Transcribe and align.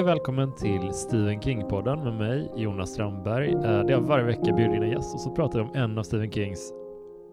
Hej 0.00 0.04
och 0.04 0.10
välkommen 0.10 0.54
till 0.54 0.92
Stephen 0.92 1.40
King-podden 1.40 2.04
med 2.04 2.14
mig, 2.14 2.50
Jonas 2.56 2.92
Strandberg. 2.92 3.52
Eh, 3.52 3.60
där 3.60 3.90
jag 3.90 4.00
varje 4.00 4.24
vecka 4.24 4.52
bjuder 4.52 4.74
in 4.74 4.82
en 4.82 4.90
gäst 4.90 5.14
och 5.14 5.20
så 5.20 5.30
pratar 5.30 5.58
vi 5.58 5.64
om 5.64 5.74
en 5.74 5.98
av 5.98 6.02
Stephen 6.02 6.32
Kings 6.32 6.72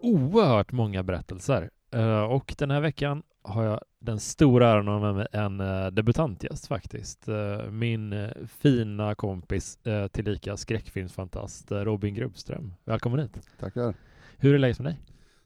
oerhört 0.02 0.72
många 0.72 1.02
berättelser. 1.02 1.70
Eh, 1.90 2.22
och 2.22 2.54
den 2.58 2.70
här 2.70 2.80
veckan 2.80 3.22
har 3.42 3.64
jag 3.64 3.80
den 4.00 4.20
stora 4.20 4.70
äran 4.70 4.88
att 4.88 5.00
ha 5.00 5.00
med 5.00 5.14
mig 5.14 5.26
en 5.32 5.60
eh, 5.60 5.86
debutantgäst 5.86 6.66
faktiskt. 6.66 7.26
Min 7.70 8.30
fina 8.46 9.14
kompis, 9.14 9.78
tillika 10.12 10.56
skräckfilmsfantast 10.56 11.66
Robin 11.70 12.14
Grubbström. 12.14 12.74
Välkommen 12.84 13.20
hit. 13.20 13.40
Tackar. 13.60 13.94
Hur 14.36 14.54
är 14.54 14.58
läget 14.58 14.78
med 14.78 14.86
dig? 14.92 15.00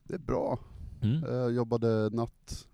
Det 0.04 0.14
är 0.14 0.18
bra. 0.18 0.59
Mm. 1.02 1.34
Jag 1.34 1.52
jobbade 1.52 2.10
natt 2.10 2.66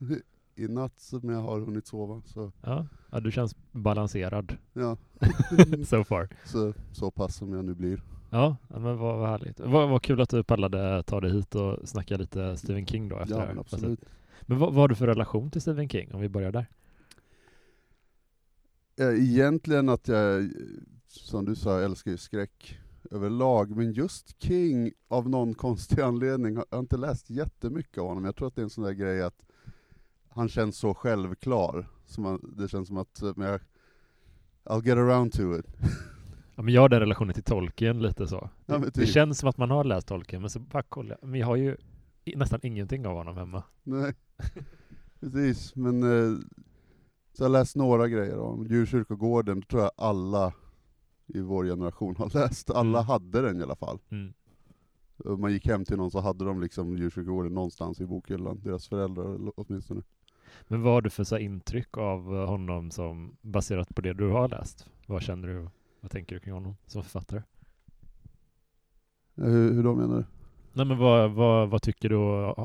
i 0.58 0.68
natt 0.68 1.00
som 1.00 1.28
jag 1.28 1.40
har 1.40 1.60
hunnit 1.60 1.86
sova. 1.86 2.22
Så. 2.24 2.52
Ja, 2.62 2.86
ja 3.10 3.20
du 3.20 3.32
känns 3.32 3.56
balanserad. 3.72 4.56
Ja. 4.72 4.96
so 5.86 6.04
far. 6.04 6.28
Så, 6.44 6.72
så 6.92 7.10
pass 7.10 7.36
som 7.36 7.52
jag 7.52 7.64
nu 7.64 7.74
blir. 7.74 8.02
Ja, 8.30 8.56
men 8.68 8.82
vad, 8.82 9.18
vad 9.18 9.28
härligt. 9.28 9.60
Vad, 9.60 9.88
vad 9.88 10.02
kul 10.02 10.20
att 10.20 10.28
du 10.28 10.44
pallade 10.44 11.02
ta 11.02 11.20
dig 11.20 11.32
hit 11.32 11.54
och 11.54 11.88
snacka 11.88 12.16
lite 12.16 12.56
Stephen 12.56 12.86
King 12.86 13.08
då 13.08 13.18
efter 13.18 13.38
ja, 13.40 13.46
men 13.46 13.58
absolut. 13.58 14.00
Men 14.42 14.58
vad, 14.58 14.68
vad 14.68 14.80
har 14.80 14.88
du 14.88 14.94
för 14.94 15.06
relation 15.06 15.50
till 15.50 15.60
Stephen 15.60 15.88
King, 15.88 16.14
om 16.14 16.20
vi 16.20 16.28
börjar 16.28 16.52
där? 16.52 16.66
Egentligen 19.14 19.88
att 19.88 20.08
jag, 20.08 20.50
som 21.06 21.44
du 21.44 21.54
sa, 21.54 21.80
älskar 21.80 22.10
ju 22.10 22.16
skräck 22.16 22.78
överlag, 23.10 23.76
men 23.76 23.92
just 23.92 24.42
King, 24.42 24.92
av 25.08 25.28
någon 25.28 25.54
konstig 25.54 26.00
anledning, 26.02 26.56
har 26.56 26.66
jag 26.70 26.80
inte 26.80 26.96
läst 26.96 27.30
jättemycket 27.30 27.98
av 27.98 28.08
honom. 28.08 28.24
Jag 28.24 28.36
tror 28.36 28.48
att 28.48 28.54
det 28.54 28.60
är 28.60 28.64
en 28.64 28.70
sån 28.70 28.84
där 28.84 28.92
grej 28.92 29.22
att 29.22 29.47
han 30.38 30.48
känns 30.48 30.78
så 30.78 30.94
självklar. 30.94 31.86
Som 32.06 32.22
man, 32.22 32.54
det 32.56 32.68
känns 32.68 32.88
som 32.88 32.96
att, 32.96 33.22
men 33.36 33.48
jag, 33.48 33.60
I'll 34.64 34.86
get 34.86 34.96
around 34.96 35.32
to 35.32 35.58
it. 35.58 35.66
Ja, 36.58 36.62
men 36.62 36.74
jag 36.74 36.80
har 36.80 36.88
den 36.88 37.00
relationen 37.00 37.34
till 37.34 37.42
Tolkien 37.42 38.02
lite 38.02 38.26
så. 38.26 38.50
Ja, 38.66 38.78
det, 38.78 38.84
det 38.84 38.90
typ. 38.90 39.08
känns 39.08 39.38
som 39.38 39.48
att 39.48 39.56
man 39.56 39.70
har 39.70 39.84
läst 39.84 40.08
Tolkien, 40.08 40.42
men 40.42 40.50
så 40.50 40.60
bara 40.60 40.82
kolla, 40.82 41.16
men 41.22 41.40
jag 41.40 41.46
har 41.46 41.56
ju 41.56 41.76
nästan 42.36 42.60
ingenting 42.62 43.06
av 43.06 43.16
honom 43.16 43.36
hemma. 43.36 43.62
Nej, 43.82 44.14
precis. 45.20 45.76
Men 45.76 46.02
eh, 46.02 46.38
så 47.32 47.42
jag 47.42 47.48
har 47.48 47.52
läst 47.52 47.76
några 47.76 48.08
grejer 48.08 48.38
om 48.38 48.66
Djurkyrkogården, 48.66 49.62
tror 49.62 49.82
jag 49.82 49.90
alla 49.96 50.52
i 51.26 51.40
vår 51.40 51.64
generation 51.64 52.16
har 52.16 52.30
läst. 52.34 52.70
Alla 52.70 52.98
mm. 52.98 53.06
hade 53.06 53.42
den 53.42 53.60
i 53.60 53.62
alla 53.62 53.76
fall. 53.76 53.98
Mm. 54.10 54.32
Om 55.24 55.40
man 55.40 55.52
gick 55.52 55.66
hem 55.66 55.84
till 55.84 55.96
någon 55.96 56.10
så 56.10 56.20
hade 56.20 56.44
de 56.44 56.60
liksom 56.60 56.96
Djurkyrkogården 56.96 57.54
någonstans 57.54 58.00
i 58.00 58.06
bokhyllan, 58.06 58.60
deras 58.64 58.88
föräldrar 58.88 59.52
åtminstone. 59.56 60.02
Men 60.68 60.82
vad 60.82 60.92
har 60.92 61.02
du 61.02 61.10
för 61.10 61.24
så 61.24 61.38
intryck 61.38 61.96
av 61.96 62.36
eh, 62.36 62.46
honom 62.46 62.90
som 62.90 63.36
baserat 63.40 63.94
på 63.94 64.00
det 64.00 64.12
du 64.12 64.28
har 64.28 64.48
läst? 64.48 64.90
Vad 65.06 65.22
känner 65.22 65.48
du? 65.48 65.68
Vad 66.00 66.10
tänker 66.10 66.34
du 66.34 66.40
kring 66.40 66.54
honom 66.54 66.76
som 66.86 67.02
författare? 67.02 67.42
Hur, 69.34 69.72
hur 69.74 69.82
då 69.82 69.94
menar 69.94 70.16
du? 70.16 70.24
Nej, 70.72 70.86
men 70.86 70.98
vad, 70.98 71.30
vad, 71.30 71.70
vad, 71.70 71.82
tycker 71.82 72.08
du, 72.08 72.16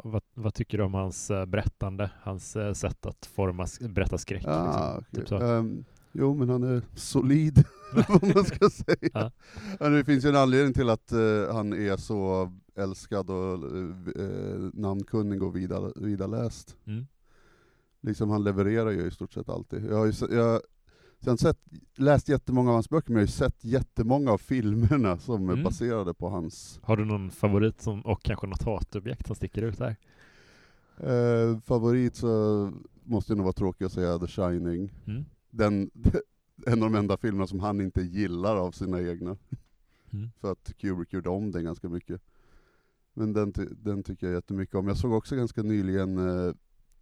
vad, 0.03 0.21
vad, 0.33 0.53
tycker 0.53 0.77
du 0.77 0.83
om 0.83 0.93
hans 0.93 1.31
eh, 1.31 1.45
berättande, 1.45 2.09
hans 2.21 2.55
eh, 2.55 2.73
sätt 2.73 3.05
att 3.05 3.25
forma, 3.25 3.67
berätta 3.89 4.17
skräck? 4.17 4.43
Ah, 4.47 5.01
liksom, 5.09 5.37
okay. 5.37 5.47
typ 5.47 5.57
um, 5.59 5.85
jo, 6.11 6.33
men 6.33 6.49
han 6.49 6.63
är 6.63 6.81
solid, 6.95 7.63
vad 8.07 8.35
man 8.35 8.45
ska 8.45 8.69
säga. 8.69 9.31
Ja. 9.79 9.89
Det 9.89 10.05
finns 10.05 10.25
ju 10.25 10.29
en 10.29 10.35
anledning 10.35 10.73
till 10.73 10.89
att 10.89 11.13
uh, 11.13 11.53
han 11.53 11.73
är 11.73 11.97
så 11.97 12.51
älskad 12.75 13.29
och 13.29 13.73
uh, 13.73 14.69
namnkunnig 14.73 15.43
och 15.43 15.55
vidarläst. 15.55 16.77
Mm 16.85 17.05
liksom 18.03 18.29
han 18.29 18.43
levererar 18.43 18.91
ju 18.91 19.07
i 19.07 19.11
stort 19.11 19.33
sett 19.33 19.49
alltid. 19.49 19.85
Jag 19.85 19.97
har 19.97 20.05
ju, 20.05 20.13
jag, 20.35 20.61
har 21.25 21.37
sett, 21.37 21.57
läst 21.95 22.29
jättemånga 22.29 22.69
av 22.69 22.73
hans 22.73 22.89
böcker, 22.89 23.09
men 23.09 23.15
jag 23.15 23.21
har 23.21 23.27
ju 23.27 23.31
sett 23.31 23.65
jättemånga 23.65 24.31
av 24.31 24.37
filmerna 24.37 25.17
som 25.17 25.43
mm. 25.43 25.59
är 25.59 25.63
baserade 25.63 26.13
på 26.13 26.29
hans... 26.29 26.79
Har 26.83 26.97
du 26.97 27.05
någon 27.05 27.31
favorit 27.31 27.81
som, 27.81 28.01
och 28.01 28.23
kanske 28.23 28.47
något 28.47 28.63
hatobjekt 28.63 29.27
som 29.27 29.35
sticker 29.35 29.61
ut 29.61 29.77
där? 29.77 29.95
Eh, 30.97 31.59
favorit 31.59 32.15
så 32.15 32.71
måste 33.03 33.33
det 33.33 33.37
nog 33.37 33.43
vara 33.43 33.53
tråkigt 33.53 33.85
att 33.85 33.93
säga 33.93 34.19
The 34.19 34.27
Shining. 34.27 34.93
Mm. 35.05 35.25
Den, 35.49 35.91
en 36.65 36.83
av 36.83 36.91
de 36.91 36.95
enda 36.95 37.17
filmerna 37.17 37.47
som 37.47 37.59
han 37.59 37.81
inte 37.81 38.01
gillar 38.01 38.55
av 38.55 38.71
sina 38.71 39.01
egna. 39.01 39.37
Mm. 40.13 40.31
För 40.41 40.51
att 40.51 40.73
Kubrick 40.77 41.13
gjorde 41.13 41.29
om 41.29 41.51
den 41.51 41.63
ganska 41.63 41.89
mycket. 41.89 42.21
Men 43.13 43.33
den, 43.33 43.53
den 43.83 44.03
tycker 44.03 44.27
jag 44.27 44.33
jättemycket 44.33 44.75
om. 44.75 44.87
Jag 44.87 44.97
såg 44.97 45.13
också 45.13 45.35
ganska 45.35 45.63
nyligen 45.63 46.17
eh, 46.17 46.53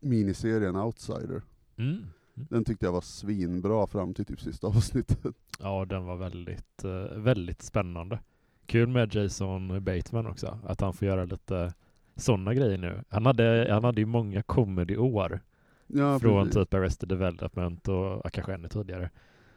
miniserien 0.01 0.75
Outsider. 0.75 1.41
Mm. 1.77 2.05
Mm. 2.35 2.47
Den 2.49 2.63
tyckte 2.63 2.85
jag 2.85 2.93
var 2.93 3.01
svinbra 3.01 3.87
fram 3.87 4.13
till 4.13 4.25
typ 4.25 4.41
sista 4.41 4.67
avsnittet. 4.77 5.35
Ja, 5.59 5.85
den 5.85 6.05
var 6.05 6.15
väldigt, 6.15 6.83
eh, 6.83 7.17
väldigt 7.17 7.61
spännande. 7.61 8.19
Kul 8.65 8.87
med 8.87 9.15
Jason 9.15 9.83
Bateman 9.83 10.27
också, 10.27 10.59
att 10.65 10.81
han 10.81 10.93
får 10.93 11.07
göra 11.07 11.25
lite 11.25 11.73
sådana 12.15 12.53
grejer 12.53 12.77
nu. 12.77 13.03
Han 13.09 13.25
hade, 13.25 13.67
han 13.71 13.83
hade 13.83 14.01
ju 14.01 14.05
många 14.05 14.43
comedy-år. 14.43 15.39
Ja, 15.87 16.19
från 16.19 16.45
precis. 16.45 16.53
typ 16.53 16.73
Arrested 16.73 17.09
Development 17.09 17.87
och 17.87 18.31
kanske 18.31 18.53
ännu 18.53 18.67
tidigare. 18.67 19.09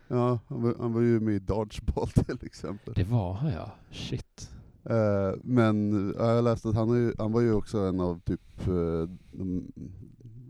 Ja, 0.09 0.38
han 0.49 0.62
var, 0.62 0.75
han 0.78 0.93
var 0.93 1.00
ju 1.00 1.21
med 1.21 1.34
i 1.34 1.38
Dodgeball 1.38 2.09
till 2.09 2.47
exempel. 2.47 2.94
Det 2.94 3.04
var 3.04 3.33
han 3.33 3.53
ja, 3.53 3.72
shit. 3.91 4.50
Uh, 4.91 5.41
men 5.43 5.93
uh, 5.93 6.27
jag 6.27 6.44
läste 6.44 6.69
att 6.69 6.75
han, 6.75 6.88
ju, 6.88 7.15
han 7.19 7.33
var 7.33 7.41
ju 7.41 7.53
också 7.53 7.78
en 7.78 8.00
av 8.00 8.21
typ 8.21 8.69
uh, 8.69 9.09
de 9.33 9.72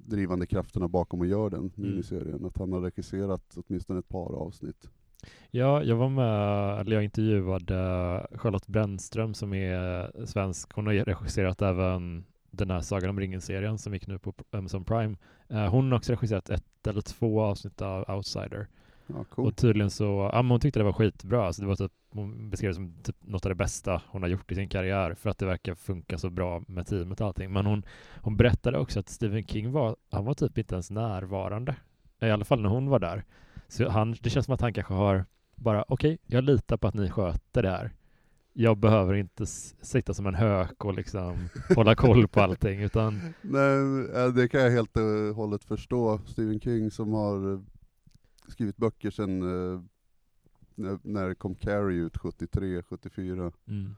drivande 0.05 0.47
krafterna 0.47 0.89
bakom 0.89 1.21
att 1.21 1.29
göra 1.29 1.51
den 1.51 1.61
mm. 1.61 1.73
miniserien, 1.77 2.35
mm. 2.35 2.45
att 2.45 2.59
han 2.59 2.73
har 2.73 2.81
regisserat 2.81 3.57
åtminstone 3.57 3.99
ett 3.99 4.09
par 4.09 4.35
avsnitt. 4.35 4.89
Ja, 5.51 5.83
jag 5.83 5.97
var 5.97 6.09
med, 6.09 6.81
eller 6.81 6.97
jag 6.97 7.05
intervjuade 7.05 7.77
Charlotte 8.35 8.67
Brännström 8.67 9.35
som 9.35 9.55
är 9.55 10.27
svensk. 10.27 10.73
Hon 10.73 10.87
har 10.87 10.95
regisserat 10.95 11.63
även 11.63 12.25
den 12.51 12.71
här 12.71 12.81
Sagan 12.81 13.11
om 13.11 13.21
ringen-serien 13.21 13.79
som 13.79 13.95
gick 13.95 14.07
nu 14.07 14.19
på 14.19 14.35
Amazon 14.51 14.85
Prime. 14.85 15.17
Eh, 15.49 15.71
hon 15.71 15.91
har 15.91 15.99
också 15.99 16.13
regisserat 16.13 16.51
ett 16.51 16.87
eller 16.87 17.01
två 17.01 17.41
avsnitt 17.41 17.83
av 17.83 18.17
Outsider. 18.17 18.67
Ja, 19.07 19.25
cool. 19.25 19.47
Och 19.47 19.57
tydligen 19.57 19.91
så, 19.91 20.31
ja, 20.33 20.43
men 20.43 20.51
hon 20.51 20.61
tyckte 20.61 20.81
det 20.81 20.85
var 20.85 20.93
skitbra. 20.93 21.47
Alltså 21.47 21.63
det 21.63 21.69
var 21.69 21.77
typ, 21.77 21.93
hon 22.11 22.51
beskrev 22.51 22.71
det 22.71 22.75
som 22.75 22.95
typ 23.03 23.17
något 23.21 23.47
av 23.47 23.49
det 23.49 23.55
bästa 23.55 24.03
hon 24.07 24.23
har 24.23 24.29
gjort 24.29 24.53
i 24.53 24.55
sin 24.55 24.69
karriär 24.69 25.15
för 25.15 25.31
att 25.31 25.39
det 25.39 25.47
verkar 25.47 25.75
funka 25.75 26.19
så 26.19 26.31
bra 26.31 26.63
med 26.69 26.87
teamet 26.87 27.21
och 27.21 27.27
allting. 27.27 27.53
Men 27.53 27.67
hon, 27.67 27.83
hon 28.23 28.37
berättade 28.37 28.79
också 28.79 29.01
att 29.01 29.09
Stephen 29.09 29.47
King 29.47 29.73
var, 29.73 29.97
han 30.11 30.25
var 30.25 30.35
typ 30.35 30.59
inte 30.59 30.75
ens 30.75 30.91
närvarande. 30.91 31.77
I 32.21 32.31
alla 32.31 32.45
fall 32.45 32.63
när 32.63 32.69
hon 32.69 32.89
var 32.89 32.99
där. 32.99 33.25
Så 33.69 33.89
han, 33.89 34.17
det 34.21 34.31
känns 34.31 34.47
som 34.47 34.55
att 34.55 34.61
han 34.61 34.73
kanske 34.73 34.95
har 34.95 35.25
bara, 35.57 35.85
okej, 35.89 36.15
okay, 36.15 36.19
jag 36.27 36.45
litar 36.45 36.77
på 36.77 36.89
att 36.89 36.95
ni 36.95 37.11
sköter 37.11 37.63
det 37.63 37.71
här. 37.71 37.93
Jag 38.53 38.79
behöver 38.79 39.15
inte 39.15 39.47
sitta 39.47 40.15
som 40.15 40.27
en 40.27 40.35
hök 40.35 40.85
och 40.85 40.95
liksom 40.95 41.49
hålla 41.77 41.95
koll 41.95 42.29
på 42.29 42.41
allting, 42.41 42.81
utan... 42.81 43.35
Nej, 43.43 44.33
det 44.35 44.49
kan 44.49 44.61
jag 44.61 44.71
helt 44.71 44.97
och 44.97 45.37
hållet 45.37 45.65
förstå. 45.65 46.21
Stephen 46.27 46.61
King 46.61 46.91
som 46.91 47.13
har 47.13 47.65
skrivit 48.49 48.77
böcker 48.77 49.11
sen 49.11 49.43
eh, 49.43 49.81
när, 50.75 50.99
när 51.03 51.35
kom 51.35 51.55
Carrie 51.55 52.01
ut, 52.01 52.19
73, 52.19 52.83
74. 52.83 53.53
Mm. 53.69 53.95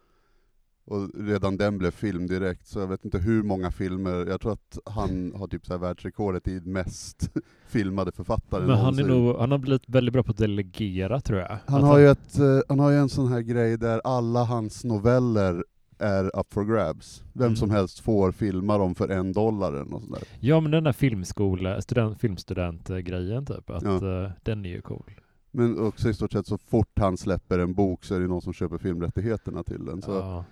Och 0.84 1.10
redan 1.14 1.56
den 1.56 1.78
blev 1.78 1.90
film 1.90 2.26
direkt, 2.26 2.66
så 2.66 2.78
jag 2.78 2.86
vet 2.86 3.04
inte 3.04 3.18
hur 3.18 3.42
många 3.42 3.70
filmer, 3.70 4.26
jag 4.26 4.40
tror 4.40 4.52
att 4.52 4.78
han 4.84 5.32
har 5.34 5.46
typ 5.46 5.66
så 5.66 5.72
här 5.72 5.78
världsrekordet 5.78 6.48
i 6.48 6.60
mest 6.60 7.30
filmade 7.66 8.12
författare 8.12 8.66
Men 8.66 8.76
han, 8.76 8.98
är 8.98 9.04
nog, 9.04 9.36
han 9.36 9.50
har 9.50 9.58
blivit 9.58 9.88
väldigt 9.88 10.12
bra 10.12 10.22
på 10.22 10.30
att 10.30 10.36
delegera 10.36 11.20
tror 11.20 11.38
jag. 11.38 11.58
Han 11.66 11.82
har, 11.82 11.92
han... 11.92 12.00
Ju 12.00 12.09
ett, 12.09 12.38
eh, 12.38 12.60
han 12.68 12.78
har 12.78 12.91
ju 12.91 12.97
en 12.97 13.09
sån 13.09 13.28
här 13.28 13.41
grej 13.41 13.78
där 13.78 14.00
alla 14.04 14.44
hans 14.44 14.84
noveller 14.84 15.65
är 15.98 16.41
up 16.41 16.53
for 16.53 16.65
grabs. 16.65 17.25
Vem 17.33 17.47
mm. 17.47 17.57
som 17.57 17.71
helst 17.71 18.01
får 18.01 18.33
filma 18.33 18.78
dem 18.78 18.95
för 18.95 19.09
en 19.09 19.33
dollar 19.33 19.72
eller 19.72 19.84
något 19.84 20.03
sånt 20.03 20.15
där. 20.15 20.22
Ja, 20.41 20.60
men 20.60 20.71
den 20.71 20.84
där 20.84 20.93
filmskola, 20.93 21.83
student, 21.83 22.21
filmstudent-grejen 22.21 23.47
typ, 23.47 23.71
att 23.71 23.83
ja. 23.83 24.25
uh, 24.25 24.31
den 24.43 24.65
är 24.65 24.69
ju 24.69 24.81
cool. 24.81 25.13
Men 25.51 25.78
också 25.78 26.09
i 26.09 26.15
stort 26.15 26.33
sett 26.33 26.47
så 26.47 26.59
fort 26.59 26.98
han 27.01 27.16
släpper 27.16 27.59
en 27.59 27.75
bok 27.75 28.04
så 28.04 28.15
är 28.15 28.21
det 28.21 28.27
någon 28.27 28.43
som 28.43 28.53
köper 28.53 28.78
filmrättigheterna 28.78 29.63
till 29.63 29.84
den. 29.84 30.03
Så, 30.03 30.10
ja. 30.10 30.45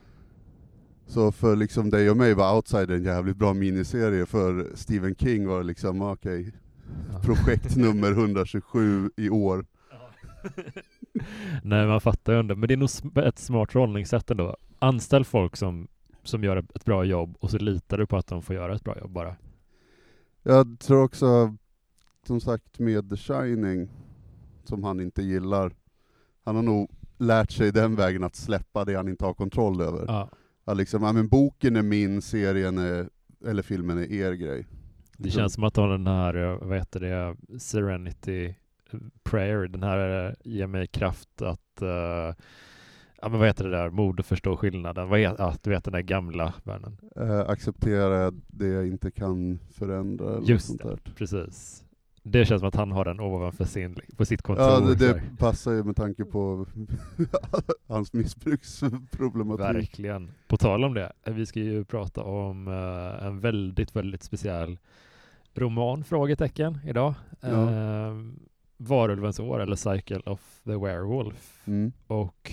så 1.07 1.33
för 1.33 1.57
liksom 1.57 1.91
dig 1.91 2.11
och 2.11 2.17
mig 2.17 2.35
var 2.35 2.57
Outsider 2.57 2.95
en 2.95 3.05
jävligt 3.05 3.37
bra 3.37 3.55
miniserie, 3.55 4.27
för 4.27 4.67
Stephen 4.75 5.15
King 5.15 5.47
var 5.47 5.63
liksom, 5.63 6.03
okej, 6.03 6.41
okay, 6.41 6.53
ja. 7.13 7.21
projekt 7.23 7.77
nummer 7.77 8.11
127 8.11 9.11
i 9.17 9.31
år. 9.31 9.67
Nej, 11.63 11.87
man 11.87 12.01
fattar 12.01 12.33
ju 12.33 12.39
ändå, 12.39 12.57
men 12.57 12.69
det 12.69 12.75
är 12.75 12.77
nog 12.77 13.19
ett 13.27 13.39
smart 13.39 13.75
rollningssätt 13.75 14.31
ändå 14.31 14.57
anställ 14.79 15.25
folk 15.25 15.57
som, 15.57 15.89
som 16.23 16.45
gör 16.45 16.57
ett 16.57 16.85
bra 16.85 17.05
jobb 17.05 17.37
och 17.41 17.51
så 17.51 17.59
litar 17.59 17.99
du 17.99 18.07
på 18.07 18.17
att 18.17 18.27
de 18.27 18.43
får 18.43 18.55
göra 18.55 18.75
ett 18.75 18.85
bra 18.85 18.99
jobb 18.99 19.11
bara. 19.11 19.37
Jag 20.43 20.79
tror 20.79 21.03
också, 21.03 21.57
som 22.27 22.41
sagt 22.41 22.79
med 22.79 23.11
The 23.11 23.17
Shining, 23.17 23.89
som 24.65 24.85
han 24.85 25.01
inte 25.01 25.23
gillar, 25.23 25.73
han 26.45 26.57
har 26.57 26.63
nog 26.63 26.91
lärt 27.19 27.51
sig 27.51 27.73
den 27.73 27.97
vägen 27.97 28.25
att 28.25 28.37
släppa 28.37 28.85
det 28.85 28.95
han 28.95 29.09
inte 29.09 29.25
har 29.25 29.35
kontroll 29.35 29.81
över. 29.81 30.05
Ja. 30.09 30.31
Att 30.65 30.77
liksom, 30.77 31.03
ja 31.03 31.13
men 31.13 31.29
boken 31.29 31.77
är 31.77 31.83
min, 31.83 32.23
serien 32.23 32.79
är, 32.79 33.09
eller 33.47 33.63
filmen 33.63 33.99
är 33.99 34.13
er 34.13 34.33
grej. 34.33 34.67
Det 35.17 35.31
känns 35.31 35.53
som 35.55 35.65
att 35.65 35.77
ha 35.77 35.87
den 35.87 36.07
här, 36.07 36.59
vad 36.63 36.79
heter 36.79 37.01
det, 37.01 37.37
Serenity 37.59 38.55
prayer, 39.23 39.69
den 39.69 39.83
här 39.83 40.29
uh, 40.29 40.35
ge 40.45 40.67
mig 40.67 40.87
kraft 40.87 41.43
att 41.43 41.83
uh, 41.83 42.35
ja 43.25 43.29
men 43.29 43.39
vad 43.39 43.49
heter 43.49 43.65
det 43.65 43.71
där, 43.71 43.91
mod 43.91 44.21
att 44.21 44.27
förstå 44.27 44.57
skillnaden, 44.57 45.09
vad 45.09 45.21
är, 45.21 45.35
ja, 45.39 45.55
du 45.63 45.71
vet 45.71 45.85
den 45.85 45.93
där 45.93 46.01
gamla 46.01 46.55
bönen. 46.65 46.97
Uh, 47.21 47.41
acceptera 47.41 48.33
det 48.47 48.67
jag 48.67 48.87
inte 48.87 49.11
kan 49.11 49.59
förändra. 49.71 50.37
Eller 50.37 50.49
Just 50.49 50.67
sånt 50.67 50.83
där. 50.83 50.99
det, 51.05 51.11
precis. 51.15 51.85
Det 52.27 52.45
känns 52.45 52.61
som 52.61 52.69
att 52.69 52.75
han 52.75 52.93
har 52.93 53.05
den 53.05 53.21
ovanför 53.21 53.65
sin, 53.65 53.97
på 54.17 54.25
sitt 54.25 54.43
kontor. 54.43 54.65
Ja, 54.65 54.81
det, 54.81 54.95
det 54.95 55.23
passar 55.39 55.73
ju 55.73 55.85
med 55.85 55.97
tanke 55.97 56.25
på 56.25 56.67
hans 57.87 58.13
missbruksproblematik. 58.13 59.77
Verkligen. 59.77 60.31
På 60.49 60.57
tal 60.57 60.85
om 60.85 60.95
det, 60.95 61.13
vi 61.25 61.47
ska 61.47 61.61
ju 61.61 61.85
prata 61.85 62.23
om 62.23 62.69
uh, 62.69 63.27
en 63.27 63.41
väldigt, 63.41 63.97
väldigt 63.97 64.23
speciell 64.23 64.79
roman, 65.55 66.05
frågetecken, 66.05 66.79
idag. 66.87 67.15
Ja. 67.41 67.49
Uh, 67.49 68.33
Varulvens 68.89 69.41
år, 69.41 69.61
eller 69.63 69.77
Cycle 69.77 70.21
of 70.27 70.61
the 70.65 70.77
Werewolf. 70.77 71.61
Mm. 71.67 71.93
Och 72.07 72.53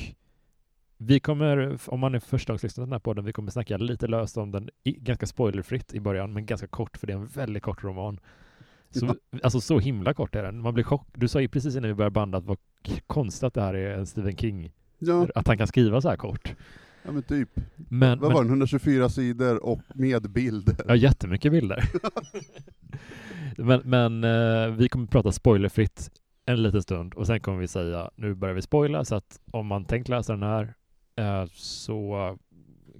vi 0.98 1.20
kommer, 1.20 1.78
om 1.88 2.00
man 2.00 2.16
är 2.16 2.20
förstagslyssnare 2.20 2.84
på 2.86 2.88
den 2.88 2.94
här 2.94 3.00
podden, 3.00 3.26
vi 3.26 3.34
kommer 3.34 3.52
snacka 3.52 3.78
lite 3.78 4.08
löst 4.08 4.38
om 4.38 4.52
den, 4.52 4.70
ganska 4.84 5.26
spoilerfritt 5.26 5.94
i 5.94 6.00
början, 6.00 6.34
men 6.34 6.46
ganska 6.46 6.68
kort, 6.68 6.98
för 6.98 7.08
det 7.08 7.14
är 7.14 7.18
en 7.18 7.28
väldigt 7.28 7.64
kort 7.64 7.84
roman. 7.84 8.20
Så, 8.92 9.06
Ja. 9.06 9.40
Alltså 9.44 9.62
så 9.62 9.80
himla 9.80 10.14
kort 10.14 10.36
är 10.36 10.44
den. 10.44 10.62
Man 10.62 10.74
blir 10.74 10.84
chock. 10.84 11.08
Du 11.14 11.28
sa 11.28 11.42
ju 11.42 11.48
precis 11.48 11.76
innan 11.76 11.88
vi 11.88 11.94
började 11.94 12.14
banda 12.14 12.38
att 12.38 12.46
vad 12.46 12.58
konstigt 13.08 13.44
att 13.44 13.54
det 13.54 13.62
här 13.62 13.74
är 13.74 13.98
en 13.98 14.08
Stephen 14.08 14.38
King. 14.38 14.72
Ja, 15.00 15.28
Att 15.36 15.48
han 15.48 15.58
kan 15.58 15.68
skriva 15.68 16.02
så 16.02 16.10
här 16.10 16.18
kort. 16.18 16.56
ja, 17.06 17.12
men 17.12 17.24
typ. 17.24 17.50
Men, 17.76 18.20
Vad 18.20 18.28
men 18.30 18.34
var 18.34 18.42
den? 18.44 18.50
124 18.50 19.10
sidor 19.10 19.64
och 19.66 19.82
med 19.96 20.32
bilder. 20.32 20.76
ja, 20.88 20.96
jättemycket 20.96 21.52
bilder. 21.52 21.90
men 23.58 23.82
men 23.86 24.24
eh, 24.24 24.76
vi 24.76 24.90
kommer 24.90 25.08
prata 25.08 25.32
spoilerfritt 25.32 26.10
en 26.46 26.64
liten 26.64 26.82
stund 26.82 27.14
och 27.14 27.28
sen 27.28 27.40
kommer 27.40 27.58
vi 27.58 27.68
säga 27.68 28.12
nu 28.16 28.34
börjar 28.34 28.56
vi 28.56 28.62
spoila 28.62 29.06
så 29.06 29.16
att 29.16 29.40
om 29.52 29.68
man 29.68 29.86
tänkt 29.86 30.10
läsa 30.10 30.34
den 30.34 30.44
här 30.44 30.74
eh, 31.16 31.46
så 31.54 32.38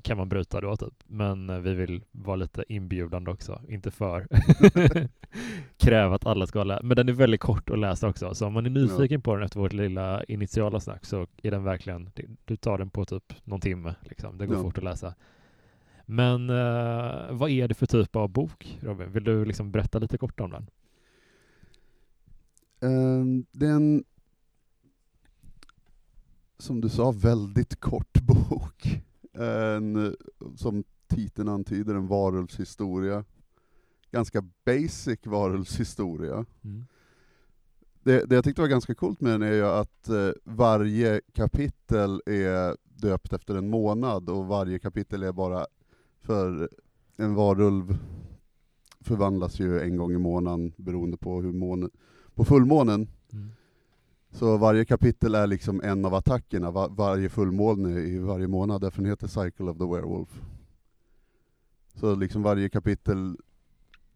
kan 0.04 0.18
man 0.18 0.30
bryta 0.30 0.62
då 0.62 0.76
typ. 0.76 0.94
Men 1.06 1.50
eh, 1.50 1.60
vi 1.60 1.74
vill 1.74 2.04
vara 2.12 2.36
lite 2.36 2.64
inbjudande 2.68 3.32
också, 3.32 3.62
inte 3.68 3.92
för 3.92 4.28
kräva 5.78 6.16
att 6.16 6.26
alla 6.26 6.48
ska 6.48 6.64
läsa. 6.64 6.84
Men 6.84 6.96
den 6.98 7.10
är 7.10 7.14
väldigt 7.14 7.42
kort 7.42 7.70
att 7.70 7.80
läsa 7.80 8.08
också, 8.10 8.34
så 8.36 8.48
om 8.48 8.54
man 8.54 8.66
är 8.66 8.70
nyfiken 8.70 9.22
på 9.22 9.36
den 9.36 9.44
efter 9.46 9.60
vårt 9.60 9.74
lilla 9.74 10.24
initiala 10.24 10.80
snack 10.80 11.06
så 11.06 11.28
är 11.44 11.52
den 11.52 11.64
verkligen, 11.64 12.10
du 12.46 12.56
tar 12.58 12.78
den 12.78 12.90
på 12.90 13.06
typ 13.06 13.34
någon 13.44 13.62
timme 13.62 13.96
liksom. 14.02 14.38
Det 14.38 14.46
går 14.48 14.56
Ja. 14.56 14.62
fort 14.62 14.78
att 14.78 14.84
läsa. 14.84 15.14
Men 16.06 16.50
eh, 16.50 17.32
vad 17.32 17.50
är 17.50 17.68
det 17.68 17.74
för 17.74 17.86
typ 17.86 18.16
av 18.16 18.30
bok, 18.30 18.78
Robin? 18.82 19.12
Vill 19.12 19.24
du 19.24 19.46
liksom 19.46 19.72
berätta 19.72 20.00
lite 20.00 20.18
kort 20.18 20.40
om 20.40 20.52
den? 20.52 20.68
Ehm, 22.82 23.46
det 23.52 23.66
är 23.66 23.74
en, 23.74 24.04
som 26.58 26.82
du 26.82 26.90
sa, 26.90 27.12
väldigt 27.12 27.80
kort 27.80 28.22
bok. 28.28 29.02
En, 29.34 30.16
som 30.56 30.84
titeln 31.08 31.50
antyder, 31.50 31.96
en 31.96 32.08
varulvshistoria. 32.08 33.26
Ganska 34.12 34.44
basic 34.66 35.20
varulvshistoria. 35.26 36.46
Det, 38.04 38.26
det 38.26 38.36
jag 38.36 38.44
tyckte 38.44 38.62
var 38.62 38.68
ganska 38.68 38.96
coolt 38.96 39.22
med 39.22 39.34
den 39.34 39.42
är 39.42 39.54
ju 39.54 39.66
att 39.66 40.10
eh, 40.10 40.30
varje 40.44 41.22
kapitel 41.34 42.22
är 42.26 42.78
döpt 42.84 43.34
efter 43.34 43.56
en 43.56 43.70
månad, 43.70 44.30
och 44.30 44.48
varje 44.48 44.80
kapitel 44.80 45.24
är 45.24 45.32
bara 45.32 45.66
för 46.22 46.70
en 47.18 47.36
varulv 47.36 47.98
förvandlas 49.00 49.60
ju 49.60 49.80
en 49.80 49.98
gång 49.98 50.12
i 50.12 50.18
månaden 50.18 50.74
beroende 50.78 51.18
på 51.18 51.42
hur 51.42 51.52
månen, 51.52 51.90
på 52.36 52.46
fullmånen. 52.46 53.08
Mm. 53.34 53.50
Så 54.32 54.58
varje 54.58 54.86
kapitel 54.86 55.36
är 55.36 55.48
liksom 55.48 55.82
en 55.82 56.06
av 56.06 56.14
attackerna, 56.16 56.72
var, 56.72 56.90
varje 56.90 57.30
fullmåne 57.30 58.00
i 58.00 58.18
varje 58.20 58.48
månad, 58.48 58.82
därför 58.82 59.02
den 59.02 59.10
heter 59.12 59.28
Cycle 59.28 59.66
of 59.72 59.78
the 59.78 59.84
Werewolf. 59.86 60.42
Så 61.96 62.16
liksom 62.16 62.44
varje 62.44 62.70
kapitel, 62.70 63.38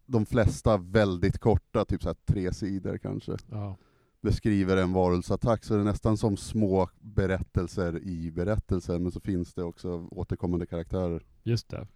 de 0.06 0.25
flesta 0.25 0.77
väldigt 0.77 1.39
korta, 1.39 1.85
typ 1.85 2.03
så 2.03 2.13
tre 2.25 2.53
sidor 2.53 2.97
kanske, 2.97 3.38
Ja. 3.51 3.75
beskriver 4.21 4.77
en 4.77 4.94
varulvsattack, 4.94 5.63
så 5.63 5.73
det 5.73 5.79
är 5.79 5.83
nästan 5.83 6.17
som 6.17 6.38
små 6.38 6.89
berättelser 7.00 8.03
i 8.03 8.31
berättelsen, 8.31 9.03
men 9.03 9.12
så 9.12 9.19
finns 9.19 9.53
det 9.53 9.63
också 9.63 10.07
återkommande 10.12 10.65
karaktärer. 10.65 11.25
Just 11.44 11.69
det. 11.69 11.88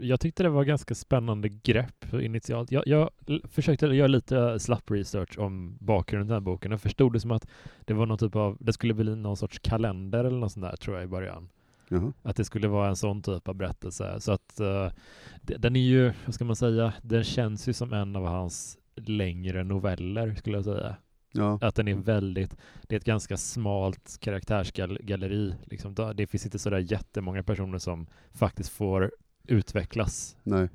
Jag 0.00 0.20
tyckte 0.20 0.42
det 0.42 0.48
var 0.48 0.64
ganska 0.64 0.94
spännande 0.94 1.48
grepp 1.48 2.12
initialt. 2.14 2.72
Jag, 2.72 2.82
jag 2.86 3.10
försökte 3.44 3.86
göra 3.86 4.06
lite 4.08 4.58
slapp 4.58 4.90
research 4.90 5.38
om 5.38 5.76
bakgrunden 5.80 6.26
till 6.26 6.28
den 6.28 6.34
här 6.36 6.40
boken. 6.52 6.70
Jag 6.70 6.80
förstod 6.80 7.12
det 7.12 7.20
som 7.20 7.30
att 7.30 7.46
det 7.84 7.94
var 7.94 8.06
någon 8.06 8.18
typ 8.18 8.36
av, 8.36 8.56
det 8.60 8.72
skulle 8.72 8.94
bli 8.94 9.16
någon 9.16 9.36
sorts 9.36 9.58
kalender 9.58 10.24
eller 10.24 10.38
något 10.38 10.52
sånt 10.52 10.66
där 10.66 10.76
tror 10.76 10.96
jag 10.96 11.04
i 11.04 11.08
början. 11.08 11.48
Jaha. 11.88 12.12
Att 12.22 12.36
det 12.36 12.44
skulle 12.44 12.68
vara 12.68 12.88
en 12.88 12.96
sån 12.96 13.22
typ 13.22 13.48
av 13.48 13.54
berättelse. 13.54 14.20
Så 14.20 14.32
att 14.32 14.56
det- 14.56 15.56
den 15.58 15.76
är 15.76 15.80
ju, 15.80 16.12
vad 16.24 16.34
ska 16.34 16.44
man 16.44 16.56
säga, 16.56 16.92
den 17.02 17.24
känns 17.24 17.68
ju 17.68 17.72
som 17.72 17.92
en 17.92 18.16
av 18.16 18.24
hans 18.26 18.78
längre 18.96 19.64
noveller 19.64 20.34
skulle 20.34 20.56
jag 20.56 20.64
säga. 20.64 20.96
Ja, 21.32 21.58
Att 21.62 21.74
den 21.74 21.88
är 21.88 21.94
väldigt, 21.94 22.56
det 22.82 22.94
är 22.94 22.98
ett 22.98 23.04
ganska 23.04 23.36
smalt 23.36 24.16
karaktärsgalleri. 24.20 25.54
Liksom. 25.64 25.94
Det 26.14 26.26
finns 26.26 26.44
inte 26.44 26.58
sådär 26.58 26.78
jättemånga 26.92 27.42
personer 27.42 27.78
som 27.78 28.06
faktiskt 28.32 28.70
får 28.70 29.12
utvecklas. 29.48 30.36
nej. 30.42 30.68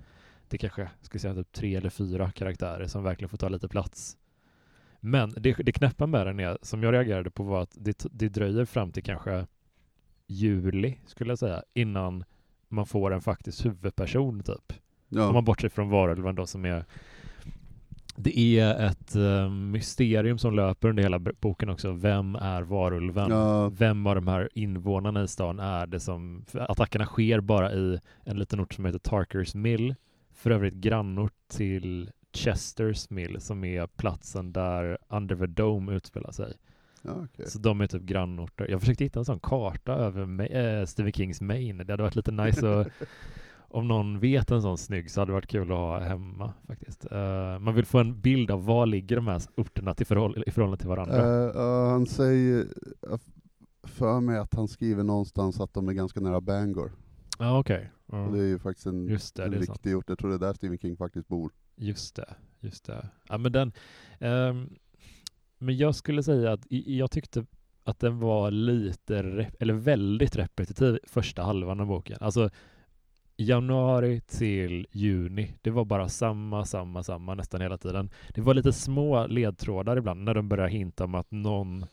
Det 0.47 0.57
kanske, 0.57 0.89
ska 1.01 1.19
säga, 1.19 1.35
typ 1.35 1.51
tre 1.51 1.75
eller 1.75 1.89
fyra 1.89 2.31
karaktärer 2.31 2.87
som 2.87 3.03
verkligen 3.03 3.29
får 3.29 3.37
ta 3.37 3.49
lite 3.49 3.67
plats. 3.67 4.17
Men 4.99 5.33
det, 5.37 5.53
det 5.53 5.71
knäppa 5.71 6.07
med 6.07 6.27
den 6.27 6.39
är, 6.39 6.57
som 6.61 6.83
jag 6.83 6.93
reagerade 6.93 7.29
på 7.29 7.43
var 7.43 7.61
att 7.61 7.77
det, 7.79 8.05
det 8.11 8.29
dröjer 8.29 8.65
fram 8.65 8.91
till 8.91 9.03
kanske 9.03 9.47
juli, 10.27 10.97
skulle 11.05 11.31
jag 11.31 11.39
säga, 11.39 11.63
innan 11.73 12.23
man 12.67 12.85
får 12.85 13.13
en 13.13 13.21
faktisk 13.21 13.65
huvudperson 13.65 14.43
typ. 14.43 14.71
Om 14.71 15.17
Ja, 15.17 15.31
man 15.31 15.45
bortser 15.45 15.69
från 15.69 15.89
varulven 15.89 16.35
då 16.35 16.45
som 16.45 16.65
är 16.65 16.85
det 18.15 18.59
är 18.59 18.85
ett 18.85 19.15
eh, 19.15 19.49
mysterium 19.49 20.37
som 20.37 20.55
löper 20.55 20.89
under 20.89 21.03
hela 21.03 21.19
boken 21.19 21.69
också. 21.69 21.91
Vem 21.91 22.35
är 22.35 22.61
varulven? 22.61 23.29
ja, 23.31 23.69
Vem 23.69 24.07
av 24.07 24.15
de 24.15 24.27
här 24.27 24.49
invånarna 24.53 25.23
i 25.23 25.27
stan 25.27 25.59
är 25.59 25.87
det 25.87 25.99
som... 25.99 26.45
Attackerna 26.53 27.05
sker 27.05 27.39
bara 27.39 27.73
i 27.73 27.99
en 28.23 28.39
liten 28.39 28.59
ort 28.59 28.73
som 28.73 28.85
heter 28.85 28.99
Tarkers 28.99 29.55
Mill. 29.55 29.95
För 30.33 30.51
övrigt 30.51 30.73
grannort 30.73 31.33
till 31.47 32.11
Chesters 32.33 33.09
Mill 33.09 33.41
som 33.41 33.63
är 33.63 33.87
platsen 33.87 34.53
där 34.53 34.97
Under 35.09 35.35
the 35.35 35.45
Dome 35.45 35.93
utspelar 35.93 36.31
sig. 36.31 36.53
ja 37.01 37.11
okej. 37.23 37.49
Så 37.49 37.59
de 37.59 37.81
är 37.81 37.87
typ 37.87 38.01
grannorter. 38.03 38.67
Jag 38.69 38.79
försökte 38.79 39.03
hitta 39.03 39.19
en 39.19 39.25
sån 39.25 39.39
karta 39.39 39.93
över 39.93 40.55
äh, 40.55 40.85
Stephen 40.85 41.13
Kings 41.13 41.41
Maine. 41.41 41.77
Det 41.77 41.93
hade 41.93 42.03
varit 42.03 42.15
lite 42.15 42.31
nice 42.31 42.79
att 42.79 42.87
om 43.73 43.87
någon 43.87 44.19
vet 44.19 44.51
en 44.51 44.61
sån 44.61 44.77
snygg 44.77 45.11
så 45.11 45.21
hade 45.21 45.29
det 45.29 45.33
varit 45.33 45.47
kul 45.47 45.71
att 45.71 45.77
ha 45.77 45.99
hemma 45.99 46.53
faktiskt. 46.67 47.05
Eh, 47.11 47.59
man 47.59 47.75
vill 47.75 47.85
få 47.85 47.99
en 47.99 48.21
bild 48.21 48.51
av 48.51 48.65
var 48.65 48.85
ligger 48.85 49.15
de 49.15 49.27
här 49.27 49.41
orterna 49.57 49.93
till 49.93 50.05
förhåll- 50.05 50.43
i 50.47 50.51
förhållande 50.51 50.77
till 50.77 50.89
varandra. 50.89 51.17
Eh, 51.17 51.51
ja, 51.55 51.89
han 51.89 52.05
säger, 52.05 52.67
för 53.83 54.19
mig 54.19 54.37
att 54.37 54.53
han 54.53 54.67
skriver 54.67 55.03
någonstans 55.03 55.59
att 55.59 55.73
de 55.73 55.87
är 55.89 55.93
ganska 55.93 56.19
nära 56.19 56.41
Bangor. 56.41 56.91
Ja, 57.39 57.59
okej. 57.59 57.91
Ja, 58.11 58.25
Och 58.25 58.33
det 58.33 58.39
är 58.39 58.47
ju 58.47 58.59
faktiskt 58.59 58.87
en, 58.87 59.07
Just 59.07 59.35
det, 59.35 59.43
en 59.45 59.51
det 59.51 59.57
riktig 59.59 59.97
ort, 59.97 60.09
jag 60.09 60.17
tror 60.19 60.29
det 60.29 60.35
är 60.35 60.39
där 60.39 60.53
Stephen 60.53 60.77
King 60.77 60.97
faktiskt 60.97 61.27
bor. 61.27 61.51
Just 61.75 62.15
det, 62.15 62.35
just 62.59 62.85
det. 62.85 63.09
Ja, 63.29 63.37
men 63.37 63.51
den... 63.51 63.71
ehm, 64.19 64.69
men 65.57 65.77
jag 65.77 65.95
skulle 65.95 66.23
säga 66.23 66.51
att 66.51 66.65
jag 66.69 67.11
tyckte 67.11 67.45
att 67.83 67.99
den 67.99 68.19
var 68.19 68.51
lite, 68.51 69.17
eller 69.59 69.73
väldigt 69.73 70.35
repetitiv 70.35 70.99
första 71.03 71.43
halvan 71.43 71.79
av 71.79 71.87
boken. 71.87 72.17
Alltså 72.21 72.49
januari 73.37 74.21
till 74.21 74.87
juni, 74.91 75.53
det 75.61 75.69
var 75.69 75.85
bara 75.85 76.09
samma, 76.09 76.65
samma, 76.65 77.03
samma 77.03 77.35
nästan 77.35 77.61
hela 77.61 77.77
tiden. 77.77 78.09
Det 78.33 78.41
var 78.41 78.53
lite 78.53 78.73
små 78.73 79.27
ledtrådar 79.27 79.97
ibland 79.97 80.23
när 80.23 80.33
de 80.33 80.49
började 80.49 80.69
hinta 80.71 81.03
om 81.03 81.15
att 81.15 81.31
någon, 81.31 81.85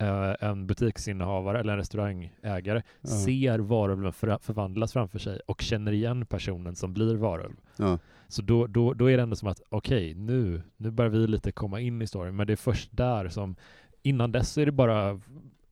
eh, 0.00 0.34
en 0.40 0.66
butiksinnehavare 0.66 1.60
eller 1.60 1.72
en 1.72 1.78
restaurangägare 1.78 2.82
Ja. 3.00 3.08
ser 3.08 3.58
varulven 3.58 4.12
för, 4.12 4.38
förvandlas 4.42 4.92
framför 4.92 5.18
sig 5.18 5.40
och 5.46 5.60
känner 5.62 5.92
igen 5.92 6.26
personen 6.26 6.76
som 6.76 6.94
blir 6.94 7.14
varulv. 7.14 7.56
Ja, 7.76 7.98
Så 8.28 8.42
då, 8.42 8.66
då, 8.66 8.94
då 8.94 9.10
är 9.10 9.16
det 9.16 9.22
ändå 9.22 9.36
som 9.36 9.48
att 9.48 9.62
okej, 9.68 10.14
nu, 10.14 10.62
nu 10.76 10.90
börjar 10.90 11.10
vi 11.10 11.26
lite 11.26 11.52
komma 11.52 11.80
in 11.80 12.02
i 12.02 12.06
storyn, 12.06 12.36
men 12.36 12.46
det 12.46 12.52
är 12.52 12.56
först 12.56 12.96
där 12.96 13.28
som, 13.28 13.56
innan 14.02 14.32
dess 14.32 14.58
är 14.58 14.66
det 14.66 14.72
bara, 14.72 15.20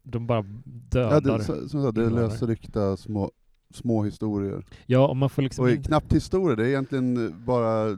de 0.02 0.26
bara 0.26 0.42
dödar. 0.64 1.12
ja 1.30 1.38
det, 1.38 1.44
som 1.68 1.82
sagt, 1.82 1.94
det 1.94 2.04
är 2.04 2.10
lösryckta 2.10 2.96
små, 2.96 3.30
små 3.70 4.04
historier. 4.04 4.64
och 5.08 5.16
man 5.16 5.30
får 5.30 5.42
liksom, 5.42 5.64
Och 5.64 5.84
knappt 5.84 6.12
historier, 6.12 6.56
det 6.56 6.64
är 6.64 6.68
egentligen 6.68 7.34
bara 7.44 7.96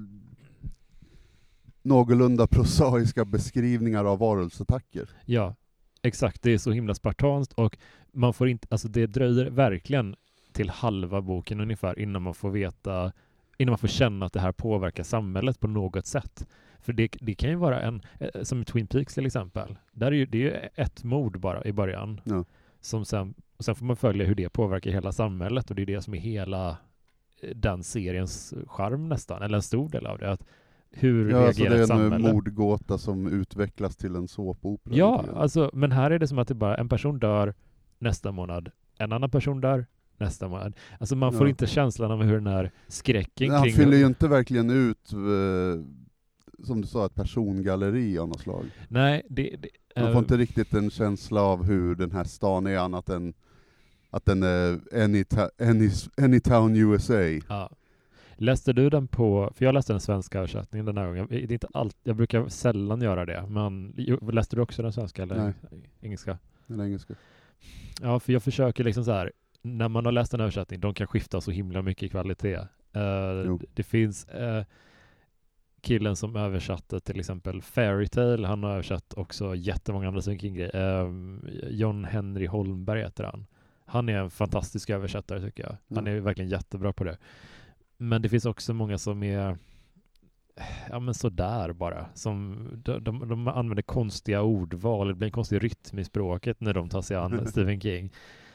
någorlunda 1.83 2.47
prosaiska 2.47 3.25
beskrivningar 3.25 4.05
av 4.05 4.19
varulvsattacker. 4.19 5.09
ja, 5.25 5.55
exakt, 6.03 6.43
det 6.43 6.51
är 6.51 6.59
så 6.59 6.73
himla 6.73 6.95
spartanskt 6.95 7.53
och 7.53 7.79
man 8.13 8.35
får 8.35 8.49
inte, 8.49 8.69
alltså 8.71 8.89
det 8.89 9.07
dröjer 9.07 9.47
verkligen 9.47 10.17
till 10.53 10.71
halva 10.71 11.21
boken 11.21 11.61
ungefär 11.61 11.99
innan 11.99 12.23
man 12.23 12.35
får 12.35 12.51
veta 12.51 13.13
innan 13.59 13.71
man 13.73 13.79
får 13.79 13.89
känna 13.89 14.27
att 14.27 14.33
det 14.33 14.41
här 14.41 14.53
påverkar 14.53 15.03
samhället 15.03 15.61
på 15.61 15.67
något 15.67 16.07
sätt. 16.07 16.47
För 16.81 16.93
det, 16.93 17.17
det 17.21 17.35
kan 17.35 17.51
ju 17.51 17.57
vara 17.57 17.81
en, 17.83 18.03
eh, 18.21 18.43
som 18.43 18.65
Twin 18.65 18.87
Peaks 18.87 19.15
till 19.15 19.27
exempel, 19.27 19.79
där 19.93 20.07
är 20.07 20.13
ju, 20.13 20.27
det 20.27 20.39
är 20.39 20.43
ju 20.43 20.69
ett 20.75 21.05
mord 21.05 21.41
bara 21.41 21.65
i 21.65 21.73
början. 21.73 22.21
Ja. 22.25 22.45
Som 22.87 23.05
sen, 23.05 23.35
och 23.57 23.64
sen 23.64 23.75
får 23.75 23.85
man 23.87 23.97
följa 23.97 24.26
hur 24.26 24.35
det 24.35 24.49
påverkar 24.49 24.90
hela 24.90 25.12
samhället 25.12 25.71
och 25.71 25.76
det 25.76 25.83
är 25.83 25.87
det 25.87 26.02
som 26.02 26.14
är 26.14 26.19
hela 26.19 26.69
eh, 27.43 27.50
den 27.57 27.83
seriens 27.83 28.55
charm 28.66 29.09
nästan, 29.09 29.43
eller 29.43 29.57
en 29.57 29.62
stor 29.62 29.88
del 29.88 30.07
av 30.07 30.19
det. 30.19 30.31
Att 30.33 30.45
hur 30.90 31.31
Ja, 31.31 31.47
alltså 31.47 31.62
reagerar 31.62 31.76
det 31.78 31.83
ett 31.85 31.90
är 31.90 31.95
en 31.95 32.00
samhälle? 32.11 32.33
mordgåta 32.33 32.99
som 32.99 33.26
utvecklas 33.26 33.97
till 33.97 34.14
en 34.16 34.28
såpopera. 34.28 34.95
Ja, 34.97 35.25
alltså, 35.37 35.71
men 35.73 35.93
här 35.93 36.11
är 36.11 36.19
det 36.19 36.28
som 36.28 36.38
att 36.38 36.49
det 36.49 36.55
bara 36.55 36.76
en 36.76 36.88
person 36.88 37.19
dör 37.19 37.55
nästa 37.99 38.33
månad, 38.33 38.71
en 38.99 39.12
annan 39.12 39.31
person 39.31 39.61
dör 39.61 39.87
nästa 40.19 40.49
månad. 40.49 40.75
Alltså 41.00 41.16
man 41.16 41.33
får 41.33 41.47
Ja. 41.47 41.49
inte 41.50 41.66
känslan 41.66 42.11
av 42.11 42.23
hur 42.23 42.35
den 42.35 42.47
här 42.47 42.71
skräcken 42.88 43.50
Han 43.50 43.62
kring... 43.62 43.75
fyller 43.75 43.97
ju 43.97 44.07
inte 44.07 44.28
verkligen 44.28 44.71
ut, 44.71 45.12
eh, 45.12 45.83
som 46.64 46.81
du 46.81 46.87
sa, 46.88 47.07
ett 47.07 47.14
persongalleri 47.14 48.19
av 48.19 48.28
något 48.28 48.40
slag. 48.40 48.64
Nej, 48.88 49.23
det... 49.28 49.57
det 49.59 49.69
Man 49.97 50.05
eh, 50.07 50.12
får 50.12 50.19
inte 50.19 50.37
riktigt 50.37 50.75
en 50.75 50.91
känsla 50.91 51.41
av 51.41 51.65
hur 51.65 51.95
den 51.95 52.11
här 52.12 52.25
stan 52.25 52.67
är 52.67 52.79
annat 52.79 53.09
än 53.09 53.35
att 54.11 54.25
den 54.25 54.43
är 54.43 54.81
any, 55.05 55.25
any, 55.61 55.91
any 56.17 56.41
town 56.41 56.76
USA. 56.76 57.21
Ja. 57.49 57.71
Läste 58.38 58.73
du 58.73 58.91
den 58.91 59.09
på, 59.09 59.53
för 59.55 59.65
jag 59.65 59.73
läste 59.75 59.93
den 59.93 60.00
svenska 60.00 60.38
översättningen 60.38 60.87
den 60.87 60.99
här 60.99 61.07
gången. 61.07 61.26
Det 61.31 61.37
är 61.37 61.53
inte 61.53 61.69
allt, 61.75 61.97
jag 62.03 62.17
brukar 62.17 62.49
sällan 62.49 63.00
göra 63.00 63.26
det, 63.26 63.47
men 63.49 63.95
läste 64.33 64.57
du 64.57 64.62
också 64.62 64.83
den 64.83 64.93
svenska 64.93 65.23
eller 65.23 65.37
Nej. 65.37 65.53
engelska? 66.00 66.38
Den 66.67 66.81
engelska. 66.81 67.15
Ja, 68.00 68.21
för 68.21 68.33
jag 68.33 68.43
försöker 68.43 68.85
liksom 68.85 69.05
så 69.05 69.12
här, 69.12 69.33
när 69.62 69.88
man 69.88 70.05
har 70.05 70.12
läst 70.12 70.35
en 70.35 70.41
översättning, 70.41 70.81
de 70.81 70.95
kan 70.95 71.07
skifta 71.07 71.41
så 71.41 71.50
himla 71.50 71.83
mycket 71.83 72.03
i 72.03 72.09
kvalitet. 72.09 72.59
Eh, 72.93 73.43
Jo. 73.47 73.61
det 73.75 73.83
finns 73.83 74.25
eh, 74.25 74.65
killen 75.80 76.16
som 76.16 76.37
översatte 76.37 77.00
till 77.00 77.21
exempel 77.21 77.62
Fairy 77.62 78.09
Tale, 78.09 78.47
han 78.47 78.62
har 78.62 78.71
översatt 78.71 79.14
också 79.16 79.54
jättemånga 79.54 80.09
andra 80.09 80.23
Stephen 80.23 80.38
King-grejer. 80.38 80.76
Eh, 80.76 81.11
John 81.71 82.04
Henry 82.04 82.47
Holmberg 82.47 83.02
heter 83.02 83.25
han. 83.25 83.47
Han 83.85 84.09
är 84.09 84.18
en 84.18 84.30
fantastisk 84.30 84.90
översättare 84.90 85.40
tycker 85.40 85.62
jag. 85.62 85.97
Han 85.97 86.06
är 86.06 86.21
verkligen 86.21 86.50
jättebra 86.50 86.92
på 86.92 87.04
det. 87.04 87.18
Men 87.97 88.23
det 88.23 88.28
finns 88.28 88.47
också 88.47 88.75
många 88.75 88.99
som 88.99 89.23
är 89.23 89.59
ja 90.90 91.00
men 91.00 91.14
sådär 91.14 91.73
bara. 91.73 92.06
Som, 92.14 92.68
de, 92.85 93.04
de, 93.04 93.28
de 93.28 93.49
använder 93.49 93.83
konstiga 93.83 94.42
ordval, 94.42 95.09
det 95.09 95.14
blir 95.14 95.26
en 95.26 95.33
konstig 95.33 95.64
rytm 95.64 95.99
i 95.99 96.04
språket 96.04 96.61
när 96.61 96.75
de 96.75 96.88
tar 96.88 97.02
sig 97.02 97.16
an 97.16 97.47
Stephen 97.50 97.80
King. 97.80 98.12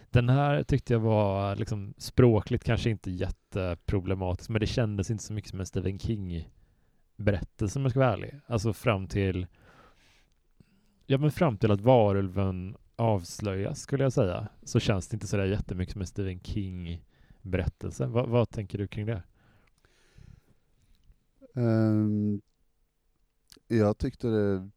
Den 0.10 0.30
här 0.30 0.64
tyckte 0.64 0.94
jag 0.94 1.00
var 1.00 1.56
liksom 1.56 1.94
språkligt 1.98 2.64
kanske 2.64 2.90
inte 2.90 3.12
jätteproblematisk, 3.12 4.50
men 4.50 4.60
det 4.60 4.68
kändes 4.68 5.12
inte 5.12 5.24
så 5.24 5.34
mycket 5.34 5.50
som 5.50 5.60
en 5.60 5.66
Stephen 5.66 6.00
King-berättelse 7.22 7.80
om 7.80 7.84
jag 7.84 7.92
ska 7.92 8.00
vara 8.00 8.14
ärlig. 8.14 8.40
Alltså 8.48 8.74
fram 8.74 9.08
till 9.08 9.48
Ja 11.06 11.18
men 11.18 11.32
fram 11.32 11.58
till 11.58 11.72
att 11.72 11.82
varulven 11.82 12.78
avslöjas 12.96 13.82
skulle 13.82 14.04
jag 14.04 14.14
säga, 14.14 14.48
så 14.64 14.80
känns 14.80 15.08
det 15.08 15.16
inte 15.16 15.28
sådär 15.28 15.46
jättemycket 15.46 15.94
som 15.94 16.02
en 16.02 16.08
Stephen 16.08 16.40
King-berättelse. 16.40 18.06
Va, 18.06 18.26
vad 18.26 18.50
tänker 18.50 18.78
du 18.78 18.88
kring 18.88 19.06
det? 19.06 19.24
Ehm, 21.56 22.42
jag 23.68 23.98
tyckte 23.98 24.28
det 24.28 24.70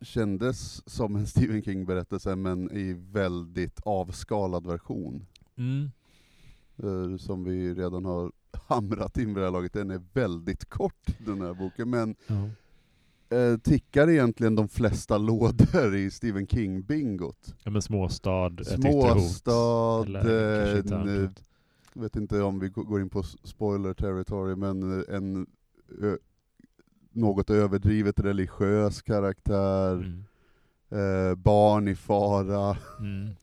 kändes 0.00 0.88
som 0.90 1.16
en 1.16 1.26
Stephen 1.26 1.62
King-berättelse, 1.62 2.36
men 2.36 2.70
i 2.70 2.92
väldigt 2.92 3.80
avskalad 3.84 4.66
version. 4.66 5.26
Mm. 5.56 5.90
Eh, 6.76 7.16
som 7.16 7.44
vi 7.44 7.74
redan 7.74 8.04
har 8.04 8.32
hamrat 8.52 9.18
in 9.18 9.26
vid 9.26 9.36
det 9.36 9.44
här 9.44 9.50
laget. 9.50 9.72
Den 9.72 9.90
är 9.90 10.00
väldigt 10.12 10.64
kort, 10.68 11.06
den 11.26 11.40
här 11.40 11.54
boken, 11.54 11.90
men 11.90 12.14
Ja. 12.26 12.48
eh, 13.36 13.56
tickar 13.58 14.10
egentligen 14.10 14.54
de 14.54 14.68
flesta 14.68 15.18
lådor 15.28 15.96
i 15.96 16.10
Stephen 16.10 16.46
King-bingot. 16.46 17.54
ja 17.64 17.70
men 17.70 17.82
småstad, 17.82 18.46
ett 18.46 18.60
yttre 18.78 18.88
hot. 18.90 19.12
Småstad, 19.12 20.06
eh, 20.30 21.30
jag 21.94 22.02
vet 22.02 22.16
inte 22.16 22.42
om 22.42 22.58
vi 22.60 22.68
går 22.68 23.00
in 23.00 23.08
på 23.10 23.22
spoiler 23.22 23.94
territory, 23.94 24.56
men 24.56 24.98
eh, 25.00 25.14
en 25.16 25.46
ö, 26.02 26.16
något 27.12 27.50
överdrivet 27.50 28.20
religiös 28.20 29.02
karaktär, 29.02 29.92
Mm. 29.94 30.24
Eh, 30.90 31.34
barn 31.36 31.88
i 31.88 31.94
fara, 31.94 32.76
Mm. 32.98 33.36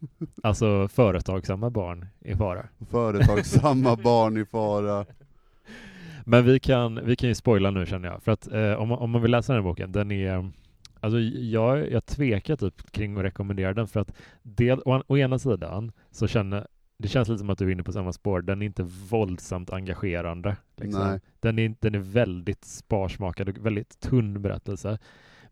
Alltså 0.44 0.88
företagsamma 0.88 1.70
barn 1.70 2.06
i 2.20 2.36
fara. 2.36 2.66
företagsamma 2.92 3.96
barn 4.04 4.38
i 4.38 4.46
fara. 4.46 5.06
Men 6.26 6.46
vi 6.46 6.60
kan, 6.60 7.06
vi 7.06 7.16
kan 7.16 7.30
ju 7.30 7.36
spoila 7.36 7.72
nu 7.72 7.86
känner 7.86 8.08
jag, 8.10 8.24
för 8.24 8.32
att 8.32 8.52
eh, 8.52 8.74
om, 8.74 8.88
man- 8.90 9.00
om 9.00 9.10
man 9.12 9.22
vill 9.22 9.32
läsa 9.32 9.54
den 9.54 9.64
här 9.64 9.70
boken, 9.70 9.92
den 9.92 10.12
är 10.12 10.52
Alltså 11.00 11.20
jag, 11.20 11.92
jag 11.92 12.06
tvekar 12.06 12.56
typ 12.56 12.92
kring 12.92 13.18
att 13.18 13.24
rekommendera 13.24 13.74
den 13.74 13.88
för 13.88 14.00
att 14.00 14.14
del, 14.44 14.80
å, 14.86 15.04
å 15.08 15.18
ena 15.18 15.40
sidan 15.40 15.92
så 16.12 16.28
känner 16.28 16.68
det 16.98 17.08
känns 17.08 17.28
lite 17.30 17.40
som 17.40 17.50
att 17.50 17.58
du 17.58 17.68
är 17.68 17.72
inne 17.72 17.84
på 17.84 17.92
samma 17.92 18.14
spår. 18.14 18.42
Den 18.42 18.62
är 18.62 18.66
inte 18.66 18.84
våldsamt 19.10 19.70
engagerande. 19.70 20.58
Liksom. 20.78 21.08
Nej. 21.08 21.20
Den, 21.40 21.60
är, 21.60 21.76
den 21.80 21.96
är 21.96 22.00
väldigt 22.00 22.66
sparsmakad 22.66 23.50
och 23.50 23.66
väldigt 23.66 24.00
tunn 24.00 24.42
berättelse. 24.42 24.98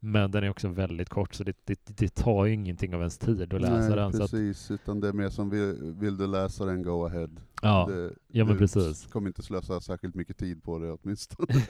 Men 0.05 0.31
den 0.31 0.43
är 0.43 0.49
också 0.49 0.67
väldigt 0.67 1.09
kort, 1.09 1.33
så 1.33 1.43
det, 1.43 1.57
det, 1.65 1.97
det 1.97 2.15
tar 2.15 2.45
ju 2.45 2.53
ingenting 2.53 2.95
av 2.95 2.99
ens 2.99 3.17
tid 3.17 3.41
att 3.41 3.61
läsa 3.61 3.73
Nej, 3.73 3.95
den. 3.95 4.13
Så 4.13 4.23
att, 4.23 4.31
precis, 4.31 4.71
utan 4.71 4.99
det 4.99 5.07
är 5.07 5.13
mer 5.13 5.29
som, 5.29 5.49
vill, 5.49 5.93
vill 5.99 6.17
du 6.17 6.27
läsa 6.27 6.65
den, 6.65 6.83
go 6.83 7.05
ahead. 7.05 7.29
ja, 7.61 7.87
det, 7.91 8.13
ja 8.27 8.45
men 8.45 8.57
precis. 8.57 9.05
kommer 9.05 9.27
inte 9.27 9.43
slösa 9.43 9.81
särskilt 9.81 10.15
mycket 10.15 10.37
tid 10.37 10.63
på 10.63 10.79
det 10.79 10.91
åtminstone. 10.91 11.47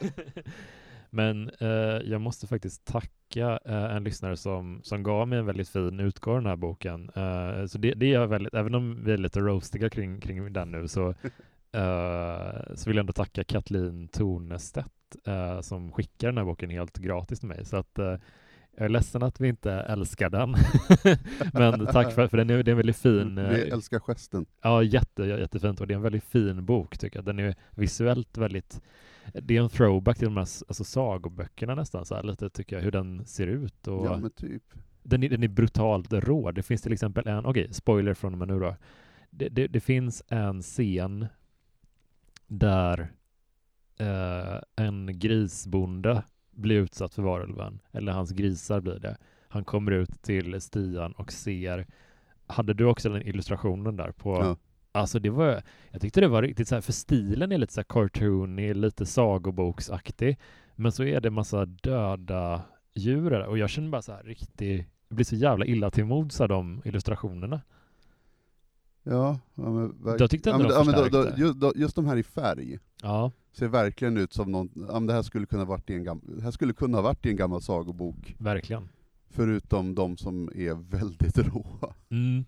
Men 1.10 1.52
eh, 1.60 2.02
jag 2.06 2.22
måste 2.22 2.48
faktiskt 2.48 2.86
tacka 2.86 3.60
eh, 3.66 3.96
en 3.96 4.04
lyssnare 4.04 4.38
som, 4.38 4.82
som 4.84 5.04
gav 5.04 5.28
mig 5.28 5.40
en 5.40 5.46
väldigt 5.46 5.70
fin 5.70 6.00
utgåva 6.00 6.38
den 6.38 6.46
här 6.46 6.56
boken. 6.56 7.10
Eh, 7.16 7.66
så 7.66 7.78
det, 7.78 7.94
det 7.94 8.06
är 8.06 8.14
jag 8.14 8.28
väldigt, 8.28 8.54
även 8.54 8.76
om 8.76 9.04
vi 9.04 9.12
är 9.12 9.18
lite 9.18 9.40
roastiga 9.40 9.90
kring, 9.90 10.20
kring 10.20 10.54
den 10.54 10.72
nu 10.72 10.88
så, 10.88 11.10
eh, 11.72 12.76
så 12.76 12.90
vill 12.90 12.96
jag 12.96 13.00
ändå 13.04 13.14
tacka 13.14 13.44
Kathleen 13.44 14.08
Tornestedt 14.08 14.88
eh, 15.26 15.62
som 15.62 15.92
skickar 15.92 16.28
den 16.28 16.38
här 16.38 16.46
boken 16.46 16.70
helt 16.70 16.98
gratis 16.98 17.40
till 17.40 17.50
mig. 17.50 17.66
Så 17.66 17.78
att 17.78 18.00
eh, 18.00 18.16
jag 18.76 18.86
är 18.86 18.90
ledsen 18.90 19.24
att 19.24 19.40
vi 19.40 19.48
inte 19.48 19.72
älskar 19.72 20.30
den. 20.30 20.56
Men 21.54 21.86
tack 21.86 22.14
för, 22.14 22.28
för 22.28 22.38
den 22.38 22.50
är, 22.50 22.64
det 22.64 22.70
är 22.70 22.74
en 22.74 22.78
väldigt 22.78 22.98
fin 22.98 23.38
eh, 23.38 23.50
Vi 23.50 23.62
älskar 23.62 24.00
gesten. 24.00 24.46
Ja, 24.62 24.84
jätte, 24.84 25.24
jättefint 25.24 25.82
och 25.82 25.88
det 25.88 25.94
är 25.94 25.96
en 25.96 26.02
väldigt 26.02 26.24
fin 26.24 26.66
bok 26.66 26.98
tycker 26.98 27.18
jag. 27.18 27.26
Den 27.26 27.40
är 27.40 27.56
visuellt 27.72 28.38
väldigt 28.38 28.82
det 29.34 29.58
är 29.58 29.62
en 29.62 29.70
throwback 29.70 30.18
till 30.18 30.28
de 30.28 30.38
här 30.38 30.42
alltså, 30.42 30.84
sagoböckerna 30.84 31.76
nästan 31.76 32.06
så 32.06 32.16
här, 32.16 32.24
lite 32.24 32.50
tycker 32.50 32.76
jag, 32.76 32.84
hur 32.84 32.92
den 32.92 33.26
ser 33.26 33.48
ut. 33.48 33.88
Och 33.88 34.06
Ja 34.06 34.18
men 34.18 34.32
typ. 34.32 34.64
den, 35.04 35.24
är, 35.24 35.30
den 35.30 35.44
är 35.44 35.48
brutalt 35.48 36.14
rå. 36.14 36.52
Det 36.52 36.64
finns 36.64 36.82
till 36.82 36.94
exempel 36.94 37.28
en, 37.28 37.46
okej, 37.46 37.74
spoiler 37.74 38.14
från 38.14 38.34
och 38.34 38.40
med 38.40 38.48
nu 38.48 38.60
då. 38.60 38.76
Det, 39.30 39.50
det, 39.50 39.68
det 39.68 39.80
finns 39.80 40.24
en 40.28 40.62
scen 40.62 41.28
där 42.48 43.12
eh, 43.98 44.86
en 44.86 45.20
grisbonde 45.20 46.24
blir 46.52 46.82
utsatt 46.82 47.14
för 47.14 47.22
varulven, 47.22 47.80
eller 47.92 48.12
hans 48.12 48.32
grisar 48.32 48.82
blir 48.82 49.00
det. 49.00 49.18
Han 49.48 49.64
kommer 49.64 49.92
ut 49.92 50.22
till 50.22 50.62
stian 50.62 51.12
och 51.12 51.32
ser 51.32 51.88
hade 52.48 52.74
du 52.74 52.86
också 52.86 53.10
den 53.10 53.28
illustrationen 53.28 53.96
där 53.96 54.12
på 54.12 54.38
Ja. 54.42 54.58
Alltså 54.96 55.20
det 55.20 55.30
var, 55.30 55.62
jag 55.92 56.02
tyckte 56.02 56.22
det 56.22 56.28
var 56.28 56.42
riktigt 56.42 56.68
så 56.68 56.76
här, 56.76 56.82
för 56.82 56.94
stilen 56.94 57.52
är 57.52 57.58
lite 57.58 57.74
så 57.74 57.80
här 57.80 57.86
cartoony, 57.90 58.74
lite 58.74 59.06
sagoboksaktig, 59.06 60.40
men 60.76 60.92
så 60.92 61.04
är 61.04 61.22
det 61.22 61.30
massa 61.30 61.66
döda 61.66 62.62
djur 62.96 63.30
där, 63.30 63.46
och 63.46 63.58
jag 63.58 63.70
känner 63.70 63.90
bara 63.90 64.02
så 64.02 64.12
här 64.12 64.24
riktigt, 64.24 64.88
jag 65.08 65.16
blir 65.16 65.26
så 65.26 65.36
jävla 65.36 65.66
illa 65.66 65.92
till 65.92 66.06
mods 66.06 66.42
av 66.42 66.48
de 66.48 66.82
illustrationerna. 66.86 67.62
Ja, 69.04 69.40
ja 69.56 69.72
men, 69.72 69.92
verk- 69.92 70.22
Jag 70.22 70.30
tyckte 70.30 70.52
ändå 70.52 70.70
ja, 70.72 70.84
men, 70.84 70.96
då, 70.96 71.08
då, 71.10 71.30
just, 71.38 71.60
då, 71.60 71.74
just 71.76 71.96
de 71.96 72.06
här 72.06 72.18
i 72.18 72.24
färg 72.24 72.80
Ja, 73.02 73.32
ser 73.52 73.68
verkligen 73.68 74.18
ut 74.18 74.34
som 74.34 74.52
någon, 74.52 74.70
ja, 74.76 74.94
men 74.94 75.06
det 75.08 75.14
här 75.14 75.22
skulle 75.22 75.46
kunna 75.46 75.66
varit 75.66 75.90
i 75.90 75.94
en 75.94 76.04
gammal, 76.04 76.24
det 76.36 76.42
här 76.44 76.52
skulle 76.52 76.74
kunna 76.74 77.02
varit 77.02 77.26
i 77.26 77.30
en 77.30 77.36
gammal 77.36 77.62
sagobok, 77.62 78.36
verkligen. 78.40 78.90
förutom 79.30 79.96
de 79.96 80.18
som 80.18 80.50
är 80.56 80.74
väldigt 80.74 81.38
råa. 81.48 81.94
Mm. 82.10 82.46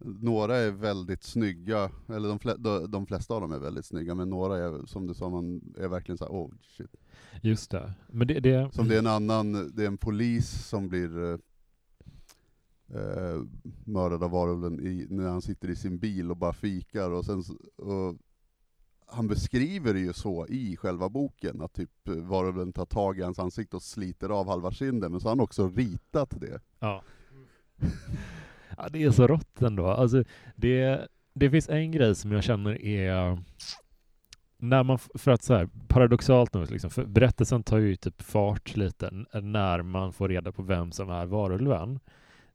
Några 0.00 0.56
är 0.56 0.70
väldigt 0.70 1.22
snygga, 1.22 1.90
eller 2.08 2.28
de, 2.28 2.38
flä, 2.38 2.56
de, 2.88 3.06
flesta 3.06 3.34
av 3.34 3.40
dem 3.40 3.52
är 3.52 3.58
väldigt 3.58 3.86
snygga, 3.86 4.14
men 4.14 4.30
några 4.30 4.58
är, 4.58 4.86
som 4.86 5.06
du 5.06 5.14
sa, 5.14 5.28
man 5.28 5.74
är 5.78 5.88
verkligen 5.88 6.18
såhär, 6.18 6.32
oh 6.32 6.50
shit. 6.76 6.94
Just 7.42 7.70
det. 7.70 7.92
Men 8.06 8.26
det, 8.26 8.40
det 8.40 8.74
Som 8.74 8.88
det 8.88 8.94
är 8.94 8.98
en 8.98 9.06
annan, 9.06 9.72
det 9.74 9.82
är 9.82 9.86
en 9.86 9.98
polis 9.98 10.66
som 10.68 10.88
blir 10.88 11.38
eh, 12.94 13.42
mördad 13.84 14.22
av 14.22 14.30
varulven 14.30 14.80
i, 14.80 15.06
när 15.10 15.28
han 15.28 15.42
sitter 15.42 15.68
i 15.70 15.76
sin 15.76 15.98
bil 15.98 16.30
och 16.30 16.36
bara 16.36 16.52
fikar, 16.52 17.10
och 17.10 17.24
sen 17.24 17.42
och 17.76 18.16
han 19.10 19.28
beskriver 19.28 19.94
det 19.94 20.00
ju 20.00 20.12
så 20.12 20.46
i 20.46 20.76
själva 20.76 21.08
boken, 21.08 21.60
att 21.60 21.72
typ 21.72 21.90
varulven 22.04 22.72
tar 22.72 22.86
tag 22.86 23.18
i 23.18 23.22
hans 23.22 23.38
ansikte 23.38 23.76
och 23.76 23.82
sliter 23.82 24.28
av 24.28 24.48
halva 24.48 24.72
kinden, 24.72 25.12
men 25.12 25.20
så 25.20 25.26
har 25.26 25.30
han 25.30 25.40
också 25.40 25.68
ritat 25.68 26.34
det. 26.40 26.60
Ja. 26.78 27.02
ja, 28.76 28.88
det 28.88 29.02
är 29.02 29.10
så 29.10 29.26
rått 29.26 29.62
ändå. 29.62 29.86
Alltså, 29.86 30.24
det, 30.56 31.08
det 31.32 31.50
finns 31.50 31.68
en 31.68 31.92
grej 31.92 32.14
som 32.14 32.32
jag 32.32 32.44
känner 32.44 32.82
är 32.82 33.42
när 34.58 34.82
man, 34.82 34.98
för 34.98 35.30
att 35.30 35.42
så 35.42 35.54
här, 35.54 35.68
paradoxalt 35.88 36.54
nog, 36.54 36.70
liksom, 36.70 36.90
för 36.90 37.04
berättelsen 37.04 37.62
tar 37.62 37.78
ju 37.78 37.96
typ 37.96 38.22
fart 38.22 38.76
lite 38.76 39.10
när 39.42 39.82
man 39.82 40.12
får 40.12 40.28
reda 40.28 40.52
på 40.52 40.62
vem 40.62 40.92
som 40.92 41.10
är 41.10 41.26
varulven. 41.26 42.00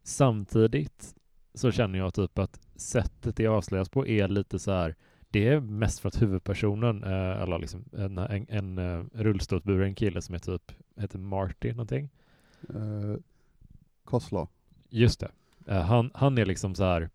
Samtidigt 0.04 1.16
så 1.54 1.72
känner 1.72 2.00
jag 2.00 2.14
typ 2.14 2.40
att 2.40 2.60
sättet 2.76 3.36
det 3.36 3.48
avslöjas 3.48 3.90
på 3.90 4.08
är 4.08 4.28
lite 4.28 4.60
så 4.60 4.72
här, 4.72 4.96
det 5.30 5.48
är 5.48 5.60
mest 5.60 6.00
för 6.00 6.08
att 6.08 6.22
huvudpersonen, 6.22 7.04
eh, 7.04 7.42
eller 7.42 7.60
liksom 7.60 7.86
en, 7.98 8.18
en, 8.18 8.46
en 8.50 8.78
uh, 8.78 9.06
rullstolsburen 9.14 9.96
kille 9.96 10.22
som 10.22 10.36
är 10.36 10.40
typ, 10.40 10.72
heter 10.98 11.20
Marty 11.20 11.72
någonting. 11.72 12.10
Uh, 12.76 13.16
Kosla. 14.04 14.48
Just 14.90 15.20
det. 15.20 15.32
Uh, 15.70 15.82
han, 15.82 16.12
han 16.14 16.38
är 16.38 16.46
liksom 16.46 16.76
så 16.76 16.84
här, 16.84 17.10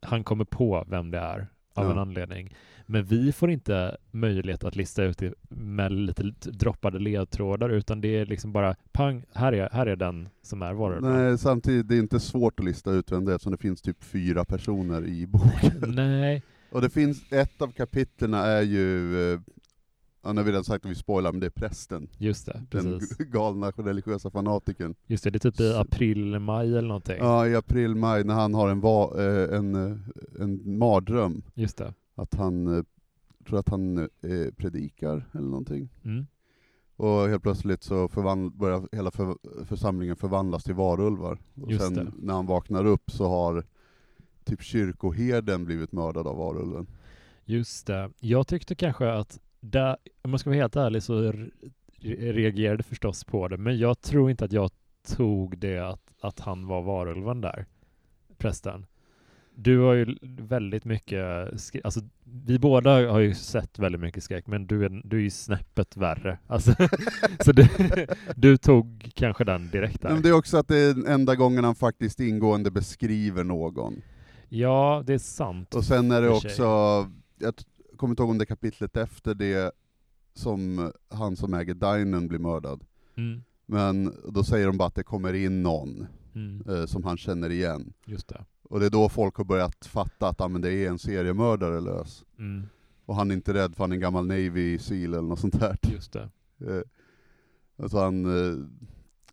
han 0.00 0.24
kommer 0.24 0.44
på 0.44 0.84
vem 0.86 1.10
det 1.10 1.18
är 1.18 1.48
av 1.74 1.84
ja. 1.84 1.92
en 1.92 1.98
anledning. 1.98 2.56
Men 2.86 3.04
vi 3.04 3.32
får 3.32 3.50
inte 3.50 3.96
möjlighet 4.10 4.64
att 4.64 4.76
lista 4.76 5.04
ut 5.04 5.18
det 5.18 5.34
med 5.48 5.92
lite 5.92 6.22
droppade 6.50 6.98
ledtrådar, 6.98 7.70
utan 7.70 8.00
det 8.00 8.08
är 8.08 8.26
liksom 8.26 8.52
bara 8.52 8.76
pang, 8.92 9.24
här 9.32 9.52
är, 9.52 9.68
här 9.72 9.86
är 9.86 9.96
den 9.96 10.28
som 10.42 10.62
är 10.62 10.72
varulven. 10.72 11.12
Nej, 11.12 11.38
samtidigt, 11.38 11.88
det 11.88 11.94
är 11.96 11.98
inte 11.98 12.20
svårt 12.20 12.60
att 12.60 12.66
lista 12.66 12.90
ut 12.90 13.12
vem 13.12 13.24
det 13.24 13.32
är, 13.32 13.34
eftersom 13.34 13.52
det 13.52 13.58
finns 13.58 13.82
typ 13.82 14.04
fyra 14.04 14.44
personer 14.44 15.06
i 15.06 15.26
boken. 15.26 15.82
Nej. 15.94 16.42
Och 16.70 16.80
det 16.80 16.90
finns, 16.90 17.32
ett 17.32 17.62
av 17.62 17.68
kapitlerna 17.68 18.38
är 18.46 18.62
ju, 18.62 19.18
eh, 19.32 19.40
ja, 20.22 20.32
nu 20.32 20.40
har 20.40 20.44
vi 20.44 20.50
redan 20.50 20.64
sagt 20.64 20.84
att 20.84 20.90
vi 20.90 20.94
spoilar, 20.94 21.32
men 21.32 21.40
det 21.40 21.46
är 21.46 21.50
prästen. 21.50 22.08
Just 22.18 22.46
det, 22.46 22.62
precis. 22.70 23.16
Den 23.16 23.30
galna 23.30 23.70
religiösa 23.70 24.30
fanatikern. 24.30 24.94
Just 25.06 25.24
det, 25.24 25.30
det 25.30 25.44
är 25.44 25.50
typ 25.50 25.60
i 25.60 25.74
april, 25.74 26.38
maj 26.38 26.68
eller 26.68 26.88
någonting. 26.88 27.18
Ja, 27.18 27.46
i 27.48 27.56
april, 27.56 27.94
maj, 27.94 28.24
när 28.24 28.34
han 28.34 28.54
har 28.54 28.68
en, 28.68 28.80
va, 28.80 29.12
eh, 29.18 29.56
en, 29.56 29.74
eh, 29.74 29.98
en 30.40 30.78
mardröm. 30.78 31.42
Just 31.54 31.76
det 31.76 31.94
att 32.14 32.34
han, 32.34 32.76
eh, 32.78 32.84
tror 33.46 33.58
att 33.58 33.68
han 33.68 33.98
eh, 33.98 34.54
predikar 34.56 35.28
eller 35.32 35.48
någonting. 35.48 35.88
Mm. 36.04 36.26
Och 36.96 37.28
helt 37.28 37.42
plötsligt 37.42 37.82
så 37.82 38.08
börjar 38.54 38.88
hela 38.96 39.10
för 39.10 39.36
församlingen 39.64 40.16
förvandlas 40.16 40.64
till 40.64 40.74
varulvar. 40.74 41.38
Och 41.62 41.72
Just 41.72 41.84
sen 41.84 41.94
det. 41.94 42.12
när 42.18 42.34
han 42.34 42.46
vaknar 42.46 42.86
upp 42.86 43.10
så 43.10 43.28
har 43.28 43.64
typ 44.44 44.62
kyrkoherden 44.62 45.64
blivit 45.64 45.92
mördad 45.92 46.26
av 46.26 46.36
varulven. 46.36 46.86
Just 47.44 47.86
det. 47.86 48.10
Jag 48.20 48.46
tyckte 48.46 48.74
kanske 48.74 49.12
att, 49.12 49.40
där, 49.60 49.96
om 50.22 50.30
man 50.30 50.38
ska 50.38 50.50
vara 50.50 50.60
helt 50.60 50.76
ärlig 50.76 51.02
så 51.02 51.32
reagerade 52.00 52.82
förstås 52.82 53.24
på 53.24 53.48
det, 53.48 53.56
men 53.56 53.78
jag 53.78 54.00
tror 54.00 54.30
inte 54.30 54.44
att 54.44 54.52
jag 54.52 54.70
tog 55.16 55.58
det 55.58 55.78
att, 55.78 56.14
att 56.20 56.40
han 56.40 56.66
var 56.66 56.82
varulven 56.82 57.40
där, 57.40 57.66
prästen. 58.38 58.86
Du 59.54 59.78
har 59.78 59.94
ju 59.94 60.16
väldigt 60.38 60.84
mycket, 60.84 61.24
alltså 61.84 62.00
vi 62.24 62.58
båda 62.58 63.10
har 63.10 63.18
ju 63.18 63.34
sett 63.34 63.78
väldigt 63.78 64.00
mycket 64.00 64.24
skräck, 64.24 64.46
men 64.46 64.66
du 64.66 64.84
är, 64.84 65.02
du 65.04 65.16
är 65.16 65.20
ju 65.20 65.30
snäppet 65.30 65.96
värre. 65.96 66.38
Alltså, 66.46 66.74
så 67.44 67.52
du, 67.52 67.68
du 68.36 68.56
tog 68.56 69.10
kanske 69.14 69.44
den 69.44 69.70
direkt 69.70 70.02
där. 70.02 70.10
Men 70.10 70.22
det 70.22 70.28
är 70.28 70.32
också 70.32 70.56
att 70.56 70.68
det 70.68 70.76
är 70.76 71.08
enda 71.08 71.34
gången 71.34 71.64
han 71.64 71.74
faktiskt 71.74 72.20
ingående 72.20 72.70
beskriver 72.70 73.44
någon. 73.44 74.02
Ja, 74.48 75.02
det 75.06 75.14
är 75.14 75.18
sant. 75.18 75.74
Och 75.74 75.84
sen 75.84 76.10
är 76.10 76.22
det 76.22 76.28
också, 76.28 76.62
jag 77.38 77.54
kommer 77.96 78.12
inte 78.12 78.22
ihåg 78.22 78.30
om 78.30 78.38
det 78.38 78.46
kapitlet 78.46 78.96
efter 78.96 79.34
det, 79.34 79.72
som 80.34 80.92
han 81.08 81.36
som 81.36 81.54
äger 81.54 81.74
dinen 81.74 82.28
blir 82.28 82.38
mördad. 82.38 82.84
Mm. 83.16 83.42
Men 83.66 84.16
då 84.28 84.44
säger 84.44 84.66
de 84.66 84.76
bara 84.76 84.88
att 84.88 84.94
det 84.94 85.02
kommer 85.02 85.32
in 85.32 85.62
någon 85.62 86.06
mm. 86.34 86.62
eh, 86.68 86.86
som 86.86 87.04
han 87.04 87.16
känner 87.16 87.50
igen. 87.50 87.92
Just 88.06 88.28
det. 88.28 88.44
Och 88.64 88.80
det 88.80 88.86
är 88.86 88.90
då 88.90 89.08
folk 89.08 89.36
har 89.36 89.44
börjat 89.44 89.86
fatta 89.86 90.28
att 90.28 90.40
ah, 90.40 90.48
men 90.48 90.60
det 90.60 90.72
är 90.72 90.88
en 90.88 90.98
seriemördare 90.98 91.80
lös. 91.80 92.24
Mm. 92.38 92.66
Och 93.06 93.14
han 93.14 93.30
är 93.30 93.34
inte 93.34 93.54
rädd 93.54 93.74
för 93.74 93.84
han 93.84 93.92
är 93.92 93.96
en 93.96 94.00
gammal 94.00 94.26
Navy 94.26 94.78
Seal 94.78 95.14
eller 95.14 95.22
något 95.22 95.40
sånt 95.40 95.60
där. 95.60 95.78
Just 95.82 96.12
det. 96.12 96.28
Eh, 96.60 96.82
alltså 97.76 97.98
han, 97.98 98.24
eh, 98.24 98.66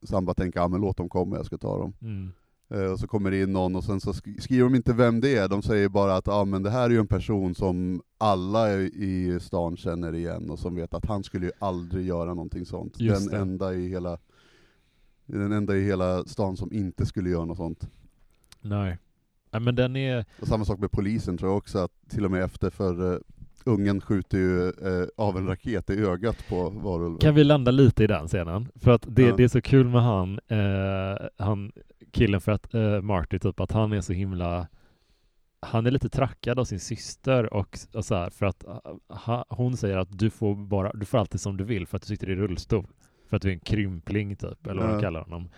så 0.03 0.15
han 0.15 0.25
bara 0.25 0.33
tänker, 0.33 0.59
ja 0.59 0.63
ah, 0.63 0.67
men 0.67 0.81
låt 0.81 0.97
dem 0.97 1.09
komma, 1.09 1.35
jag 1.35 1.45
ska 1.45 1.57
ta 1.57 1.77
dem. 1.77 1.93
Mm. 2.01 2.31
Eh, 2.69 2.91
och 2.91 2.99
så 2.99 3.07
kommer 3.07 3.31
det 3.31 3.41
in 3.41 3.53
någon 3.53 3.75
och 3.75 3.83
sen 3.83 3.99
så 3.99 4.13
skriver 4.13 4.63
de 4.63 4.75
inte 4.75 4.93
vem 4.93 5.21
det 5.21 5.35
är, 5.35 5.47
de 5.47 5.61
säger 5.61 5.89
bara 5.89 6.15
att 6.15 6.27
ah, 6.27 6.45
men 6.45 6.63
det 6.63 6.69
här 6.69 6.85
är 6.85 6.89
ju 6.89 6.99
en 6.99 7.07
person 7.07 7.55
som 7.55 8.01
alla 8.17 8.73
i 8.79 9.39
stan 9.41 9.77
känner 9.77 10.15
igen 10.15 10.49
och 10.49 10.59
som 10.59 10.75
vet 10.75 10.93
att 10.93 11.05
han 11.05 11.23
skulle 11.23 11.45
ju 11.45 11.51
aldrig 11.59 12.05
göra 12.05 12.33
någonting 12.33 12.65
sånt. 12.65 12.99
Just 12.99 13.31
den 13.31 13.41
enda 13.41 13.73
i 13.73 13.89
hela 13.89 14.17
den 15.25 15.51
enda 15.51 15.77
i 15.77 15.85
hela 15.85 16.25
stan 16.25 16.57
som 16.57 16.73
inte 16.73 17.05
skulle 17.05 17.29
göra 17.29 17.45
något 17.45 17.57
sånt. 17.57 17.89
Nej. 18.61 18.97
Ja, 19.51 19.59
men 19.59 19.75
den 19.75 19.95
är... 19.95 20.25
Och 20.41 20.47
samma 20.47 20.65
sak 20.65 20.79
med 20.79 20.91
polisen 20.91 21.37
tror 21.37 21.51
jag 21.51 21.57
också, 21.57 21.79
att 21.79 21.91
till 22.09 22.25
och 22.25 22.31
med 22.31 22.43
efter, 22.43 22.69
för 22.69 23.13
uh, 23.13 23.19
ungen 23.65 24.01
skjuter 24.01 24.37
ju 24.37 24.71
uh, 24.87 25.07
av 25.17 25.37
en 25.37 25.47
raket 25.47 25.89
i 25.89 25.93
ögat 25.93 26.45
på 26.49 26.69
varulven. 26.69 27.19
Kan 27.19 27.35
vi 27.35 27.43
landa 27.43 27.71
lite 27.71 28.03
i 28.03 28.07
den 28.07 28.27
scenen? 28.27 28.67
För 28.75 28.91
att 28.91 29.05
det, 29.07 29.21
ja. 29.21 29.35
det 29.35 29.43
är 29.43 29.47
så 29.47 29.61
kul 29.61 29.87
med 29.87 30.01
han, 30.01 30.39
uh, 30.51 31.27
han 31.37 31.71
killen 32.11 32.41
för 32.41 32.51
att 32.51 32.75
uh, 32.75 33.01
Marty, 33.01 33.39
typ 33.39 33.59
att 33.59 33.71
han 33.71 33.93
är 33.93 34.01
så 34.01 34.13
himla 34.13 34.67
han 35.61 35.85
är 35.85 35.91
lite 35.91 36.09
trackad 36.09 36.59
av 36.59 36.65
sin 36.65 36.79
syster 36.79 37.53
och, 37.53 37.77
och 37.93 38.05
så 38.05 38.15
här, 38.15 38.29
för 38.29 38.45
att 38.45 38.65
ha, 39.09 39.45
hon 39.49 39.77
säger 39.77 39.97
att 39.97 40.19
du 40.19 40.29
får 40.29 40.55
bara, 40.55 40.93
du 40.93 41.05
får 41.05 41.17
alltid 41.17 41.41
som 41.41 41.57
du 41.57 41.63
vill 41.63 41.87
för 41.87 41.97
att 41.97 42.01
du 42.01 42.07
sitter 42.07 42.29
i 42.29 42.35
rullstol. 42.35 42.87
För 43.29 43.35
att 43.35 43.41
du 43.41 43.49
är 43.49 43.53
en 43.53 43.59
krympling 43.59 44.35
typ, 44.35 44.67
eller 44.67 44.81
vad 44.81 44.95
de 44.95 45.01
kallar 45.01 45.21
honom. 45.21 45.49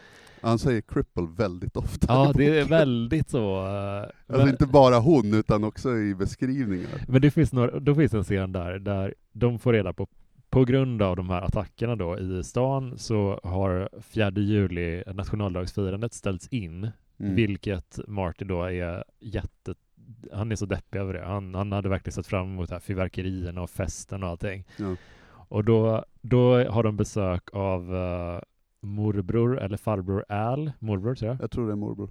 Han 0.43 0.59
säger 0.59 0.81
cripple 0.81 1.27
väldigt 1.37 1.77
ofta. 1.77 2.13
Ja, 2.13 2.31
det 2.35 2.59
är 2.59 2.65
väldigt 2.69 3.29
så. 3.29 3.65
Uh, 3.65 4.09
alltså 4.27 4.49
inte 4.49 4.65
bara 4.65 4.99
hon, 4.99 5.33
utan 5.33 5.63
också 5.63 5.97
i 5.97 6.15
beskrivningar. 6.15 7.05
Men 7.07 7.21
det 7.21 7.31
finns 7.31 7.53
några, 7.53 7.79
då 7.79 7.95
finns 7.95 8.13
en 8.13 8.23
scen 8.23 8.51
där, 8.51 8.79
där 8.79 9.13
de 9.31 9.59
får 9.59 9.73
reda 9.73 9.93
på, 9.93 10.07
på 10.49 10.65
grund 10.65 11.01
av 11.01 11.15
de 11.15 11.29
här 11.29 11.41
attackerna 11.41 11.95
då 11.95 12.19
i 12.19 12.43
stan, 12.43 12.97
så 12.97 13.39
har 13.43 13.89
fjärde 14.01 14.41
juli, 14.41 15.03
nationaldagsfirandet, 15.13 16.13
ställts 16.13 16.47
in, 16.47 16.91
mm. 17.19 17.35
vilket 17.35 17.99
Martin 18.07 18.47
då 18.47 18.63
är 18.63 19.03
jätte 19.19 19.73
han 20.31 20.51
är 20.51 20.55
så 20.55 20.65
deppig 20.65 20.99
över 20.99 21.13
det. 21.13 21.25
Han, 21.25 21.55
han 21.55 21.71
hade 21.71 21.89
verkligen 21.89 22.13
sett 22.13 22.27
fram 22.27 22.47
emot 22.47 22.71
här 22.71 22.79
fyrverkerierna 22.79 23.61
och 23.61 23.69
festen 23.69 24.23
och 24.23 24.29
allting. 24.29 24.65
Ja. 24.77 24.95
Och 25.47 25.63
då, 25.63 26.05
då 26.21 26.63
har 26.69 26.83
de 26.83 26.97
besök 26.97 27.49
av 27.53 27.93
uh, 27.93 28.39
morbror 28.83 29.59
eller 29.59 29.77
farbror 29.77 30.25
Al, 30.29 30.71
morbror 30.79 31.15
tror 31.15 31.31
jag. 31.31 31.41
Jag 31.41 31.51
tror 31.51 31.67
det 31.67 31.73
är 31.73 31.75
morbror. 31.75 32.09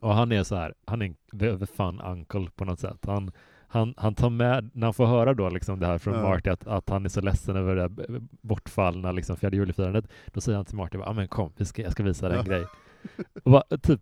Och 0.00 0.14
han 0.14 0.32
är 0.32 0.42
så 0.42 0.56
här, 0.56 0.74
han 0.84 1.02
är 1.02 1.06
en 1.06 1.58
the 1.58 1.66
fun 1.66 2.00
uncle 2.00 2.50
på 2.56 2.64
något 2.64 2.80
sätt. 2.80 2.98
Han, 3.06 3.32
han, 3.68 3.94
han 3.96 4.14
tar 4.14 4.30
med, 4.30 4.70
när 4.74 4.86
han 4.86 4.94
får 4.94 5.06
höra 5.06 5.34
då 5.34 5.48
liksom 5.48 5.80
det 5.80 5.86
här 5.86 5.98
från 5.98 6.14
ja. 6.14 6.22
Marty, 6.22 6.50
att, 6.50 6.66
att 6.66 6.88
han 6.88 7.04
är 7.04 7.08
så 7.08 7.20
ledsen 7.20 7.56
över 7.56 7.76
det 7.76 8.20
bortfallna 8.40 9.12
liksom 9.12 9.36
fjärde 9.36 9.56
julifirandet, 9.56 10.08
då 10.26 10.40
säger 10.40 10.56
han 10.56 10.64
till 10.64 10.76
Marty, 10.76 10.98
ja 10.98 11.12
men 11.12 11.28
kom, 11.28 11.52
vi 11.56 11.64
ska, 11.64 11.82
jag 11.82 11.92
ska 11.92 12.02
visa 12.02 12.28
dig 12.28 12.38
en 12.38 12.44
ja. 12.46 12.52
grej. 12.52 12.66
Och 13.44 13.50
bara, 13.50 13.78
typ, 13.82 14.00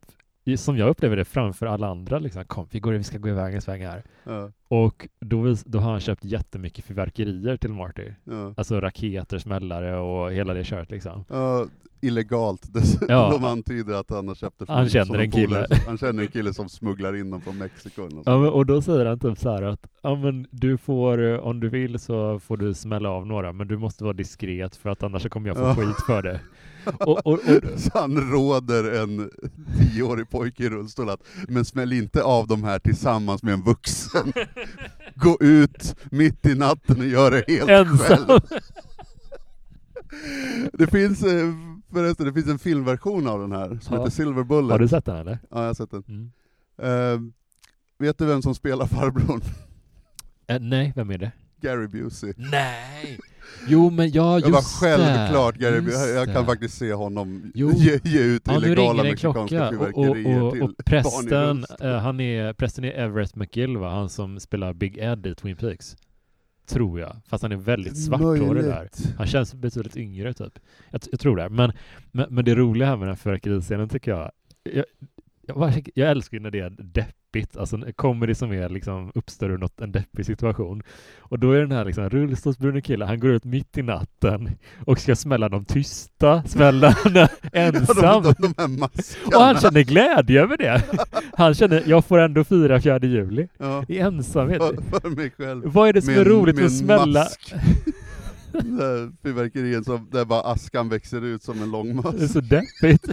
som 0.56 0.76
jag 0.76 0.88
upplever 0.88 1.16
det 1.16 1.24
framför 1.24 1.66
alla 1.66 1.88
andra, 1.88 2.18
liksom, 2.18 2.44
kom, 2.44 2.68
vi, 2.70 2.80
går, 2.80 2.92
vi 2.92 3.04
ska 3.04 3.18
gå 3.18 3.28
iväg 3.28 3.62
sväng 3.62 3.82
här. 3.82 4.02
Ja. 4.24 4.50
Och 4.72 5.08
då, 5.20 5.56
då 5.64 5.78
har 5.78 5.90
han 5.90 6.00
köpt 6.00 6.24
jättemycket 6.24 6.84
fyrverkerier 6.84 7.56
till 7.56 7.70
Marty. 7.70 8.12
Ja. 8.24 8.54
Alltså 8.56 8.80
raketer, 8.80 9.38
smällare 9.38 9.98
och 9.98 10.32
hela 10.32 10.54
det 10.54 10.64
köret 10.64 10.90
liksom. 10.90 11.24
Ja, 11.28 11.66
illegalt. 12.00 12.62
Det, 12.72 12.82
ja. 13.08 13.30
De 13.30 13.44
antyder 13.52 13.94
att 13.94 14.10
han 14.10 14.28
har 14.28 14.34
köpt 14.34 14.58
det 14.58 14.64
Han 14.68 14.88
känner 14.88 15.18
en 15.18 15.30
kille. 15.30 15.66
han 15.86 15.98
känner 15.98 16.22
en 16.22 16.28
kille 16.28 16.54
som 16.54 16.68
smugglar 16.68 17.16
in 17.16 17.30
dem 17.30 17.40
från 17.40 17.58
Mexiko. 17.58 18.02
Och, 18.02 18.22
ja, 18.24 18.38
men, 18.38 18.48
och 18.48 18.66
då 18.66 18.82
säger 18.82 19.06
han 19.06 19.18
typ 19.18 19.38
så 19.38 19.50
här 19.50 19.62
att 19.62 19.86
ja, 20.02 20.14
men 20.14 20.46
du 20.50 20.78
får, 20.78 21.38
om 21.38 21.60
du 21.60 21.68
vill 21.68 21.98
så 21.98 22.40
får 22.40 22.56
du 22.56 22.74
smälla 22.74 23.08
av 23.08 23.26
några, 23.26 23.52
men 23.52 23.68
du 23.68 23.78
måste 23.78 24.04
vara 24.04 24.14
diskret 24.14 24.76
för 24.76 24.90
att 24.90 25.02
annars 25.02 25.28
kommer 25.28 25.48
jag 25.48 25.56
få 25.56 25.62
ja. 25.62 25.74
skit 25.74 26.06
för 26.06 26.22
det. 26.22 26.40
Och, 26.98 27.26
och, 27.26 27.32
och, 27.32 27.40
så 27.76 27.90
han 27.94 28.30
råder 28.30 29.02
en 29.02 29.30
tioårig 29.78 30.30
pojke 30.30 30.64
i 30.64 30.68
rullstol 30.68 31.10
att, 31.10 31.20
men 31.48 31.64
smäll 31.64 31.92
inte 31.92 32.22
av 32.22 32.46
de 32.46 32.64
här 32.64 32.78
tillsammans 32.78 33.42
med 33.42 33.54
en 33.54 33.62
vuxen. 33.62 34.32
Gå 35.14 35.36
ut 35.40 35.96
mitt 36.10 36.46
i 36.46 36.54
natten 36.54 37.00
och 37.00 37.06
gör 37.06 37.30
det 37.30 37.44
helt 37.48 37.70
Ensam. 37.70 37.98
själv. 37.98 38.40
Det 40.72 40.86
finns 40.86 41.22
eh, 41.22 41.52
förresten, 41.92 42.26
det 42.26 42.32
finns 42.32 42.48
en 42.48 42.58
filmversion 42.58 43.28
av 43.28 43.40
den 43.40 43.52
här, 43.52 43.78
som 43.82 43.94
ja. 43.94 44.00
heter 44.00 44.10
Silver 44.10 44.44
Bullet. 44.44 44.70
Har 44.70 44.78
du 44.78 44.88
sett 44.88 45.04
den 45.04 45.16
eller? 45.16 45.38
Ja, 45.50 45.60
jag 45.60 45.66
har 45.66 45.74
sett 45.74 45.90
den. 45.90 46.04
Mm. 46.08 46.30
Uh, 46.82 47.32
vet 47.98 48.18
du 48.18 48.26
vem 48.26 48.42
som 48.42 48.54
spelar 48.54 48.86
farbrorn? 48.86 49.40
Uh, 50.52 50.58
nej, 50.60 50.92
vem 50.96 51.10
är 51.10 51.18
det? 51.18 51.32
Gary 51.60 51.86
Busey. 51.86 52.34
Nej! 52.36 53.18
Jo 53.66 53.90
men 53.90 54.10
ja, 54.10 54.34
just 54.34 54.46
Jag 54.46 54.52
var 54.52 54.62
självklart 54.62 55.54
det. 55.58 55.64
Gary 55.64 55.80
Busey, 55.80 56.14
jag 56.14 56.32
kan 56.32 56.46
faktiskt 56.46 56.78
se 56.78 56.92
honom 56.92 57.50
ge, 57.54 58.00
ge, 58.04 58.20
ut 58.20 58.42
ja, 58.44 58.56
illegala 58.56 59.02
mexikanska 59.02 59.70
fyrverkerier 59.70 60.42
och, 60.42 60.46
och, 60.46 60.56
och, 60.56 60.70
och 60.70 60.84
prästen, 60.84 61.64
uh, 61.84 61.90
han 61.90 62.20
är, 62.20 62.52
prästen 62.52 62.84
är 62.84 62.92
Everett 62.92 63.36
McGill 63.36 63.76
va? 63.76 63.90
Han 63.90 64.08
som 64.08 64.40
spelar 64.40 64.72
Big 64.72 64.98
Ed 64.98 65.26
i 65.26 65.34
Twin 65.34 65.56
Peaks. 65.56 65.96
Tror 66.66 67.00
jag. 67.00 67.16
Fast 67.26 67.42
han 67.42 67.52
är 67.52 67.56
väldigt 67.56 68.04
svarthårig 68.04 68.64
där. 68.64 68.88
Han 69.16 69.26
känns 69.26 69.54
betydligt 69.54 69.96
yngre 69.96 70.34
typ. 70.34 70.58
Jag, 70.90 71.00
jag 71.10 71.20
tror 71.20 71.36
det. 71.36 71.48
Men, 71.48 71.72
men, 72.10 72.26
men, 72.30 72.44
det 72.44 72.54
roliga 72.54 72.88
här 72.88 72.96
med 72.96 73.08
den 73.08 73.14
här 73.14 73.16
fyrverkeriscenen 73.16 73.88
tycker 73.88 74.10
jag, 74.10 74.30
jag 74.62 74.84
jag, 75.56 75.88
jag 75.94 76.10
älskar 76.10 76.36
ju 76.36 76.42
när 76.42 76.50
det 76.50 76.60
är 76.60 76.70
deppigt, 76.78 77.56
alltså 77.56 77.76
en 77.76 77.92
comedy 77.92 78.34
som 78.34 78.52
är 78.52 78.68
liksom 78.68 79.12
uppstår 79.14 79.50
ur 79.50 79.58
något, 79.58 79.80
en 79.80 79.92
deppig 79.92 80.26
situation. 80.26 80.82
Och 81.18 81.38
då 81.38 81.52
är 81.52 81.60
den 81.60 81.72
här 81.72 81.84
liksom 81.84 82.10
rullstolsburne 82.10 82.80
killen, 82.80 83.08
han 83.08 83.20
går 83.20 83.30
ut 83.30 83.44
mitt 83.44 83.78
i 83.78 83.82
natten 83.82 84.50
och 84.86 84.98
ska 84.98 85.16
smälla 85.16 85.48
de 85.48 85.64
tysta 85.64 86.42
smällarna 86.42 87.28
ensam. 87.52 88.22
de, 88.22 88.34
de, 88.38 88.54
de 88.56 88.82
och 89.36 89.42
han 89.42 89.60
känner 89.60 89.82
glädje 89.82 90.42
över 90.42 90.56
det. 90.56 90.82
Han 91.32 91.54
känner, 91.54 91.82
jag 91.86 92.04
får 92.04 92.18
ändå 92.18 92.44
fira 92.44 92.80
4 92.80 92.98
juli 92.98 93.48
ja. 93.58 93.84
i 93.88 93.98
ensamhet. 93.98 94.62
För, 94.62 95.00
för 95.00 95.10
mig 95.10 95.30
själv. 95.30 95.62
Vad 95.66 95.88
är 95.88 95.92
det 95.92 96.02
som 96.02 96.14
med, 96.14 96.20
är 96.20 96.30
roligt 96.30 96.56
med 96.56 96.64
att 96.64 96.78
smälla? 96.78 97.26
Fyrverkerien 99.22 99.84
som, 99.84 100.08
där 100.10 100.24
bara 100.24 100.40
askan 100.40 100.88
växer 100.88 101.24
ut 101.24 101.42
som 101.42 101.62
en 101.62 101.70
lång 101.70 101.96
möss. 101.96 102.14
Det 102.18 102.24
är 102.24 102.28
så 102.28 102.40
deppigt. 102.40 103.06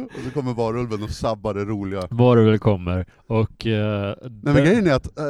och 0.00 0.20
så 0.24 0.30
kommer 0.30 0.54
varulven 0.54 1.02
och 1.02 1.10
sabbar 1.10 1.54
det 1.54 1.64
roliga. 1.64 2.08
Varulven 2.10 2.58
kommer, 2.58 3.06
och... 3.26 3.66
Uh, 3.66 3.72
Nej 4.20 4.54
men 4.54 4.54
grejen 4.54 4.86
är 4.86 4.94
att, 4.94 5.06
uh, 5.06 5.24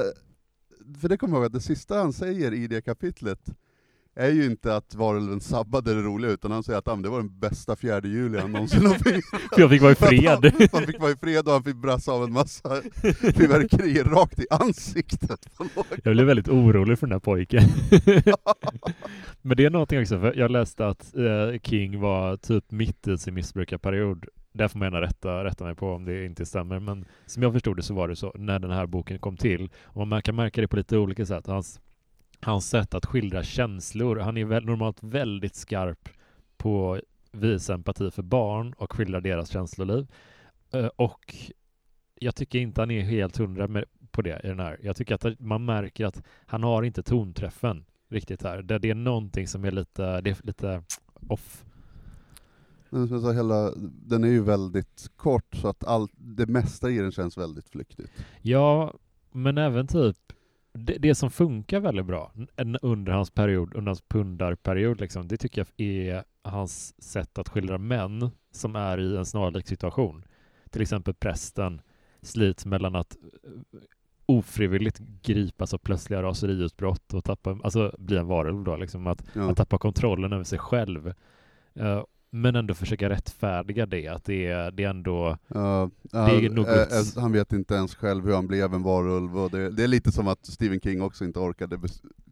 för 1.00 1.08
det 1.08 1.16
kommer 1.16 1.34
jag 1.34 1.40
ihåg 1.40 1.46
att 1.46 1.52
det 1.52 1.60
sista 1.60 1.98
han 1.98 2.12
säger 2.12 2.54
i 2.54 2.66
det 2.66 2.82
kapitlet, 2.82 3.40
är 4.14 4.30
ju 4.30 4.46
inte 4.46 4.76
att 4.76 4.94
varulven 4.94 5.40
sabbade 5.40 5.94
det 5.94 6.02
roliga, 6.02 6.30
utan 6.30 6.50
han 6.50 6.62
säger 6.62 6.78
att 6.78 6.88
ah, 6.88 6.96
det 6.96 7.08
var 7.08 7.18
den 7.18 7.38
bästa 7.38 7.76
fjärde 7.76 8.08
juli 8.08 8.38
han 8.38 8.52
någonsin 8.52 8.86
har. 8.86 8.94
För 8.94 9.22
jag 9.60 9.70
fick 9.70 9.82
vara 9.82 9.92
i 9.92 9.94
fred. 9.94 10.28
Han, 10.28 10.68
han, 10.72 10.86
fick 10.86 11.00
vara 11.00 11.10
i 11.10 11.16
fred 11.16 11.46
och 11.46 11.52
han 11.52 11.62
fick 11.62 11.76
brassa 11.76 12.12
av 12.12 12.24
en 12.24 12.32
massa 12.32 12.82
fyrverkerier 13.02 14.04
rakt 14.04 14.38
i 14.38 14.46
ansiktet. 14.50 15.48
Jag 16.04 16.14
blev 16.14 16.26
väldigt 16.26 16.48
orolig 16.48 16.98
för 16.98 17.06
den 17.06 17.12
här 17.12 17.20
pojken. 17.20 17.62
Men 19.42 19.56
det 19.56 19.64
är 19.64 19.70
någonting 19.70 20.00
också, 20.00 20.20
för 20.20 20.34
jag 20.34 20.50
läste 20.50 20.86
att 20.86 21.16
eh, 21.16 21.60
King 21.62 22.00
var 22.00 22.36
typ 22.36 22.70
mitt 22.70 23.08
i 23.08 23.18
sin 23.18 23.34
missbrukarperiod. 23.34 24.26
Där 24.52 24.68
får 24.68 24.78
man 24.78 24.86
gärna 24.86 25.00
rätta, 25.00 25.44
rätta 25.44 25.64
mig 25.64 25.74
på 25.74 25.92
om 25.92 26.04
det 26.04 26.24
inte 26.24 26.46
stämmer, 26.46 26.80
men 26.80 27.04
som 27.26 27.42
jag 27.42 27.52
förstod 27.52 27.76
det 27.76 27.82
så 27.82 27.94
var 27.94 28.08
det 28.08 28.16
så 28.16 28.32
när 28.34 28.58
den 28.58 28.70
här 28.70 28.86
boken 28.86 29.18
kom 29.18 29.36
till. 29.36 29.70
Och 29.82 30.08
man 30.08 30.22
kan 30.22 30.36
märka 30.36 30.60
det 30.60 30.68
på 30.68 30.76
lite 30.76 30.98
olika 30.98 31.26
sätt. 31.26 31.46
Hans 31.46 31.80
hans 32.44 32.68
sätt 32.68 32.94
att 32.94 33.06
skildra 33.06 33.42
känslor. 33.42 34.16
Han 34.16 34.36
är 34.36 34.44
väl, 34.44 34.64
normalt 34.64 35.02
väldigt 35.02 35.54
skarp 35.54 36.08
på 36.56 36.94
att 36.94 37.00
visa 37.32 37.74
empati 37.74 38.10
för 38.10 38.22
barn 38.22 38.72
och 38.72 38.92
skildra 38.92 39.20
deras 39.20 39.50
känsloliv. 39.50 40.06
Eh, 40.72 40.86
och 40.86 41.34
jag 42.14 42.36
tycker 42.36 42.58
inte 42.58 42.80
han 42.80 42.90
är 42.90 43.00
helt 43.00 43.36
hundra 43.36 43.68
med, 43.68 43.84
på 44.10 44.22
det 44.22 44.40
i 44.44 44.48
den 44.48 44.60
här. 44.60 44.78
Jag 44.82 44.96
tycker 44.96 45.14
att 45.14 45.40
man 45.40 45.64
märker 45.64 46.06
att 46.06 46.22
han 46.46 46.62
har 46.62 46.82
inte 46.82 47.02
tonträffen 47.02 47.84
riktigt 48.08 48.42
här. 48.42 48.62
Det, 48.62 48.78
det 48.78 48.90
är 48.90 48.94
någonting 48.94 49.48
som 49.48 49.64
är 49.64 49.70
lite, 49.70 50.20
det 50.20 50.30
är 50.30 50.46
lite 50.46 50.82
off. 51.28 51.64
Men 52.92 53.08
som 53.08 53.14
jag 53.14 53.24
sa, 53.24 53.32
hela, 53.32 53.72
den 54.06 54.24
är 54.24 54.28
ju 54.28 54.42
väldigt 54.42 55.10
kort, 55.16 55.54
så 55.54 55.68
att 55.68 55.84
all, 55.84 56.08
det 56.16 56.46
mesta 56.46 56.90
i 56.90 56.98
den 56.98 57.12
känns 57.12 57.38
väldigt 57.38 57.68
flyktigt. 57.68 58.10
Ja, 58.42 58.94
men 59.30 59.58
även 59.58 59.86
typ 59.86 60.16
det, 60.72 60.98
det, 60.98 61.14
som 61.14 61.30
funkar 61.30 61.80
väldigt 61.80 62.06
bra 62.06 62.32
under 62.82 63.12
hans 63.12 63.30
period, 63.30 63.74
under 63.74 63.90
hans 63.90 64.02
pundarperiod, 64.02 65.00
liksom, 65.00 65.28
det 65.28 65.36
tycker 65.36 65.60
jag 65.60 65.86
är 65.86 66.24
hans 66.42 67.02
sätt 67.02 67.38
att 67.38 67.48
skildra 67.48 67.78
män 67.78 68.30
som 68.50 68.76
är 68.76 69.00
i 69.00 69.16
en 69.16 69.26
snarlik 69.26 69.66
situation. 69.66 70.24
Till 70.70 70.82
exempel 70.82 71.14
prästen 71.14 71.80
slits 72.22 72.66
mellan 72.66 72.96
att 72.96 73.16
eh, 73.44 73.50
ofrivilligt 74.26 74.98
gripas 75.22 75.74
av 75.74 75.78
plötsliga 75.78 76.22
raseriutbrott 76.22 77.14
och 77.14 77.24
tappa, 77.24 77.58
alltså 77.64 77.94
bli 77.98 78.16
en 78.16 78.26
varulv 78.26 78.64
då, 78.64 78.76
liksom, 78.76 79.06
att, 79.06 79.24
ja. 79.34 79.50
att 79.50 79.56
tappa 79.56 79.78
kontrollen 79.78 80.32
över 80.32 80.44
sig 80.44 80.58
själv. 80.58 81.14
Uh, 81.80 82.04
men 82.34 82.56
ändå 82.56 82.74
försöka 82.74 83.08
rättfärdiga 83.08 83.86
det, 83.86 84.08
att 84.08 84.24
det 84.24 84.46
är, 84.46 84.70
det 84.70 84.84
är 84.84 84.90
ändå... 84.90 85.28
Uh, 85.54 85.88
det 86.10 86.46
är 86.46 86.50
något... 86.50 86.68
uh, 86.68 87.22
han 87.22 87.32
vet 87.32 87.52
inte 87.52 87.74
ens 87.74 87.94
själv 87.94 88.24
hur 88.24 88.34
han 88.34 88.46
blev 88.46 88.74
en 88.74 88.82
varulv, 88.82 89.38
och 89.38 89.50
det, 89.50 89.70
det, 89.70 89.84
är 89.84 89.88
lite 89.88 90.12
som 90.12 90.28
att 90.28 90.46
Stephen 90.46 90.80
King 90.80 91.02
också 91.02 91.24
inte 91.24 91.38
orkade 91.38 91.78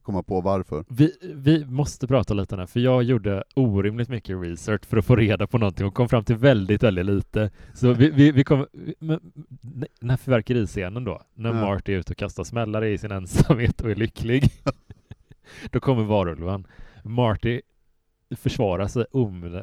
komma 0.02 0.22
på 0.22 0.40
varför. 0.40 0.84
Vi, 0.88 1.12
vi 1.34 1.64
måste 1.64 2.06
prata 2.06 2.34
lite 2.34 2.56
här, 2.56 2.66
för 2.66 2.80
jag 2.80 3.02
gjorde 3.02 3.44
orimligt 3.54 4.08
mycket 4.08 4.42
research 4.42 4.84
för 4.84 4.96
att 4.96 5.04
få 5.04 5.16
reda 5.16 5.46
på 5.46 5.58
någonting 5.58 5.86
och 5.86 5.94
kom 5.94 6.08
fram 6.08 6.24
till 6.24 6.36
väldigt, 6.36 6.82
väldigt 6.82 7.06
lite. 7.06 7.50
Så 7.74 7.92
vi, 7.92 8.10
vi, 8.10 8.32
vi 8.32 8.44
kom, 8.44 8.66
den 10.00 10.10
här 10.10 10.16
fyrverkeriscenen 10.16 11.04
då, 11.04 11.22
när 11.34 11.54
ja. 11.54 11.60
Marty 11.60 11.94
är 11.94 11.98
ute 11.98 12.12
och 12.12 12.18
kastar 12.18 12.44
smällare 12.44 12.90
i 12.90 12.98
sin 12.98 13.12
ensamhet 13.12 13.80
och 13.80 13.90
är 13.90 13.94
lycklig, 13.94 14.52
då 15.70 15.80
kommer 15.80 16.02
varulven. 16.02 16.66
Marty 17.04 17.60
försvarar 18.36 18.86
sig 18.86 19.04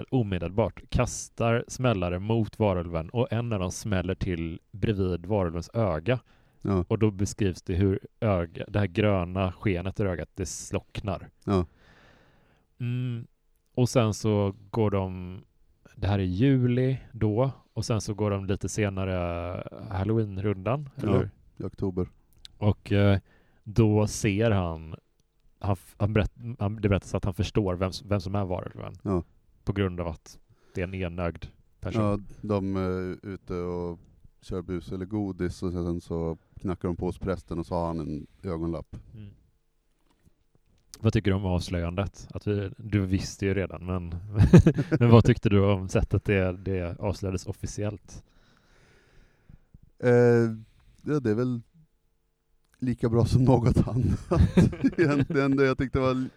omedelbart, 0.09 0.89
kastar 0.89 1.65
smällare 1.67 2.19
mot 2.19 2.59
varulven 2.59 3.09
och 3.09 3.27
en 3.31 3.53
av 3.53 3.59
dem 3.59 3.71
smäller 3.71 4.15
till 4.15 4.59
bredvid 4.71 5.25
varulvens 5.25 5.69
öga. 5.73 6.19
Ja. 6.61 6.85
Och 6.87 6.99
då 6.99 7.11
beskrivs 7.11 7.61
det 7.61 7.73
hur 7.73 7.99
öga, 8.19 8.65
det 8.67 8.79
här 8.79 8.87
gröna 8.87 9.51
skenet 9.51 9.99
i 9.99 10.03
ögat, 10.03 10.29
det 10.35 10.45
slocknar. 10.45 11.29
Ja. 11.43 11.65
Mm, 12.79 13.27
och 13.75 13.89
sen 13.89 14.13
så 14.13 14.55
går 14.71 14.91
de, 14.91 15.39
det 15.95 16.07
här 16.07 16.19
är 16.19 16.23
juli 16.23 16.97
då, 17.11 17.51
och 17.73 17.85
sen 17.85 18.01
så 18.01 18.13
går 18.13 18.31
de 18.31 18.45
lite 18.45 18.69
senare 18.69 19.63
halloween-rundan, 19.89 20.89
eller? 20.97 21.29
Ja, 21.57 21.63
i 21.63 21.67
oktober. 21.67 22.07
Och 22.57 22.91
eh, 22.91 23.19
då 23.63 24.07
ser 24.07 24.51
han 24.51 24.95
han, 25.59 25.77
han, 25.97 26.13
berätt, 26.13 26.33
han, 26.59 26.75
det 26.75 26.89
berättas 26.89 27.15
att 27.15 27.25
han 27.25 27.33
förstår 27.33 27.75
vem, 27.75 27.91
vem 28.05 28.21
som 28.21 28.35
är 28.35 28.45
varulven. 28.45 28.93
Ja. 29.01 29.23
På 29.63 29.73
grund 29.73 29.99
av 29.99 30.07
att 30.07 30.39
det 30.73 30.81
är 30.81 30.87
en 30.87 30.93
enögd 30.93 31.45
person. 31.79 32.01
Ja, 32.01 32.19
de 32.41 32.75
är 32.75 33.25
ute 33.25 33.53
och 33.53 33.99
kör 34.41 34.61
bus 34.61 34.91
eller 34.91 35.05
godis 35.05 35.63
och 35.63 35.71
sen 35.71 36.01
så 36.01 36.37
knackar 36.59 36.87
de 36.87 36.95
på 36.95 37.05
hos 37.05 37.19
prästen 37.19 37.59
och 37.59 37.65
så 37.65 37.75
har 37.75 37.87
han 37.87 37.99
en 37.99 38.27
ögonlapp. 38.43 38.95
Mm. 39.13 39.29
Vad 40.99 41.13
tycker 41.13 41.31
du 41.31 41.37
om 41.37 41.45
avslöjandet? 41.45 42.27
Att 42.31 42.47
vi, 42.47 42.71
du 42.77 43.05
visste 43.05 43.45
ju 43.45 43.53
redan, 43.53 43.85
men, 43.85 44.09
men 44.99 45.09
vad 45.09 45.25
tyckte 45.25 45.49
du 45.49 45.65
om 45.65 45.89
sättet 45.89 46.25
det, 46.25 46.51
det 46.51 46.99
avslöjades 46.99 47.45
officiellt? 47.45 48.23
Eh, 49.99 50.11
ja, 51.01 51.19
det 51.19 51.29
är 51.29 51.35
väl 51.35 51.61
lika 52.79 53.09
bra 53.09 53.25
som 53.25 53.43
något 53.43 53.87
annat 53.87 54.41
egentligen. 54.97 55.55
Det 55.55 55.65
jag 55.65 55.77
tyckte 55.77 55.99
var 55.99 56.29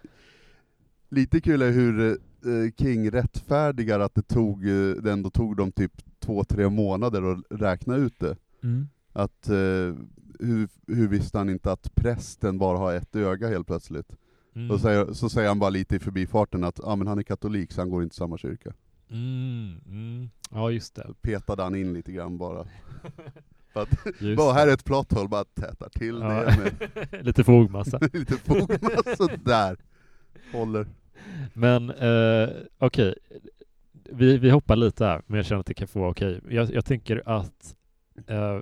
lite 1.09 1.41
kul 1.41 1.61
är 1.61 1.71
hur 1.71 2.09
eh, 2.09 2.71
King 2.77 3.11
rättfärdigar 3.11 3.99
att 3.99 4.15
det, 4.15 4.21
tog, 4.21 4.67
eh, 4.67 4.95
det 4.95 5.11
ändå 5.11 5.29
tog 5.29 5.57
dem 5.57 5.71
typ 5.71 5.91
två, 6.19 6.43
tre 6.43 6.69
månader 6.69 7.31
att 7.31 7.61
räkna 7.61 7.95
ut 7.95 8.19
det. 8.19 8.35
Mm. 8.63 8.87
Att, 9.13 9.49
eh, 9.49 9.95
hur, 10.39 10.67
hur 10.87 11.07
visste 11.07 11.37
han 11.37 11.49
inte 11.49 11.71
att 11.71 11.95
prästen 11.95 12.57
bara 12.57 12.77
har 12.77 12.93
ett 12.93 13.15
öga 13.15 13.47
helt 13.47 13.67
plötsligt? 13.67 14.15
Mm. 14.55 14.71
Och 14.71 14.79
så, 14.79 15.15
så 15.15 15.29
säger 15.29 15.47
han 15.47 15.59
bara 15.59 15.69
lite 15.69 15.95
i 15.95 15.99
förbifarten 15.99 16.63
att 16.63 16.79
ah, 16.83 16.95
men 16.95 17.07
han 17.07 17.19
är 17.19 17.23
katolik 17.23 17.71
så 17.71 17.81
han 17.81 17.89
går 17.89 18.03
inte 18.03 18.13
i 18.13 18.17
samma 18.17 18.37
kyrka. 18.37 18.73
Mm, 19.09 19.79
mm. 19.85 20.29
Ja, 20.51 20.71
just 20.71 20.95
det. 20.95 21.13
Petade 21.21 21.63
han 21.63 21.75
in 21.75 21.93
lite 21.93 22.11
grann 22.11 22.37
bara. 22.37 22.65
Att, 23.73 23.89
bara 24.37 24.53
här 24.53 24.67
är 24.67 24.73
ett 24.73 24.85
plotthål, 24.85 25.29
bara 25.29 25.43
tätar 25.43 25.89
till 25.89 26.19
ja. 26.21 26.27
det 26.29 26.57
med 27.11 27.25
lite 27.25 27.43
fogmassa. 27.43 27.99
lite 28.13 28.37
fogmassa, 28.37 29.27
där. 29.43 29.77
Håller. 30.51 30.87
Men 31.53 31.89
eh, 31.89 32.49
okej, 32.77 33.09
okay. 33.09 33.39
vi, 34.09 34.37
vi 34.37 34.49
hoppar 34.49 34.75
lite 34.75 35.05
här, 35.05 35.21
men 35.27 35.37
jag 35.37 35.45
känner 35.45 35.59
att 35.59 35.65
det 35.65 35.73
kan 35.73 35.87
få 35.87 36.07
okej. 36.07 36.37
Okay. 36.37 36.55
Jag, 36.55 36.73
jag 36.73 36.85
tänker 36.85 37.21
att 37.25 37.75
eh, 38.27 38.59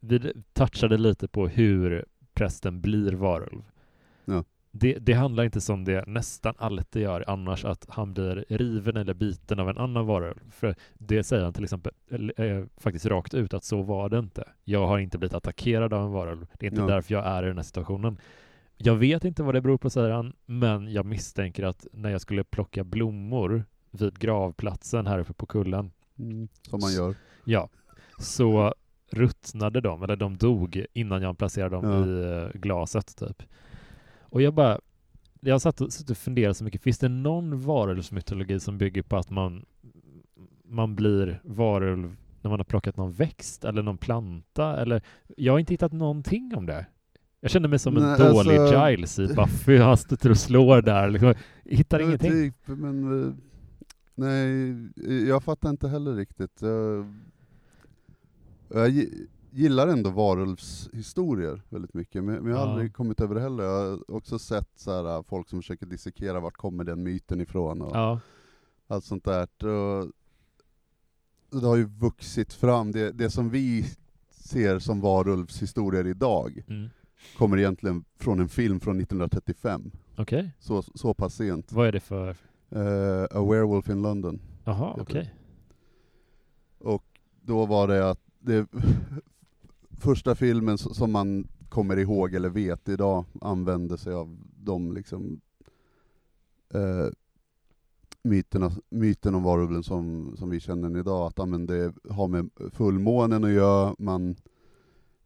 vi 0.00 0.32
touchade 0.52 0.98
lite 0.98 1.28
på 1.28 1.48
hur 1.48 2.04
prästen 2.34 2.80
blir 2.80 3.12
varulv. 3.12 3.62
Det, 4.78 4.98
det, 4.98 5.12
handlar 5.12 5.44
inte 5.44 5.60
som 5.60 5.84
det 5.84 6.04
nästan 6.06 6.54
alltid 6.58 7.02
gör 7.02 7.24
annars, 7.26 7.64
att 7.64 7.86
han 7.88 8.12
blir 8.12 8.44
riven 8.48 8.96
eller 8.96 9.14
biten 9.14 9.60
av 9.60 9.70
en 9.70 9.78
annan 9.78 10.06
varulv. 10.06 10.50
För 10.50 10.74
det 10.94 11.24
säger 11.24 11.44
han 11.44 11.52
till 11.52 11.64
exempel 11.64 11.92
äh, 12.36 12.64
faktiskt 12.76 13.06
rakt 13.06 13.34
ut 13.34 13.54
att 13.54 13.64
så 13.64 13.82
var 13.82 14.08
det 14.08 14.18
inte. 14.18 14.48
Jag 14.64 14.86
har 14.86 14.98
inte 14.98 15.18
blivit 15.18 15.34
attackerad 15.34 15.92
av 15.92 16.04
en 16.04 16.12
varulv. 16.12 16.46
Det 16.58 16.66
är 16.66 16.70
inte 16.70 16.82
ja. 16.82 16.86
därför 16.86 17.14
jag 17.14 17.26
är 17.26 17.42
i 17.42 17.46
den 17.46 17.56
här 17.56 17.64
situationen. 17.64 18.18
Jag 18.76 18.94
vet 18.94 19.24
inte 19.24 19.42
vad 19.42 19.54
det 19.54 19.60
beror 19.60 19.78
på, 19.78 19.90
säger 19.90 20.10
han, 20.10 20.32
men 20.46 20.92
jag 20.92 21.06
misstänker 21.06 21.64
att 21.64 21.86
när 21.92 22.10
jag 22.10 22.20
skulle 22.20 22.44
plocka 22.44 22.84
blommor 22.84 23.64
vid 23.90 24.18
gravplatsen 24.18 25.06
här 25.06 25.18
uppe 25.18 25.32
på 25.32 25.46
kullen. 25.46 25.90
Mm, 26.18 26.48
som 26.62 26.80
man 26.80 26.92
gör. 26.92 27.14
Ja, 27.44 27.68
så 28.18 28.74
ruttnade 29.10 29.80
de, 29.80 30.02
eller 30.02 30.16
de 30.16 30.36
dog 30.36 30.84
innan 30.92 31.22
jag 31.22 31.38
placerade 31.38 31.76
dem 31.76 31.84
ja. 31.84 32.06
i 32.06 32.42
eh, 32.44 32.60
glaset 32.60 33.16
typ. 33.16 33.42
Och 34.36 34.42
jag 34.42 34.54
bara, 34.54 34.80
jag 35.40 35.60
satt 35.60 35.80
och, 35.80 35.92
satt 35.92 36.10
och 36.10 36.16
funderade 36.16 36.54
så 36.54 36.64
mycket, 36.64 36.82
finns 36.82 36.98
det 36.98 37.08
någon 37.08 37.60
varulvsmytologi 37.60 38.60
som 38.60 38.78
bygger 38.78 39.02
på 39.02 39.16
att 39.16 39.30
man, 39.30 39.64
man 40.64 40.94
blir 40.94 41.40
varulv 41.44 42.16
när 42.42 42.50
man 42.50 42.60
har 42.60 42.64
plockat 42.64 42.96
någon 42.96 43.12
växt 43.12 43.64
eller 43.64 43.82
någon 43.82 43.98
planta? 43.98 44.80
Eller, 44.80 45.02
jag 45.36 45.52
har 45.52 45.58
inte 45.58 45.72
hittat 45.72 45.92
någonting 45.92 46.52
om 46.56 46.66
det. 46.66 46.86
Jag 47.40 47.50
känner 47.50 47.68
mig 47.68 47.78
som 47.78 47.96
en 47.96 48.02
Nej, 48.02 48.18
dålig 48.18 48.56
alltså... 48.56 48.88
Giles 48.88 49.18
i 49.18 49.34
Buffy. 49.34 49.78
Han 49.78 49.96
sitter 49.96 50.30
och 50.30 50.38
slår 50.38 50.82
där. 50.82 51.10
Liksom. 51.10 51.34
Hittar 51.64 52.00
ingenting. 52.00 52.30
Typ, 52.30 52.54
men, 52.66 53.26
eh, 53.26 53.34
Nej, 54.14 54.74
jag 55.28 55.44
fattar 55.44 55.70
inte 55.70 55.88
heller 55.88 56.14
riktigt. 56.14 56.62
Jag, 56.62 57.14
jag 58.68 59.04
gillar 59.56 59.88
ändå 59.88 60.10
varulvshistorier 60.10 61.62
väldigt 61.68 61.94
mycket, 61.94 62.24
men, 62.24 62.34
men 62.34 62.52
jag 62.52 62.58
har 62.58 62.66
Ja. 62.66 62.72
aldrig 62.72 62.94
kommit 62.94 63.20
över 63.20 63.34
det 63.34 63.40
heller. 63.40 63.64
Jag 63.64 63.90
har 63.90 64.10
också 64.14 64.38
sett 64.38 64.68
så 64.76 64.90
här, 64.90 65.22
folk 65.22 65.48
som 65.48 65.58
försöker 65.62 65.86
dissekera 65.86 66.40
vart 66.40 66.56
kommer 66.56 66.84
den 66.84 67.02
myten 67.02 67.40
ifrån 67.40 67.82
och 67.82 67.96
Ja, 67.96 68.20
allt 68.86 69.04
sånt 69.04 69.24
där. 69.24 69.66
Och 69.66 70.10
det 71.60 71.66
har 71.66 71.76
ju 71.76 71.84
vuxit 71.84 72.52
fram, 72.52 72.92
det, 72.92 73.12
det 73.12 73.30
som 73.30 73.50
vi 73.50 73.84
ser 74.30 74.78
som 74.78 75.00
varulvshistorier 75.00 76.06
idag, 76.06 76.64
mm. 76.68 76.88
kommer 77.38 77.58
egentligen 77.58 78.04
från 78.18 78.40
en 78.40 78.48
film 78.48 78.80
från 78.80 79.00
1935. 79.00 79.90
okej. 80.16 80.52
Så, 80.58 80.82
så 80.82 81.14
pass 81.14 81.34
sent. 81.34 81.72
Vad 81.72 81.86
är 81.86 81.92
det 81.92 82.00
för... 82.00 82.28
Eh, 82.70 83.22
A 83.30 83.44
Werewolf 83.50 83.88
in 83.88 84.02
London. 84.02 84.40
Jaha, 84.64 84.96
okej. 85.00 85.34
Och 86.78 87.04
då 87.40 87.66
var 87.66 87.88
det 87.88 88.10
att 88.10 88.20
det 88.38 88.66
första 89.98 90.34
filmen 90.34 90.78
som 90.78 91.12
man 91.12 91.48
kommer 91.68 91.96
ihåg 91.96 92.34
eller 92.34 92.48
vet 92.48 92.88
idag 92.88 93.24
använde 93.40 93.98
sig 93.98 94.14
av 94.14 94.38
de 94.56 94.92
liksom 94.92 95.40
eh, 96.74 97.08
myterna, 98.22 98.70
myten 98.90 99.34
om 99.34 99.42
varulven 99.42 99.82
som, 99.82 100.34
som 100.36 100.50
vi 100.50 100.60
känner 100.60 100.88
den 100.88 101.00
idag, 101.00 101.26
att 101.26 101.38
ja, 101.38 101.46
men 101.46 101.66
det 101.66 101.94
har 102.10 102.28
med 102.28 102.50
fullmånen 102.72 103.44
att 103.44 103.50
göra, 103.50 103.94
man 103.98 104.36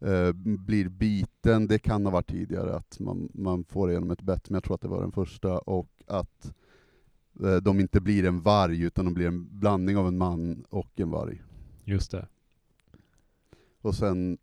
eh, 0.01 0.33
blir 0.43 0.89
biten, 0.89 1.67
det 1.67 1.79
kan 1.79 2.05
ha 2.05 2.13
varit 2.13 2.31
tidigare 2.31 2.77
att 2.77 3.01
man, 3.01 3.29
man 3.35 3.65
får 3.65 3.89
det 3.89 3.95
genom 3.95 4.11
ett 4.11 4.23
bett, 4.23 4.51
men 4.51 4.55
jag 4.55 4.65
tror 4.65 4.75
att 4.75 4.81
det 4.81 4.89
var 4.89 5.01
den 5.01 5.13
första, 5.13 5.59
och 5.59 5.89
att 6.07 6.55
eh, 7.45 7.57
de 7.57 7.81
inte 7.81 8.01
blir 8.01 8.25
en 8.25 8.41
varg, 8.41 8.83
utan 8.83 9.05
de 9.05 9.15
blir 9.15 9.27
en 9.27 9.59
blandning 9.59 9.97
av 9.97 10.09
en 10.09 10.19
man 10.19 10.65
och 10.69 11.01
en 11.01 11.11
varg. 11.11 11.43
Just 11.85 12.11
det. 12.11 12.29
Och 13.81 13.95
sen 13.95 14.39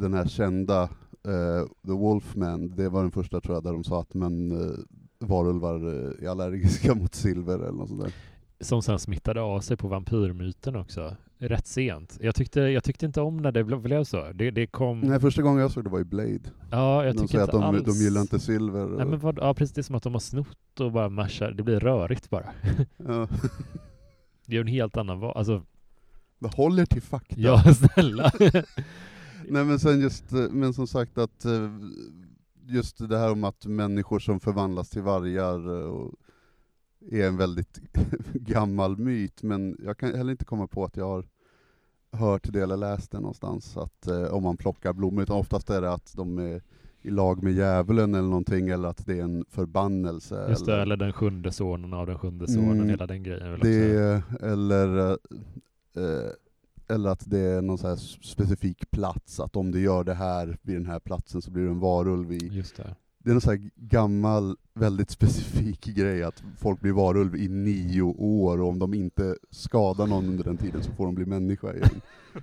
den 0.00 0.14
här 0.14 0.26
kända 0.26 0.82
eh, 1.24 1.66
The 1.86 1.92
Wolfman, 1.92 2.76
det 2.76 2.88
var 2.88 3.02
den 3.02 3.10
första 3.10 3.40
tror 3.40 3.56
jag, 3.56 3.64
där 3.64 3.72
de 3.72 3.84
sa 3.84 4.00
att 4.00 4.14
men 4.14 4.52
uh, 4.52 4.78
varulvar 5.18 5.74
eh, 5.74 6.24
är 6.26 6.30
allergiska 6.30 6.94
mot 7.00 7.14
silver 7.14 7.54
eller 7.54 7.72
något 7.72 7.88
sånt 7.88 8.02
där. 8.02 8.12
Som 8.60 8.82
sen 8.82 8.98
smittade 8.98 9.40
av 9.40 9.60
sig 9.60 9.76
på 9.76 9.88
vampyrmyten 9.88 10.76
också. 10.76 11.16
Rätt 11.38 11.66
sent. 11.66 12.18
Jag 12.20 12.34
tyckte, 12.34 12.60
jag 12.60 12.84
tyckte 12.84 13.06
inte 13.06 13.20
om 13.20 13.36
när 13.36 13.52
det 13.52 13.64
blev, 13.64 14.04
så. 14.04 14.32
Det, 14.32 14.50
det 14.50 14.66
kom... 14.66 15.00
Nej, 15.00 15.20
första 15.20 15.42
gången 15.42 15.60
jag 15.60 15.70
såg 15.70 15.84
det 15.84 15.90
var 15.90 16.00
i 16.00 16.04
Blade. 16.04 16.40
Ja, 16.70 17.04
jag 17.04 17.16
de 17.16 17.20
tycker 17.20 17.40
inte 17.40 17.44
att 17.44 17.50
de, 17.50 17.62
alls... 17.62 17.84
de 17.84 17.92
gillar 17.92 18.20
inte 18.20 18.38
silver. 18.38 18.86
Nej, 18.86 19.06
men 19.06 19.18
vad, 19.18 19.38
ja, 19.38 19.54
precis. 19.54 19.74
Det 19.74 19.80
är 19.80 19.82
som 19.82 19.94
att 19.94 20.02
de 20.02 20.12
har 20.12 20.20
snott 20.20 20.80
och 20.80 20.92
bara 20.92 21.08
mashar. 21.08 21.50
Det 21.50 21.62
blir 21.62 21.80
rörigt 21.80 22.30
bara. 22.30 22.46
ja. 22.96 23.28
Det 24.46 24.56
är 24.56 24.60
en 24.60 24.66
helt 24.66 24.96
annan 24.96 25.22
Alltså, 25.24 25.62
Det 26.38 26.54
håller 26.54 26.86
till 26.86 27.02
fakta. 27.02 27.34
ja 27.38 27.62
snälla. 27.74 28.32
Nej 29.50 29.64
men 29.64 29.78
sen 29.78 30.00
just, 30.00 30.32
eh, 30.32 30.48
men 30.50 30.72
som 30.74 30.86
sagt 30.86 31.18
att 31.18 31.44
eh, 31.44 31.70
just 32.66 33.08
det 33.08 33.18
här 33.18 33.32
om 33.32 33.44
att 33.44 33.66
människor 33.66 34.18
som 34.18 34.40
förvandlas 34.40 34.90
till 34.90 35.02
vargar 35.02 35.78
eh, 35.80 35.86
och 35.86 36.14
är 37.10 37.26
en 37.28 37.36
väldigt 37.36 37.80
gammal 38.32 38.96
myt, 38.98 39.42
men 39.42 39.76
jag 39.84 39.98
kan 39.98 40.14
heller 40.14 40.30
inte 40.30 40.44
komma 40.44 40.66
på 40.66 40.84
att 40.84 40.96
jag 40.96 41.06
har 41.06 41.24
hört 42.12 42.52
det 42.52 42.60
eller 42.62 42.76
läst 42.76 43.10
det 43.10 43.20
någonstans, 43.20 43.76
att 43.76 44.06
eh, 44.06 44.24
om 44.34 44.42
man 44.42 44.56
plockar 44.56 44.92
blommor, 44.92 45.22
utan 45.22 45.36
oftast 45.36 45.70
är 45.70 45.80
det 45.80 45.92
att 45.92 46.12
de 46.16 46.38
är 46.38 46.62
i 47.02 47.10
lag 47.10 47.42
med 47.42 47.52
djävulen 47.52 48.14
eller 48.14 48.28
någonting, 48.28 48.68
eller 48.68 48.88
att 48.88 49.06
det 49.06 49.18
är 49.18 49.22
en 49.22 49.44
förbannelse. 49.50 50.46
Just 50.50 50.66
det, 50.66 50.82
eller 50.82 50.96
den 50.96 51.12
sjunde 51.12 51.52
sonen 51.52 51.94
av 51.94 52.06
den 52.06 52.18
sjunde 52.18 52.48
sonen, 52.48 52.72
Mm. 52.72 52.88
hela 52.88 53.06
den 53.06 53.22
grejen. 53.22 53.46
Vill 53.50 53.58
också. 53.58 53.68
Det, 53.68 54.22
eller, 54.46 55.08
eh, 55.96 56.30
eller 56.88 57.10
att 57.10 57.30
det 57.30 57.38
är 57.38 57.62
någon 57.62 57.78
så 57.78 57.88
här 57.88 57.96
specifik 57.96 58.90
plats, 58.90 59.40
att 59.40 59.56
om 59.56 59.70
du 59.70 59.80
gör 59.80 60.04
det 60.04 60.14
här 60.14 60.58
vid 60.62 60.76
den 60.76 60.86
här 60.86 61.00
platsen 61.00 61.42
så 61.42 61.50
blir 61.50 61.62
du 61.62 61.70
en 61.70 61.80
varulv 61.80 62.32
i... 62.32 62.48
Just 62.52 62.76
det. 62.76 62.94
Det 63.18 63.30
är 63.30 63.34
en 63.34 63.40
så 63.40 63.50
här 63.50 63.70
gammal, 63.74 64.56
väldigt 64.74 65.10
specifik 65.10 65.84
grej 65.84 66.22
att 66.22 66.42
folk 66.58 66.80
blir 66.80 66.92
varulv 66.92 67.36
i 67.36 67.48
nio 67.48 68.02
år, 68.02 68.60
och 68.60 68.68
om 68.68 68.78
de 68.78 68.94
inte 68.94 69.36
skadar 69.50 70.06
någon 70.06 70.26
under 70.26 70.44
den 70.44 70.56
tiden 70.56 70.82
så 70.82 70.92
får 70.92 71.06
de 71.06 71.14
bli 71.14 71.26
människa 71.26 71.74
igen. 71.74 72.00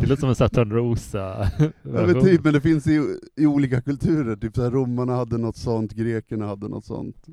Det 0.00 0.06
låter 0.06 0.34
som 0.34 0.44
en 0.44 0.50
Törnrosa 0.50 1.50
ja, 1.58 1.70
men, 1.82 2.20
typ, 2.20 2.44
men 2.44 2.52
det 2.52 2.60
finns 2.60 2.86
i, 2.86 3.18
i 3.36 3.46
olika 3.46 3.80
kulturer, 3.80 4.36
typ 4.36 4.56
så 4.56 4.62
här, 4.62 4.70
romarna 4.70 5.16
hade 5.16 5.38
något 5.38 5.56
sånt, 5.56 5.92
grekerna 5.92 6.46
hade 6.46 6.68
något 6.68 6.84
sånt. 6.84 7.26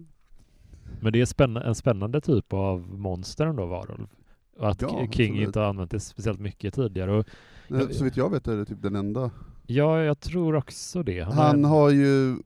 Men 0.99 1.13
det 1.13 1.21
är 1.21 1.25
spänn 1.25 1.57
en 1.57 1.75
spännande 1.75 2.21
typ 2.21 2.53
av 2.53 2.79
monster 2.99 3.45
ändå, 3.45 3.65
varulv. 3.65 4.07
Och 4.59 4.69
att 4.69 4.81
Ja, 4.81 5.07
King 5.11 5.41
inte 5.41 5.59
har 5.59 5.65
använt 5.67 5.91
det 5.91 5.99
speciellt 5.99 6.39
mycket 6.39 6.73
tidigare. 6.73 7.11
Och, 7.19 7.27
Nej, 7.67 7.93
Så 7.93 8.03
vitt 8.03 8.17
jag 8.17 8.29
vet 8.29 8.47
är 8.47 8.57
det 8.57 8.65
typ 8.65 8.81
den 8.81 8.95
enda. 8.95 9.31
ja, 9.65 10.03
jag 10.03 10.19
tror 10.19 10.55
också 10.55 11.03
det. 11.03 11.19
Han, 11.21 11.33
Han 11.33 11.65
är... 11.65 11.69
har 11.69 11.89
ju, 11.89 12.37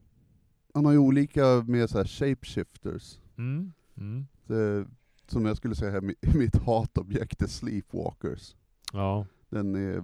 han 0.74 0.86
har 0.86 0.92
ju 0.92 0.98
olika 0.98 1.64
med 1.68 1.90
så 1.90 1.98
här 1.98 2.06
shapeshifters. 2.06 3.20
Mm, 3.38 3.74
mm. 3.98 4.26
Det, 4.48 4.86
som 5.28 5.46
jag 5.46 5.58
skulle 5.58 5.76
säga 5.76 5.98
är 5.98 6.02
mi- 6.02 6.38
mitt 6.38 6.56
hatobjekt 6.56 7.42
är 7.42 7.48
sleepwalkers. 7.48 8.56
Ja. 8.94 9.26
Den 9.50 9.76
är 9.76 9.98
eh, 9.98 10.04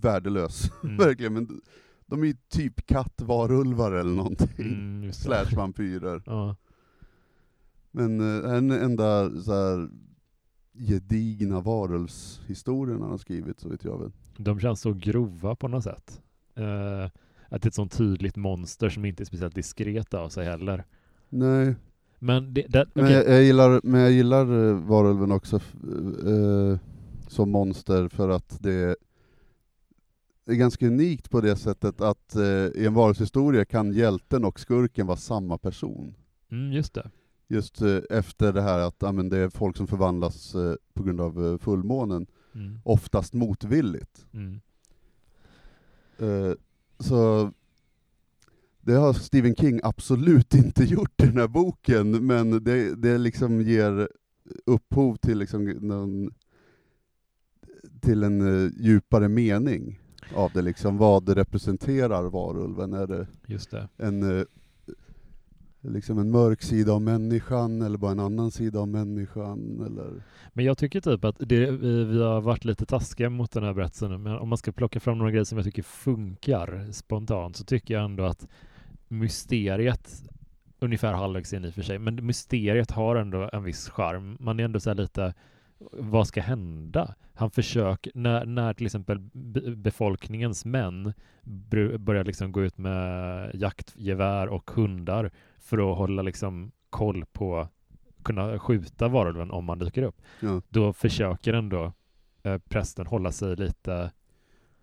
värdelös, 0.00 0.70
Mm. 0.84 0.96
verkligen. 0.96 1.32
Men 1.34 1.60
de 2.06 2.22
är 2.22 2.26
ju 2.26 2.36
typ 2.48 2.86
kattvarulvar 2.86 3.92
eller 3.92 4.14
någonting. 4.16 4.48
Mm. 4.58 5.12
Slash 5.12 5.54
vampyrer. 5.56 6.22
Ja. 6.26 6.56
Men 7.90 8.20
eh, 8.20 8.42
den 8.52 8.70
enda 8.70 9.30
så 9.42 9.52
här 9.52 9.88
gedigna 10.74 11.60
varulvshistorien 11.60 13.00
han 13.02 13.10
har 13.10 13.18
skrivit, 13.18 13.60
så 13.60 13.68
vet 13.68 13.84
jag 13.84 13.98
väl. 13.98 14.12
De 14.36 14.60
känns 14.60 14.80
så 14.80 14.92
grova 14.92 15.56
på 15.56 15.68
något 15.68 15.84
sätt. 15.84 16.20
Eh, 16.54 17.04
att 17.48 17.62
det 17.62 17.66
är 17.66 17.68
ett 17.68 17.74
sånt 17.74 17.92
tydligt 17.92 18.36
monster 18.36 18.88
som 18.88 19.04
inte 19.04 19.22
är 19.22 19.24
speciellt 19.24 19.54
diskret 19.54 20.14
av 20.14 20.28
sig 20.28 20.44
heller. 20.44 20.84
Nej, 21.28 21.74
Men 22.18 22.54
det, 22.54 22.66
det, 22.68 22.86
men, 22.94 23.12
jag, 23.12 23.28
jag 23.28 23.42
gillar, 23.42 23.80
men 23.84 24.00
jag 24.00 24.10
gillar 24.12 24.68
eh, 24.68 24.74
varulven 24.74 25.32
också 25.32 25.56
eh, 26.26 26.78
som 27.28 27.50
monster 27.50 28.08
för 28.08 28.28
att 28.28 28.62
det 28.62 28.96
är 30.46 30.54
ganska 30.54 30.86
unikt 30.86 31.30
på 31.30 31.40
det 31.40 31.56
sättet 31.56 32.00
att 32.00 32.36
eh, 32.36 32.42
i 32.74 32.86
en 32.86 32.94
varulvshistoria 32.94 33.64
kan 33.64 33.92
hjälten 33.92 34.44
och 34.44 34.60
skurken 34.60 35.06
vara 35.06 35.16
samma 35.16 35.58
person. 35.58 36.14
Mm, 36.50 36.72
just 36.72 36.94
det. 36.94 37.10
Just 37.48 37.82
eh, 37.82 37.98
efter 38.10 38.52
det 38.52 38.62
här 38.62 38.78
att 38.78 38.96
ja, 38.98 39.12
men 39.12 39.28
det 39.28 39.38
är 39.38 39.48
folk 39.48 39.76
som 39.76 39.86
förvandlas 39.86 40.54
eh, 40.54 40.74
på 40.94 41.02
grund 41.02 41.20
av 41.20 41.46
eh, 41.46 41.58
fullmånen, 41.58 42.26
Mm. 42.56 42.78
oftast 42.84 43.34
motvilligt. 43.34 44.26
Mm. 44.32 44.60
Så 46.98 47.50
det 48.80 48.92
har 48.92 49.12
Stephen 49.12 49.54
King 49.56 49.80
absolut 49.82 50.54
inte 50.64 50.84
gjort 50.84 51.22
i 51.22 51.26
den 51.26 51.36
här 51.38 51.48
boken, 51.48 52.26
men 52.26 52.64
det, 52.64 52.94
det 52.94 53.18
liksom 53.18 53.60
ger 53.62 54.08
upphov 54.66 55.16
till, 55.16 55.38
liksom 55.38 55.64
någon, 55.64 56.30
till 58.00 58.22
en 58.22 58.72
djupare 58.80 59.28
mening 59.28 60.00
av 60.34 60.50
det. 60.54 60.62
Liksom, 60.62 60.96
vad 60.98 61.24
det 61.24 61.34
representerar 61.34 62.22
varulven. 62.30 62.92
Är 62.92 63.06
det 63.06 63.26
Just 63.46 63.70
det. 63.70 63.88
en, 63.96 64.46
liksom 65.84 66.18
en 66.18 66.30
mörk 66.30 66.62
sida 66.62 66.92
av 66.92 67.02
människan, 67.02 67.82
eller 67.82 67.98
bara 67.98 68.12
en 68.12 68.20
annan 68.20 68.50
sida 68.50 68.80
av 68.80 68.88
människan? 68.88 69.84
Eller... 69.86 70.22
Men 70.52 70.64
jag 70.64 70.78
tycker 70.78 71.00
typ 71.00 71.24
att 71.24 71.36
det, 71.38 71.70
vi, 71.70 72.04
vi 72.04 72.22
har 72.22 72.40
varit 72.40 72.64
lite 72.64 72.86
taskiga 72.86 73.30
mot 73.30 73.52
den 73.52 73.64
här 73.64 73.72
berättelsen, 73.72 74.22
men 74.22 74.38
om 74.38 74.48
man 74.48 74.58
ska 74.58 74.72
plocka 74.72 75.00
fram 75.00 75.18
några 75.18 75.30
grejer 75.30 75.44
som 75.44 75.58
jag 75.58 75.64
tycker 75.64 75.82
funkar 75.82 76.92
spontant 76.92 77.56
så 77.56 77.64
tycker 77.64 77.94
jag 77.94 78.04
ändå 78.04 78.24
att 78.24 78.48
mysteriet, 79.08 80.22
ungefär 80.78 81.12
halvvägs 81.12 81.52
in 81.52 81.64
i 81.64 81.70
och 81.70 81.74
för 81.74 81.82
sig, 81.82 81.98
men 81.98 82.26
mysteriet 82.26 82.90
har 82.90 83.16
ändå 83.16 83.50
en 83.52 83.64
viss 83.64 83.88
charm. 83.88 84.36
Man 84.40 84.60
är 84.60 84.64
ändå 84.64 84.80
så 84.80 84.90
här 84.90 84.94
lite, 84.94 85.34
vad 85.92 86.26
ska 86.26 86.40
hända? 86.40 87.14
Han 87.34 87.50
försöker, 87.50 88.12
när, 88.14 88.46
när 88.46 88.74
till 88.74 88.86
exempel 88.86 89.18
befolkningens 89.76 90.64
män 90.64 91.12
börjar 91.98 92.24
liksom 92.24 92.52
gå 92.52 92.62
ut 92.62 92.78
med 92.78 93.50
jaktgevär 93.54 94.48
och 94.48 94.70
hundar 94.70 95.30
för 95.64 95.90
att 95.92 95.98
hålla 95.98 96.22
liksom 96.22 96.72
koll 96.90 97.24
på 97.32 97.68
kunna 98.22 98.58
skjuta 98.58 99.08
varulven 99.08 99.50
om 99.50 99.64
man 99.64 99.78
dyker 99.78 100.02
upp. 100.02 100.22
Ja, 100.40 100.62
Då 100.68 100.92
försöker 100.92 101.52
ändå 101.54 101.92
eh, 102.42 102.58
prästen 102.58 103.06
hålla 103.06 103.32
sig 103.32 103.56
lite, 103.56 104.12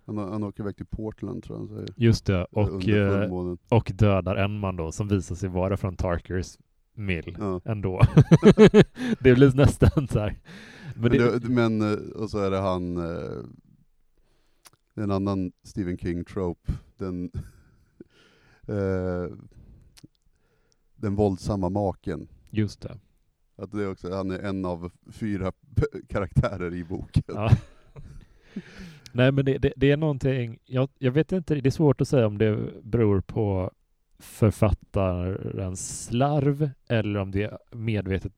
han, 0.05 0.17
han 0.17 0.43
åker 0.43 0.63
iväg 0.63 0.77
till 0.77 0.85
Portland 0.85 1.43
tror 1.43 1.57
jag 1.59 1.67
han 1.67 1.75
säger. 1.77 1.93
just 1.95 2.25
det, 2.25 2.45
och, 2.45 2.87
eh, 2.89 3.31
och 3.69 3.91
dödar 3.95 4.35
en 4.35 4.59
man 4.59 4.75
då 4.75 4.91
som 4.91 5.07
visar 5.07 5.35
sig 5.35 5.49
vara 5.49 5.77
från 5.77 5.95
Tarkers 5.95 6.57
mill 6.93 7.35
Ja. 7.39 7.61
ändå. 7.65 8.01
det 9.19 9.33
blir 9.33 9.55
nästan 9.55 10.07
så 10.07 10.19
här. 10.19 10.39
Men 10.95 11.01
Men, 11.01 11.11
det, 11.11 11.39
det, 11.39 11.49
men, 11.49 11.81
eh, 11.81 11.97
och 12.15 12.29
så 12.29 12.39
är 12.39 12.51
det 12.51 12.57
han, 12.59 12.97
eh, 12.97 13.43
en 14.95 15.11
annan 15.11 15.51
Stephen 15.63 15.97
King-trope, 15.97 16.71
den, 16.97 17.31
eh, 18.67 19.35
den 21.01 21.15
våldsamma 21.15 21.69
maken. 21.69 22.27
just 22.49 22.81
det. 22.81 22.99
Att 23.55 23.71
det 23.71 23.83
är 23.83 23.91
också, 23.91 24.15
han 24.15 24.31
är 24.31 24.39
en 24.39 24.65
av 24.65 24.91
fyra 25.11 25.51
karaktärer 26.09 26.73
i 26.73 26.83
boken. 26.83 27.23
Ja. 27.27 27.49
Nej 29.11 29.31
men 29.31 29.45
det, 29.45 29.57
det, 29.57 29.73
det, 29.75 29.91
är 29.91 29.97
någonting, 29.97 30.59
jag, 30.65 30.89
jag 30.97 31.11
vet 31.11 31.31
inte, 31.31 31.55
det 31.55 31.69
är 31.69 31.71
svårt 31.71 32.01
att 32.01 32.07
säga 32.07 32.27
om 32.27 32.37
det 32.37 32.83
beror 32.83 33.21
på 33.21 33.71
författarens 34.19 36.05
slarv 36.05 36.69
eller 36.87 37.19
om 37.19 37.31
det 37.31 37.43
är 37.43 37.57
medvetet 37.71 38.33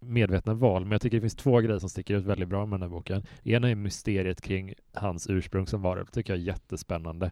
medvetna 0.00 0.54
val, 0.54 0.82
men 0.82 0.92
jag 0.92 1.00
tycker 1.00 1.16
det 1.16 1.20
finns 1.20 1.34
två 1.34 1.60
grejer 1.60 1.78
som 1.78 1.88
sticker 1.88 2.14
ut 2.14 2.24
väldigt 2.24 2.48
bra 2.48 2.66
med 2.66 2.80
den 2.80 2.90
här 2.90 2.96
boken. 2.96 3.22
Ena 3.42 3.70
är 3.70 3.74
mysteriet 3.74 4.40
kring 4.40 4.74
hans 4.92 5.30
ursprung 5.30 5.66
som 5.66 5.82
varulv, 5.82 6.06
tycker 6.06 6.32
jag 6.32 6.40
är 6.40 6.46
jättespännande. 6.46 7.30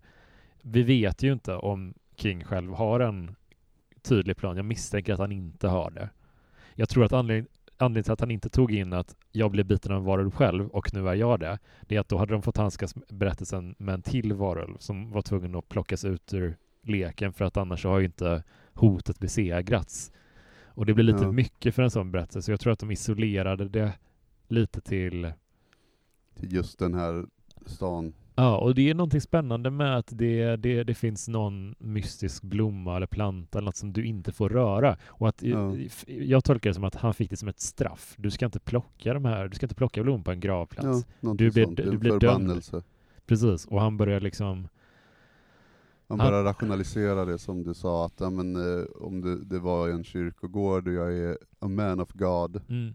Vi 0.62 0.82
vet 0.82 1.22
ju 1.22 1.32
inte 1.32 1.54
om 1.54 1.94
King 2.16 2.44
själv 2.44 2.72
har 2.72 3.00
en 3.00 3.34
tydlig 4.04 4.36
plan. 4.36 4.56
Jag 4.56 4.64
misstänker 4.64 5.12
att 5.12 5.18
han 5.18 5.32
inte 5.32 5.68
har 5.68 5.90
det. 5.90 6.10
Jag 6.74 6.88
tror 6.88 7.04
att 7.04 7.12
anledningen 7.12 7.48
anledningen 7.76 8.04
till 8.04 8.12
att 8.12 8.20
han 8.20 8.30
inte 8.30 8.48
tog 8.48 8.72
in 8.72 8.92
att 8.92 9.16
jag 9.32 9.50
blev 9.50 9.66
biten 9.66 9.92
av 9.92 9.98
en 9.98 10.04
varulv 10.04 10.30
själv 10.30 10.68
och 10.68 10.94
nu 10.94 11.08
är 11.08 11.14
jag 11.14 11.40
det, 11.40 11.58
det 11.82 11.96
är 11.96 12.00
att 12.00 12.08
då 12.08 12.18
hade 12.18 12.32
de 12.32 12.42
fått 12.42 12.56
handskas 12.56 12.94
berättelsen 12.94 13.74
med 13.78 13.94
en 13.94 14.02
till 14.02 14.32
varulv 14.32 14.76
som 14.78 15.10
var 15.10 15.22
tvungen 15.22 15.54
att 15.54 15.68
plockas 15.68 16.04
ut 16.04 16.34
ur 16.34 16.56
leken 16.82 17.32
för 17.32 17.44
att 17.44 17.56
annars 17.56 17.84
har 17.84 17.98
ju 17.98 18.04
inte 18.04 18.42
hotet 18.74 19.18
besegrats. 19.18 20.12
Och 20.64 20.86
det 20.86 20.94
blir 20.94 21.04
lite 21.04 21.24
ja. 21.24 21.32
mycket 21.32 21.74
för 21.74 21.82
en 21.82 21.90
sån 21.90 22.12
berättelse, 22.12 22.42
så 22.42 22.52
jag 22.52 22.60
tror 22.60 22.72
att 22.72 22.78
de 22.78 22.90
isolerade 22.90 23.68
det 23.68 23.92
lite 24.48 24.80
till... 24.80 25.32
Till 26.34 26.52
just 26.52 26.78
den 26.78 26.94
här 26.94 27.26
stan. 27.66 28.14
Ja, 28.36 28.58
och 28.58 28.74
det 28.74 28.90
är 28.90 28.94
någonting 28.94 29.20
spännande 29.20 29.70
med 29.70 29.96
att 29.96 30.08
det, 30.10 30.56
det, 30.56 30.84
det 30.84 30.94
finns 30.94 31.28
någon 31.28 31.74
mystisk 31.78 32.42
blomma 32.42 32.96
eller 32.96 33.06
planta 33.06 33.58
eller 33.58 33.66
något 33.66 33.76
som 33.76 33.92
du 33.92 34.06
inte 34.06 34.32
får 34.32 34.48
röra. 34.48 34.96
Och 35.06 35.28
att 35.28 35.42
ja. 35.42 35.76
Jag 36.06 36.44
tolkar 36.44 36.70
det 36.70 36.74
som 36.74 36.84
att 36.84 36.94
han 36.94 37.14
fick 37.14 37.30
det 37.30 37.36
som 37.36 37.48
ett 37.48 37.60
straff. 37.60 38.14
Du 38.18 38.30
ska 38.30 38.44
inte 38.44 38.60
plocka 38.60 39.14
de 39.14 39.24
här, 39.24 39.48
du 39.48 39.56
ska 39.56 39.66
inte 39.66 39.74
plocka 39.74 40.02
blommor 40.02 40.24
på 40.24 40.30
en 40.30 40.40
gravplats. 40.40 41.06
Ja, 41.20 41.34
du 41.34 41.50
blir, 41.50 41.66
du 41.66 41.98
blir 41.98 42.18
dömd. 42.18 42.62
Precis, 43.26 43.66
och 43.66 43.80
han 43.80 43.96
börjar 43.96 44.20
liksom 44.20 44.68
man 46.06 46.18
bara 46.18 46.36
ja. 46.36 46.44
rationalisera 46.44 47.24
det 47.24 47.38
som 47.38 47.62
du 47.62 47.74
sa, 47.74 48.06
att 48.06 48.20
ja, 48.20 48.30
men, 48.30 48.56
eh, 48.56 48.84
om 48.94 49.20
det, 49.20 49.44
det, 49.44 49.58
var 49.58 49.88
en 49.88 50.04
kyrkogård 50.04 50.88
och 50.88 50.94
jag 50.94 51.18
är 51.18 51.38
a 51.58 51.68
man 51.68 52.00
of 52.00 52.12
God, 52.12 52.62
mm. 52.68 52.94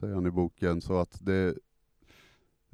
säger 0.00 0.14
han 0.14 0.26
i 0.26 0.30
boken, 0.30 0.80
så 0.80 0.98
att 0.98 1.18
det, 1.20 1.54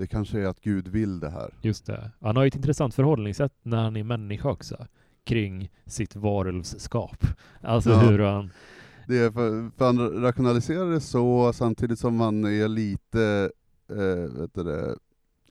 det 0.00 0.06
kanske 0.06 0.40
är 0.40 0.46
att 0.46 0.60
Gud 0.60 0.88
vill 0.88 1.20
det 1.20 1.30
här. 1.30 1.50
Just 1.62 1.86
det. 1.86 2.10
Han 2.20 2.36
har 2.36 2.42
ju 2.44 2.48
ett 2.48 2.56
intressant 2.56 2.94
förhållningssätt 2.94 3.52
när 3.62 3.76
han 3.82 3.96
är 3.96 4.04
människa 4.04 4.50
också, 4.50 4.86
kring 5.24 5.70
sitt 5.86 6.16
varulvsskap. 6.16 7.26
Alltså 7.60 7.90
ja. 7.90 7.98
hur 7.98 8.18
han... 8.18 8.50
Det 9.08 9.18
är 9.18 9.30
för, 9.30 9.70
för 9.78 9.84
han 9.84 10.22
rationaliserar 10.22 10.90
det 10.90 11.00
så, 11.00 11.52
samtidigt 11.52 11.98
som 11.98 12.16
man 12.16 12.44
är 12.44 12.68
lite, 12.68 13.50
eh, 13.90 14.40
vet 14.40 14.54
du 14.54 14.62
det, 14.62 14.96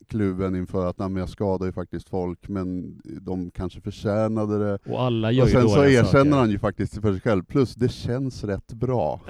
kluven 0.08 0.56
inför 0.56 0.86
att 0.90 0.98
nej, 0.98 1.12
jag 1.18 1.30
skadar 1.30 1.66
ju 1.66 1.72
faktiskt 1.72 2.10
folk, 2.10 2.48
men 2.48 3.02
de 3.04 3.52
kanske 3.52 3.82
förtjänade 3.82 4.60
det. 4.60 4.92
Och 4.92 5.02
alla 5.02 5.32
gör 5.32 5.44
Och 5.44 5.50
sen 5.50 5.62
ju 5.62 5.68
så 5.68 5.86
erkänner 5.86 6.06
saker. 6.08 6.32
han 6.32 6.50
ju 6.50 6.60
faktiskt 6.60 7.02
för 7.02 7.12
sig 7.12 7.22
själv, 7.22 7.44
plus 7.44 7.76
det 7.76 7.90
känns 7.90 8.44
rätt 8.44 8.74
bra. 8.74 9.22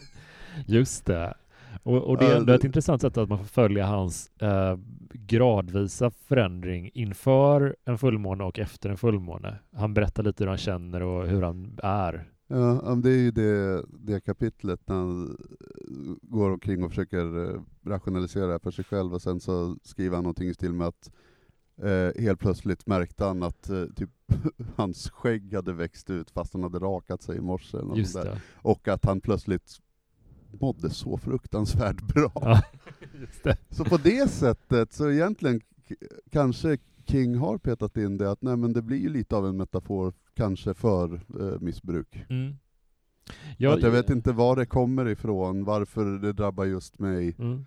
Just 0.66 1.06
det. 1.06 1.34
Och, 1.82 1.96
och, 1.96 2.18
det 2.18 2.26
är 2.26 2.36
ändå 2.36 2.52
ett 2.52 2.64
intressant 2.64 3.02
sätt 3.02 3.16
att 3.16 3.28
man 3.28 3.38
får 3.38 3.44
följa 3.44 3.86
hans 3.86 4.30
eh, 4.38 4.78
gradvisa 5.12 6.10
förändring 6.10 6.90
inför 6.94 7.76
en 7.84 7.98
fullmåne 7.98 8.44
och 8.44 8.58
efter 8.58 8.90
en 8.90 8.96
fullmåne. 8.96 9.58
Han 9.76 9.94
berättar 9.94 10.22
lite 10.22 10.44
hur 10.44 10.48
han 10.48 10.58
känner 10.58 11.02
och 11.02 11.26
hur 11.26 11.42
han 11.42 11.78
är. 11.82 12.28
Ja, 12.52 12.94
det 13.02 13.10
är 13.10 13.18
ju 13.18 13.30
det, 13.30 13.84
det 13.88 14.20
kapitlet 14.20 14.80
när 14.88 14.96
han 14.96 15.36
går 16.22 16.50
omkring 16.50 16.84
och 16.84 16.90
försöker 16.90 17.50
eh, 17.50 17.60
rationalisera 17.84 18.58
för 18.58 18.70
sig 18.70 18.84
själv, 18.84 19.14
och 19.14 19.22
sen 19.22 19.40
så 19.40 19.76
skriver 19.82 20.16
han 20.16 20.24
någonting 20.24 20.48
i 20.48 20.54
stil 20.54 20.72
med 20.72 20.86
att 20.86 21.10
eh, 21.82 22.22
helt 22.22 22.40
plötsligt 22.40 22.86
märkte 22.86 23.24
han 23.24 23.42
att 23.42 23.70
eh, 23.70 23.84
typ, 23.96 24.10
hans 24.76 25.10
skägg 25.10 25.54
hade 25.54 25.72
växt 25.72 26.10
ut 26.10 26.30
fast 26.30 26.52
han 26.52 26.62
hade 26.62 26.78
rakat 26.78 27.22
sig 27.22 27.36
i 27.36 27.40
morse, 27.40 27.78
och 28.54 28.88
att 28.88 29.04
han 29.04 29.20
plötsligt 29.20 29.80
mådde 30.50 30.90
så 30.90 31.18
fruktansvärt 31.18 32.02
bra. 32.02 32.32
Ja, 33.42 33.54
så 33.70 33.84
på 33.84 33.96
det 33.96 34.30
sättet, 34.30 34.92
så 34.92 35.10
egentligen 35.10 35.60
kanske 36.30 36.78
King 37.06 37.36
har 37.36 37.58
petat 37.58 37.96
in 37.96 38.18
det, 38.18 38.30
att 38.30 38.42
nej 38.42 38.56
men 38.56 38.72
det 38.72 38.82
blir 38.82 38.98
ju 38.98 39.08
lite 39.08 39.36
av 39.36 39.46
en 39.46 39.56
metafor 39.56 40.12
kanske 40.34 40.74
för 40.74 41.14
eh, 41.14 41.60
missbruk. 41.60 42.24
Mm. 42.28 42.56
Jag, 43.58 43.72
att 43.72 43.82
jag 43.82 43.90
vet 43.90 44.10
inte 44.10 44.32
var 44.32 44.56
det 44.56 44.66
kommer 44.66 45.08
ifrån, 45.08 45.64
varför 45.64 46.04
det 46.04 46.32
drabbar 46.32 46.64
just 46.64 46.98
mig. 46.98 47.34
Mm. 47.38 47.66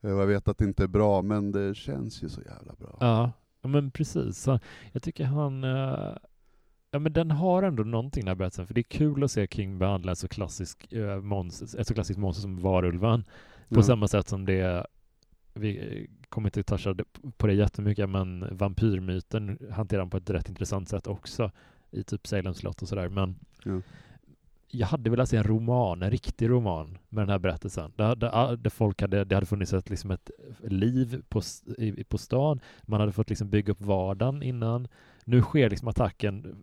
Eh, 0.00 0.10
jag 0.10 0.26
vet 0.26 0.48
att 0.48 0.58
det 0.58 0.64
inte 0.64 0.82
är 0.82 0.88
bra, 0.88 1.22
men 1.22 1.52
det 1.52 1.74
känns 1.74 2.22
ju 2.22 2.28
så 2.28 2.40
jävla 2.40 2.74
bra. 2.74 2.96
Ja, 3.00 3.32
men 3.68 3.90
precis. 3.90 4.46
Jag 4.92 5.02
tycker 5.02 5.24
han... 5.24 5.64
Ja, 6.94 6.98
men 6.98 7.12
den 7.12 7.30
har 7.30 7.62
ändå 7.62 7.82
någonting 7.82 8.20
den 8.20 8.28
här 8.28 8.34
berättelsen, 8.34 8.66
för 8.66 8.74
det 8.74 8.80
är 8.80 8.82
kul 8.82 9.24
att 9.24 9.30
se 9.30 9.46
King 9.46 9.78
behandla 9.78 10.12
ett 10.12 10.18
så, 10.18 10.28
klassisk, 10.28 10.92
uh, 10.92 11.20
monster, 11.20 11.80
ett 11.80 11.86
så 11.86 11.94
klassiskt 11.94 12.18
monster 12.18 12.42
som 12.42 12.60
varulven, 12.60 13.24
på 13.68 13.78
ja. 13.78 13.82
samma 13.82 14.08
sätt 14.08 14.28
som 14.28 14.44
det 14.44 14.86
vi 15.54 16.06
kommer 16.28 16.48
inte 16.48 16.62
toucha 16.62 16.94
på 17.36 17.46
det 17.46 17.54
jättemycket, 17.54 18.10
men 18.10 18.56
vampyrmyten 18.56 19.58
hanterar 19.72 20.00
han 20.00 20.10
på 20.10 20.16
ett 20.16 20.30
rätt 20.30 20.48
intressant 20.48 20.88
sätt 20.88 21.06
också 21.06 21.50
i 21.90 22.02
typ 22.02 22.26
Salem 22.26 22.54
slott 22.54 22.82
och 22.82 22.88
sådär. 22.88 23.08
Men 23.08 23.36
ja. 23.64 23.80
jag 24.68 24.86
hade 24.86 25.10
velat 25.10 25.28
se 25.28 25.36
en 25.36 25.44
roman, 25.44 26.02
en 26.02 26.10
riktig 26.10 26.50
roman 26.50 26.98
med 27.08 27.22
den 27.22 27.30
här 27.30 27.38
berättelsen. 27.38 27.92
Där, 27.96 28.16
där, 28.16 28.56
där 28.56 28.70
folk 28.70 29.00
hade, 29.00 29.24
det 29.24 29.34
hade 29.34 29.46
funnits 29.46 29.72
ett, 29.72 29.90
liksom 29.90 30.10
ett 30.10 30.30
liv 30.62 31.22
på, 31.28 31.42
i, 31.78 32.04
på 32.04 32.18
stan. 32.18 32.60
Man 32.82 33.00
hade 33.00 33.12
fått 33.12 33.28
liksom 33.28 33.50
bygga 33.50 33.72
upp 33.72 33.80
vardagen 33.80 34.42
innan. 34.42 34.88
Nu 35.24 35.42
sker 35.42 35.70
liksom 35.70 35.88
attacken 35.88 36.62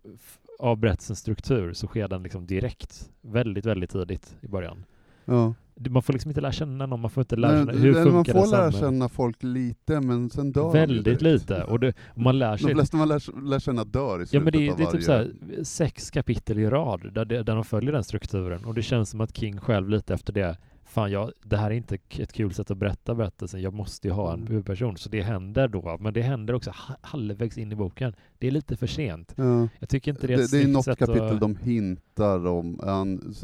av 0.58 0.76
berättelsens 0.76 1.18
struktur 1.18 1.72
så 1.72 1.86
sker 1.86 2.08
den 2.08 2.22
liksom 2.22 2.46
direkt, 2.46 3.10
väldigt, 3.20 3.66
väldigt 3.66 3.90
tidigt 3.90 4.36
i 4.40 4.48
början. 4.48 4.84
Ja. 5.24 5.54
Man 5.90 6.02
får 6.02 6.12
liksom 6.12 6.30
inte 6.30 6.40
lära 6.40 6.52
känna 6.52 6.86
någon, 6.86 7.00
man 7.00 7.10
får 7.10 7.20
inte 7.20 7.36
lära 7.36 7.58
känna, 7.58 7.72
hur 7.72 7.94
funkar 7.94 8.34
Man 8.34 8.44
får 8.44 8.50
lära 8.50 8.72
känna 8.72 9.08
folk 9.08 9.42
lite, 9.42 10.00
men 10.00 10.30
sen 10.30 10.52
dör 10.52 10.72
Väldigt 10.72 11.22
lite, 11.22 11.64
och, 11.64 11.80
det, 11.80 11.94
man 12.14 12.38
lär 12.38 12.56
sig... 12.56 12.68
De 12.68 12.74
flesta 12.74 12.96
man 12.96 13.08
lär, 13.08 13.42
lär 13.48 13.58
känna 13.58 13.84
dör 13.84 14.22
i 14.22 14.26
slutet 14.26 14.32
Ja 14.32 14.40
men 14.40 14.52
det, 14.52 14.70
av 14.70 14.76
det 14.76 14.82
är 14.82 14.90
typ 14.90 15.02
såhär, 15.02 15.30
sex 15.62 16.10
kapitel 16.10 16.58
i 16.58 16.66
rad, 16.66 17.12
där, 17.12 17.24
där 17.24 17.54
de 17.54 17.64
följer 17.64 17.92
den 17.92 18.04
strukturen, 18.04 18.64
och 18.64 18.74
det 18.74 18.82
känns 18.82 19.10
som 19.10 19.20
att 19.20 19.36
King 19.36 19.60
själv 19.60 19.88
lite 19.88 20.14
efter 20.14 20.32
det, 20.32 20.56
fan 20.92 21.10
jag, 21.10 21.32
det 21.42 21.56
här 21.56 21.70
är 21.70 21.74
inte 21.74 21.98
ett 22.18 22.32
kul 22.32 22.54
sätt 22.54 22.70
att 22.70 22.78
berätta 22.78 23.14
berättelsen, 23.14 23.62
jag 23.62 23.74
måste 23.74 24.08
ju 24.08 24.14
ha 24.14 24.32
en 24.32 24.38
mm. 24.38 24.48
huvudperson, 24.48 24.96
så 24.96 25.08
det 25.08 25.22
händer 25.22 25.68
då, 25.68 25.96
men 26.00 26.14
det 26.14 26.22
händer 26.22 26.54
också 26.54 26.72
halvvägs 27.00 27.58
in 27.58 27.72
i 27.72 27.74
boken. 27.74 28.14
Det 28.38 28.46
är 28.46 28.50
lite 28.50 28.76
för 28.76 28.86
sent. 28.86 29.34
Ja. 29.36 29.68
Jag 29.78 29.88
tycker 29.88 30.10
inte 30.10 30.26
det 30.26 30.34
är 30.34 30.38
ett 30.38 30.50
Det, 30.50 30.58
det 30.58 30.64
är 30.64 30.68
något 30.68 30.98
kapitel 30.98 31.34
att... 31.34 31.40
de 31.40 31.56
hintar 31.56 32.46
om, 32.46 32.80
han, 32.82 33.34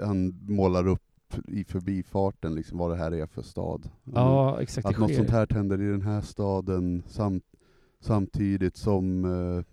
han 0.00 0.40
målar 0.48 0.88
upp 0.88 1.02
i 1.48 1.64
förbifarten 1.64 2.54
liksom 2.54 2.78
vad 2.78 2.90
det 2.90 2.96
här 2.96 3.14
är 3.14 3.26
för 3.26 3.42
stad. 3.42 3.90
Ja, 4.04 4.60
exakt. 4.60 4.86
Att 4.86 4.98
något 4.98 5.14
sånt 5.14 5.30
här 5.30 5.46
händer 5.50 5.82
i 5.82 5.86
den 5.90 6.02
här 6.02 6.20
staden 6.20 7.02
samt, 7.06 7.44
samtidigt 8.00 8.76
som 8.76 9.24
eh, 9.24 9.64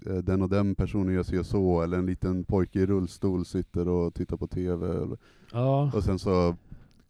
den 0.00 0.42
och 0.42 0.48
den 0.48 0.74
personen 0.74 1.14
gör 1.14 1.22
sig 1.22 1.44
så, 1.44 1.82
eller 1.82 1.98
en 1.98 2.06
liten 2.06 2.44
pojke 2.44 2.80
i 2.80 2.86
rullstol 2.86 3.44
sitter 3.44 3.88
och 3.88 4.14
tittar 4.14 4.36
på 4.36 4.46
TV. 4.46 4.86
Eller, 4.86 5.18
ja. 5.52 5.90
Och 5.94 6.04
sen 6.04 6.18
så, 6.18 6.56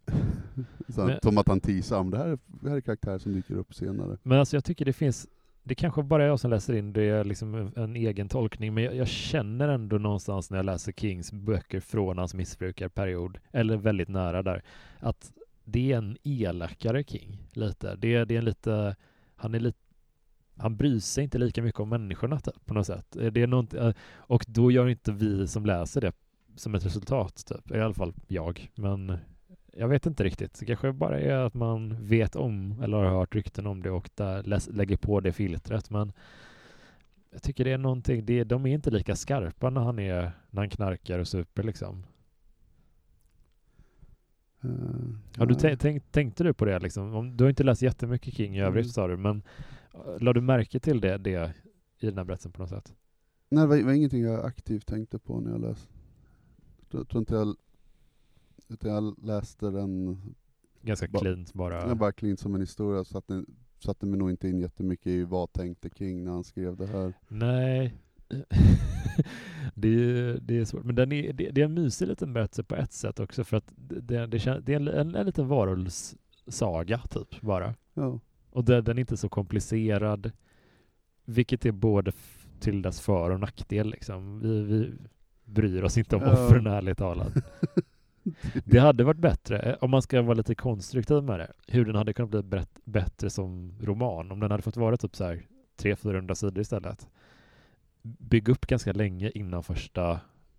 så 0.87 1.05
men, 1.05 1.19
som 1.23 1.37
att 1.37 1.47
han 1.47 1.59
teasar, 1.59 2.03
det 2.03 2.17
här, 2.17 2.37
det 2.45 2.69
här 2.69 2.77
är 2.77 2.81
karaktär 2.81 3.17
som 3.17 3.33
dyker 3.33 3.55
upp 3.55 3.73
senare. 3.73 4.17
Men 4.23 4.39
alltså 4.39 4.55
jag 4.55 4.63
tycker 4.63 4.85
det 4.85 4.93
finns 4.93 5.27
det 5.63 5.75
kanske 5.75 6.03
bara 6.03 6.23
är 6.23 6.27
jag 6.27 6.39
som 6.39 6.51
läser 6.51 6.73
in 6.73 6.93
det 6.93 7.03
är 7.03 7.23
liksom 7.23 7.71
en 7.75 7.95
egen 7.95 8.29
tolkning, 8.29 8.73
men 8.73 8.83
jag, 8.83 8.95
jag, 8.95 9.07
känner 9.07 9.69
ändå 9.69 9.97
någonstans 9.97 10.49
när 10.49 10.57
jag 10.57 10.65
läser 10.65 10.91
Kings 10.91 11.31
böcker 11.31 11.79
från 11.79 12.17
hans 12.17 12.33
missbrukarperiod, 12.33 13.37
eller 13.51 13.77
väldigt 13.77 14.09
nära 14.09 14.43
där, 14.43 14.63
att 14.99 15.31
det 15.63 15.91
är 15.91 15.97
en 15.97 16.17
elakare 16.23 17.03
King, 17.03 17.37
lite. 17.53 17.95
Det, 17.95 18.25
det 18.25 18.35
är 18.35 18.39
en 18.39 18.45
lite, 18.45 18.95
han 19.35 19.55
är 19.55 19.59
lite 19.59 19.79
han 20.59 20.75
bryr 20.75 20.99
sig 20.99 21.23
inte 21.23 21.37
lika 21.37 21.61
mycket 21.61 21.79
om 21.79 21.89
människorna 21.89 22.39
typ, 22.39 22.65
på 22.65 22.73
något 22.73 22.87
sätt. 22.87 23.05
Det 23.11 23.41
är 23.41 23.47
något, 23.47 23.73
och 24.15 24.45
då 24.47 24.71
gör 24.71 24.87
inte 24.87 25.11
vi 25.11 25.47
som 25.47 25.65
läser 25.65 26.01
det 26.01 26.11
som 26.55 26.75
ett 26.75 26.85
resultat, 26.85 27.45
typ. 27.45 27.71
i 27.71 27.79
alla 27.79 27.93
fall 27.93 28.13
jag. 28.27 28.71
Men 28.75 29.17
jag 29.73 29.87
vet 29.87 30.05
inte 30.05 30.23
riktigt. 30.23 30.59
Det 30.59 30.65
kanske 30.65 30.91
bara 30.91 31.19
är 31.19 31.33
att 31.33 31.53
man 31.53 32.05
vet 32.05 32.35
om 32.35 32.81
eller 32.83 32.97
har 32.97 33.05
hört 33.05 33.35
rykten 33.35 33.67
om 33.67 33.81
det 33.81 33.91
och 33.91 34.09
där 34.15 34.71
lägger 34.71 34.97
på 34.97 35.19
det 35.19 35.31
filtret. 35.31 35.89
Men 35.89 36.11
jag 37.31 37.43
tycker 37.43 37.65
det 37.65 37.71
är 37.71 37.77
någonting, 37.77 38.25
det, 38.25 38.43
de 38.43 38.65
är 38.65 38.73
inte 38.73 38.91
lika 38.91 39.15
skarpa 39.15 39.69
när 39.69 39.81
han 39.81 39.99
är 39.99 40.31
när 40.49 40.61
han 40.61 40.69
knarkar 40.69 41.19
och 41.19 41.27
super 41.27 41.63
liksom. 41.63 42.05
Uh, 44.65 45.15
ja, 45.37 45.45
du 45.45 45.55
tänk, 45.75 46.11
tänkte 46.11 46.43
du 46.43 46.53
på 46.53 46.65
det 46.65 46.79
liksom? 46.79 47.15
Om, 47.15 47.37
du 47.37 47.43
har 47.43 47.49
inte 47.49 47.63
läst 47.63 47.81
jättemycket 47.81 48.33
King 48.33 48.57
i 48.57 48.61
övrigt 48.61 48.85
mm. 48.85 48.91
sa 48.91 49.07
du, 49.07 49.17
men 49.17 49.43
uh, 50.07 50.19
la 50.19 50.33
du 50.33 50.41
märke 50.41 50.79
till 50.79 51.01
det, 51.01 51.17
det 51.17 51.53
i 51.99 52.05
den 52.05 52.17
här 52.17 52.25
berättelsen 52.25 52.51
på 52.51 52.61
något 52.61 52.69
sätt? 52.69 52.93
Nej, 53.49 53.61
det 53.61 53.67
var, 53.67 53.83
var 53.83 53.93
ingenting 53.93 54.23
jag 54.23 54.45
aktivt 54.45 54.85
tänkte 54.85 55.19
på 55.19 55.39
när 55.39 55.51
jag 55.51 55.61
läste. 55.61 55.93
Jag 56.91 57.07
tror 57.07 57.19
inte 57.19 57.33
jag 57.33 57.55
Utan 58.69 58.91
jag 58.91 59.15
läste 59.23 59.69
den 59.69 60.21
Ganska 60.81 61.07
Ba- 61.07 61.19
cleant 61.19 61.53
bara. 61.53 61.87
Den 61.87 61.97
bara 61.97 62.11
klint 62.11 62.39
som 62.39 62.55
en 62.55 62.61
historia, 62.61 63.03
så 63.03 63.17
att 63.17 63.27
den 63.27 63.45
satte 63.79 64.05
mig 64.05 64.19
nog 64.19 64.29
inte 64.29 64.49
in 64.49 64.59
jättemycket 64.59 65.07
i 65.07 65.23
vad 65.23 65.53
tänkte 65.53 65.89
King 65.89 66.23
när 66.23 66.31
han 66.31 66.43
skrev 66.43 66.77
det 66.77 66.87
här. 66.87 67.13
Nej. 67.27 67.93
det, 69.75 69.87
är, 69.89 70.39
det 70.41 70.57
är 70.57 70.65
svårt. 70.65 70.83
Men 70.83 70.95
den 70.95 71.11
är, 71.11 71.33
det, 71.33 71.49
det 71.49 71.61
är 71.61 71.65
en 71.65 71.73
mysig 71.73 72.07
liten 72.07 72.33
berättelse 72.33 72.63
på 72.63 72.75
ett 72.75 72.93
sätt 72.93 73.19
också 73.19 73.43
för 73.43 73.57
att 73.57 73.73
det, 73.75 74.25
det, 74.25 74.27
det 74.27 74.73
är 74.73 74.75
en, 74.75 74.87
en, 74.87 75.15
en 75.15 75.25
liten 75.25 75.47
varulvssaga 75.47 77.01
typ 77.09 77.41
bara. 77.41 77.75
Ja, 77.93 78.19
Och 78.51 78.63
den 78.65 78.87
är 78.87 78.99
inte 78.99 79.17
så 79.17 79.29
komplicerad. 79.29 80.31
Vilket 81.25 81.65
är 81.65 81.71
både 81.71 82.11
till 82.59 82.81
dess 82.81 83.01
för 83.01 83.29
och 83.29 83.39
nackdel 83.39 83.89
liksom. 83.89 84.39
Vi, 84.39 84.61
vi 84.63 84.91
bryr 85.45 85.83
oss 85.83 85.97
inte 85.97 86.15
om 86.15 86.21
Ja. 86.21 86.31
offren 86.45 86.67
ärligt 86.67 86.97
talat. 86.97 87.33
Det 88.65 88.79
hade 88.79 89.03
varit 89.03 89.17
bättre, 89.19 89.59
eh, 89.59 89.75
om 89.81 89.91
man 89.91 90.01
ska 90.01 90.21
vara 90.21 90.33
lite 90.33 90.55
konstruktiv 90.55 91.23
med 91.23 91.39
det, 91.39 91.51
hur 91.67 91.85
den 91.85 91.95
hade 91.95 92.13
kunnat 92.13 92.45
bli 92.45 92.61
bättre 92.85 93.29
som 93.29 93.73
roman. 93.81 94.31
Om 94.31 94.39
den 94.39 94.51
hade 94.51 94.63
fått 94.63 94.77
vara 94.77 94.97
typ 94.97 95.15
så 95.15 95.23
här 95.25 95.45
300-400 95.81 96.33
sidor 96.33 96.59
istället. 96.61 97.07
Bygg 98.01 98.49
upp 98.49 98.67
ganska 98.67 98.93
länge 98.93 99.31
innan 99.35 99.63
första 99.63 100.11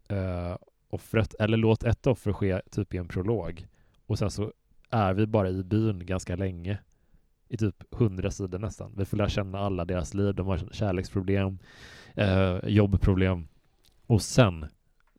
eh, 0.08 0.56
offret, 0.88 1.34
eller 1.38 1.56
låt 1.56 1.82
ett 1.84 2.06
offer 2.06 2.32
ske 2.32 2.60
typ 2.70 2.94
i 2.94 2.96
en 2.96 3.08
prolog. 3.08 3.66
Och 4.06 4.18
sen 4.18 4.30
så 4.30 4.52
är 4.90 5.14
vi 5.14 5.26
bara 5.26 5.50
i 5.50 5.64
byn 5.64 6.06
ganska 6.06 6.36
länge. 6.36 6.78
I 7.50 7.56
typ 7.56 7.92
100 7.94 8.30
sidor 8.30 8.58
nästan. 8.58 8.92
Vi 8.96 9.04
får 9.04 9.16
lära 9.16 9.28
känna 9.28 9.58
alla 9.58 9.84
deras 9.84 10.14
liv. 10.14 10.34
De 10.34 10.46
har 10.46 10.58
kärleksproblem, 10.72 11.58
eh, 12.14 12.58
jobbproblem. 12.64 13.48
Och 14.06 14.22
sen 14.22 14.66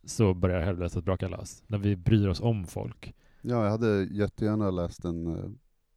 så 0.03 0.33
börjar 0.33 0.61
helvetet 0.61 1.05
braka 1.05 1.27
lös. 1.27 1.63
När 1.67 1.77
vi 1.77 1.95
bryr 1.95 2.27
oss 2.27 2.41
om 2.41 2.65
folk. 2.65 3.13
ja 3.41 3.63
jag 3.63 3.71
hade 3.71 4.03
jättegärna 4.03 4.71
läst 4.71 5.05
en 5.05 5.27
eh, 5.27 5.49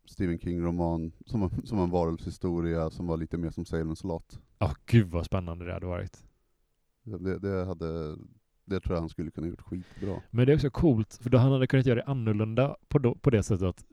Stephen 0.05 0.39
King-roman 0.39 1.13
som, 1.27 1.51
som 1.65 1.79
en 1.79 1.91
varulvshistoria 1.91 2.91
som 2.91 3.07
var 3.07 3.17
lite 3.17 3.39
mer 3.39 3.51
som 3.51 3.65
Salem's 3.65 4.07
Lot. 4.07 4.41
Ja, 4.59 4.75
gud 4.87 5.11
vad 5.11 5.25
spännande 5.25 5.65
det 5.65 5.73
hade 5.73 5.87
varit. 5.87 6.25
Det, 7.03 7.39
det, 7.39 7.65
hade, 7.65 8.17
det 8.65 8.81
tror 8.81 8.97
jag 8.97 9.01
han 9.01 9.09
skulle 9.09 9.31
kunna 9.31 9.47
gjort 9.47 9.63
skitbra. 9.63 10.23
Men 10.31 10.47
det 10.47 10.53
är 10.53 10.57
också 10.57 10.71
coolt, 10.71 11.19
för 11.23 11.31
då 11.31 11.39
han 11.39 11.53
hade 11.53 11.67
kunnat 11.67 11.87
göra 11.87 11.97
det 11.97 12.11
annorlunda 12.11 12.77
på, 12.89 12.99
då, 12.99 13.15
på 13.15 13.31
det 13.31 13.43
sättet 13.43 13.69
att 13.69 13.85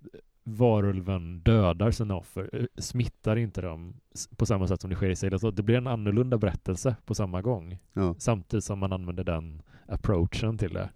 varulven 0.44 1.40
dödar 1.40 1.92
sina 1.92 2.16
offer, 2.16 2.50
eh, 2.54 2.66
smittar 2.82 3.36
inte 3.36 3.62
dem 3.62 3.94
på 4.38 4.46
samma 4.46 4.68
sätt 4.68 4.82
som 4.82 4.90
det 4.90 4.96
sker 4.96 5.10
i 5.10 5.16
Sailor. 5.16 5.52
Det 5.52 5.64
blir 5.64 5.78
en 5.78 5.88
annorlunda 5.88 6.38
berättelse 6.38 6.96
på 7.06 7.16
samma 7.16 7.42
gång. 7.42 7.80
Ja. 7.94 8.16
Samtidigt 8.18 8.64
som 8.64 8.80
man 8.80 8.94
använder 8.94 9.24
den 9.24 9.62
approachen 9.88 10.58
till 10.58 10.74
det. 10.74 10.90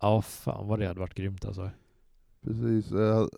Ja, 0.00 0.22
fan 0.22 0.66
vad 0.68 0.78
det 0.78 0.86
hade 0.86 1.00
varit 1.00 1.14
grymt 1.14 1.44
alltså. 1.44 1.70
Precis. 2.42 2.90
Jag 2.90 3.30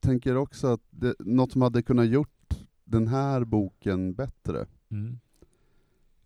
tänker 0.00 0.36
också 0.36 0.66
att 0.66 0.80
det, 0.90 1.14
något 1.18 1.52
som 1.52 1.62
hade 1.62 1.82
kunnat 1.82 2.06
gjort 2.08 2.54
den 2.84 3.08
här 3.08 3.44
boken 3.44 4.14
bättre 4.14 4.66
Mm. 4.90 5.18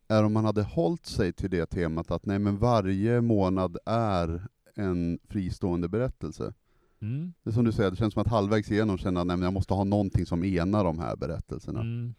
är 0.08 0.24
om 0.24 0.32
man 0.32 0.44
hade 0.44 0.62
hållit 0.62 1.06
sig 1.06 1.32
till 1.32 1.50
det 1.50 1.66
temat 1.66 2.10
att 2.10 2.26
nej 2.26 2.38
men 2.38 2.58
varje 2.58 3.20
månad 3.20 3.76
är 3.86 4.46
en 4.74 5.18
fristående 5.28 5.88
berättelse. 5.88 6.54
Mm. 7.02 7.32
Det 7.42 7.50
är 7.50 7.54
som 7.54 7.64
du 7.64 7.72
säger, 7.72 7.90
det 7.90 7.96
känns 7.96 8.14
som 8.14 8.20
att 8.22 8.28
halvvägs 8.28 8.70
igenom 8.70 8.98
känner 8.98 9.20
jag 9.20 9.30
att 9.32 9.40
jag 9.42 9.52
måste 9.52 9.74
ha 9.74 9.84
någonting 9.84 10.26
som 10.26 10.44
enar 10.44 10.84
de 10.84 10.98
här 10.98 11.16
berättelserna. 11.16 11.80
Mm. 11.80 12.14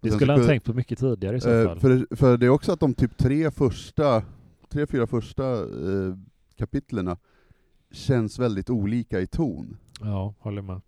Det 0.00 0.10
skulle 0.10 0.32
han 0.32 0.46
tänkt 0.46 0.64
på 0.66 0.72
mycket 0.74 0.98
tidigare 0.98 1.36
i 1.36 1.40
så 1.40 1.50
Eh, 1.50 1.64
fall. 1.66 1.80
för, 1.80 2.16
för 2.16 2.36
det 2.36 2.46
är 2.46 2.50
också 2.50 2.72
att 2.72 2.80
de 2.80 2.94
typ 2.94 3.16
tre 3.16 3.50
första, 3.50 4.22
tre, 4.68 4.86
fyra 4.86 5.06
första 5.06 5.52
eh, 5.62 6.16
kapitlerna 6.56 7.16
känns 7.90 8.38
väldigt 8.38 8.70
olika 8.70 9.20
i 9.20 9.26
ton. 9.26 9.76
Ja, 10.00 10.34
håller 10.38 10.62
med. 10.62 10.80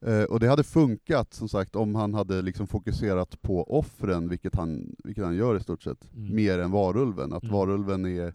Eh, 0.00 0.22
och 0.22 0.40
det 0.40 0.48
hade 0.48 0.64
funkat, 0.64 1.34
som 1.34 1.48
sagt, 1.48 1.76
om 1.76 1.94
han 1.94 2.14
hade 2.14 2.42
liksom 2.42 2.66
fokuserat 2.66 3.42
på 3.42 3.78
offren, 3.78 4.28
vilket 4.28 4.54
han, 4.54 4.96
vilket 5.04 5.24
han 5.24 5.36
gör 5.36 5.56
i 5.56 5.60
stort 5.60 5.82
sett, 5.82 6.08
Mm. 6.16 6.34
mer 6.36 6.58
än 6.58 6.70
varulven. 6.70 7.32
Att 7.32 7.42
Mm. 7.42 7.54
varulven 7.54 8.06
är 8.06 8.32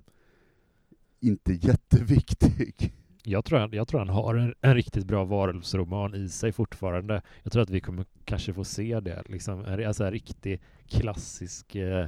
inte 1.20 1.54
jätteviktig. 1.62 2.94
Jag 3.26 3.46
tror, 3.46 3.60
han, 3.60 3.70
jag 3.74 3.88
tror 3.88 4.00
han 4.00 4.10
har 4.10 4.36
en, 4.36 4.56
en 4.62 4.76
riktigt 4.76 5.06
bra 5.06 5.24
varulvsroman 5.26 6.16
i 6.16 6.30
sig 6.30 6.52
fortfarande. 6.52 7.22
Jag 7.44 7.52
tror 7.54 7.64
att 7.64 7.70
vi 7.70 7.80
kommer 7.82 8.06
kanske 8.26 8.54
få 8.54 8.64
se 8.64 9.00
det. 9.00 9.24
Liksom, 9.26 9.66
en, 9.66 9.88
alltså 9.88 10.04
en 10.06 10.12
riktig 10.12 10.62
klassisk 10.88 11.76
eh, 11.76 12.08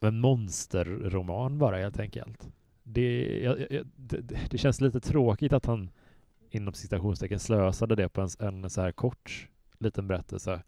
en 0.00 0.20
monsterroman 0.20 1.58
bara 1.58 1.76
helt 1.76 1.98
enkelt. 2.00 2.48
Det, 2.82 3.38
jag, 3.42 3.66
jag, 3.70 3.86
det, 3.96 4.20
det- 4.50 4.58
känns 4.58 4.80
lite 4.80 5.00
tråkigt 5.00 5.52
att 5.52 5.66
han 5.66 5.90
inom 6.50 6.74
citationstecken 6.74 7.38
slösade 7.38 7.94
det 7.96 8.08
på 8.08 8.20
en, 8.20 8.28
en 8.40 8.70
så 8.70 8.80
här 8.80 8.92
kort 8.92 9.48
liten 9.78 10.08
berättelse. 10.08 10.62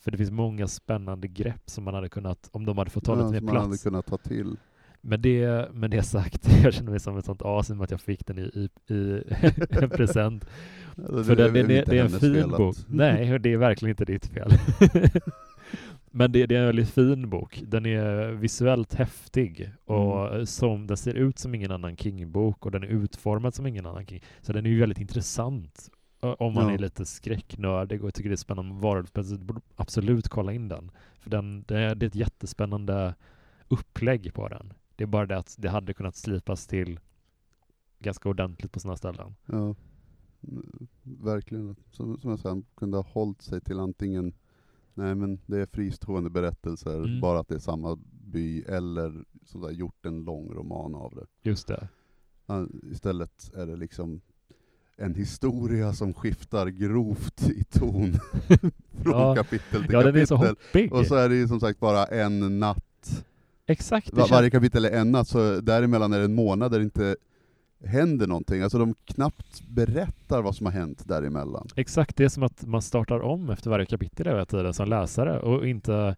För 0.00 0.10
det 0.10 0.16
finns 0.18 0.30
många 0.30 0.66
spännande 0.68 1.28
grepp 1.28 1.62
som 1.70 1.84
man 1.84 1.94
hade 1.94 2.08
kunnat, 2.08 2.48
om 2.52 2.64
de 2.66 2.78
hade 2.78 2.90
fått 2.90 3.04
ta 3.04 3.12
Ja, 3.18 3.26
lite 3.30 3.32
mer 3.32 3.40
man 3.52 3.56
hade 3.56 3.68
plats. 3.68 3.82
kunnat 3.82 4.06
ta 4.06 4.16
till. 4.16 4.56
Men 5.00 5.22
det, 5.22 5.68
med 5.74 5.90
det 5.90 6.02
sagt, 6.02 6.48
jag 6.62 6.74
känner 6.74 6.90
mig 6.90 7.00
som 7.00 7.16
ett 7.18 7.24
sånt 7.24 7.42
as 7.44 7.70
i 7.70 7.72
och 7.72 7.76
med 7.76 7.84
att 7.84 7.90
jag 7.90 8.00
fick 8.00 8.26
den 8.26 8.38
i, 8.38 8.42
i, 8.42 8.94
i 8.94 9.22
en 9.82 9.90
present. 9.90 10.44
Alltså, 10.96 11.24
För 11.24 11.36
den, 11.36 11.46
är 11.56 11.62
den 11.62 11.70
är, 11.70 11.78
inte 11.78 11.90
det 11.90 11.98
är 11.98 12.04
en 12.04 12.10
fin 12.10 12.34
fel 12.34 12.50
att- 12.52 12.56
bok. 12.58 12.76
Nej, 12.88 13.38
det 13.38 13.52
är 13.52 13.56
verkligen 13.56 13.90
inte 13.90 14.04
ditt 14.04 14.26
fel. 14.26 14.50
Men 16.10 16.32
det, 16.32 16.46
det 16.46 16.54
är 16.56 16.60
en 16.60 16.66
väldigt 16.66 16.90
fin 16.90 17.30
bok. 17.30 17.62
Den 17.66 17.86
är 17.86 18.26
visuellt 18.32 18.94
häftig 18.94 19.70
och 19.84 20.28
Mm. 20.34 20.46
som, 20.46 20.86
den 20.86 20.96
ser 20.96 21.14
ut 21.14 21.38
som 21.38 21.54
ingen 21.54 21.70
annan 21.70 21.96
King-bok 21.96 22.66
och 22.66 22.72
den 22.72 22.82
är 22.82 22.86
utformad 22.86 23.54
som 23.54 23.66
ingen 23.66 23.86
annan 23.86 24.06
King. 24.06 24.22
Så 24.40 24.52
den 24.52 24.66
är 24.66 24.70
ju 24.70 24.80
väldigt 24.80 24.98
intressant 25.00 25.88
om 26.20 26.54
man 26.54 26.68
Ja. 26.68 26.74
är 26.74 26.78
lite 26.78 27.04
skräcknördig 27.04 28.04
och 28.04 28.14
tycker 28.14 28.28
det 28.30 28.34
är 28.34 28.36
spännande 28.36 28.72
med 28.72 28.82
varulvar. 28.82 29.22
så 29.22 29.38
borde 29.38 29.60
absolut 29.76 30.28
kolla 30.28 30.52
in 30.52 30.68
den. 30.68 30.90
För 31.20 31.30
den, 31.30 31.62
det, 31.68 31.78
är, 31.78 31.94
det 31.94 32.06
är 32.06 32.08
ett 32.08 32.14
jättespännande 32.14 33.14
upplägg 33.68 34.34
på 34.34 34.48
den. 34.48 34.72
Det 34.98 35.04
är 35.04 35.08
bara 35.08 35.26
det 35.26 35.38
att 35.38 35.54
det 35.58 35.68
hade 35.68 35.94
kunnat 35.94 36.16
slipas 36.16 36.66
till 36.66 37.00
ganska 37.98 38.28
ordentligt 38.28 38.72
på 38.72 38.80
sina 38.80 38.96
ställen. 38.96 39.34
Ja, 39.46 39.74
Mm, 40.48 40.86
verkligen. 41.02 41.76
Som, 41.90 42.18
som 42.20 42.30
jag 42.30 42.38
sa, 42.38 42.48
han 42.48 42.64
kunde 42.74 42.96
ha 42.96 43.04
hållit 43.04 43.42
sig 43.42 43.60
till 43.60 43.78
antingen, 43.80 44.32
nej 44.94 45.14
men 45.14 45.40
det 45.46 45.60
är 45.60 45.66
fristående 45.66 46.30
berättelser, 46.30 46.98
Mm. 46.98 47.20
bara 47.20 47.38
att 47.40 47.48
det 47.48 47.54
är 47.54 47.58
samma 47.58 47.98
by, 48.10 48.62
eller 48.62 49.24
sådär, 49.44 49.70
gjort 49.70 50.06
en 50.06 50.24
lång 50.24 50.54
roman 50.54 50.94
av 50.94 51.14
det. 51.14 51.26
Just 51.50 51.66
det. 51.66 51.88
Han, 52.46 52.80
istället 52.92 53.50
är 53.54 53.66
det 53.66 53.76
liksom 53.76 54.20
en 54.96 55.14
historia 55.14 55.92
som 55.92 56.14
skiftar 56.14 56.66
grovt 56.68 57.48
i 57.50 57.64
ton 57.64 58.12
från 59.02 59.12
Ja. 59.12 59.34
kapitel 59.36 59.82
till 59.84 59.92
Ja, 59.92 60.02
den 60.02 60.16
är 60.16 60.26
så 60.26 60.36
kapitel. 60.36 60.56
hoppig. 60.72 60.92
Och 60.92 61.06
så 61.06 61.14
är 61.14 61.28
det 61.28 61.34
ju 61.36 61.48
som 61.48 61.60
sagt 61.60 61.80
bara 61.80 62.04
en 62.04 62.58
natt. 62.58 63.24
Exakt. 63.68 64.10
Det 64.10 64.16
Va- 64.16 64.22
känns- 64.22 64.30
varje 64.30 64.50
kapitel 64.50 64.84
är 64.84 64.90
en 64.90 65.12
natt, 65.12 65.28
så 65.28 65.60
däremellan 65.60 66.12
är 66.12 66.18
det 66.18 66.24
en 66.24 66.34
månad 66.34 66.70
där 66.72 66.78
det 66.78 66.84
inte 66.84 67.16
händer 67.84 68.26
någonting. 68.26 68.62
Alltså 68.62 68.78
de 68.78 68.94
knappt 69.04 69.62
berättar 69.68 70.42
vad 70.42 70.56
som 70.56 70.66
har 70.66 70.72
hänt 70.72 71.08
däremellan. 71.08 71.68
Exakt, 71.76 72.16
det 72.16 72.24
är 72.24 72.28
som 72.28 72.42
att 72.42 72.66
man 72.66 72.82
startar 72.82 73.20
om 73.20 73.50
efter 73.50 73.70
varje 73.70 73.86
kapitel 73.86 74.26
hela 74.26 74.44
tiden 74.46 74.74
som 74.74 74.88
läsare 74.88 75.40
och 75.40 75.68
inte... 75.68 76.16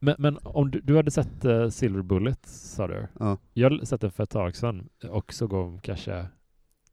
Men, 0.00 0.14
men 0.18 0.38
om 0.42 0.70
du, 0.70 0.80
du 0.80 0.96
hade 0.96 1.10
sett 1.10 1.44
uh, 1.44 1.68
Silver 1.68 2.02
Bullet, 2.02 2.46
sa 2.46 2.86
du? 2.86 3.06
Ja. 3.18 3.38
Jag 3.52 3.70
har 3.70 3.84
sett 3.84 4.00
den 4.00 4.10
för 4.10 4.22
ett 4.22 4.30
tag 4.30 4.56
sedan 4.56 4.88
och 5.10 5.32
såg 5.32 5.52
om 5.52 5.80
kanske 5.80 6.26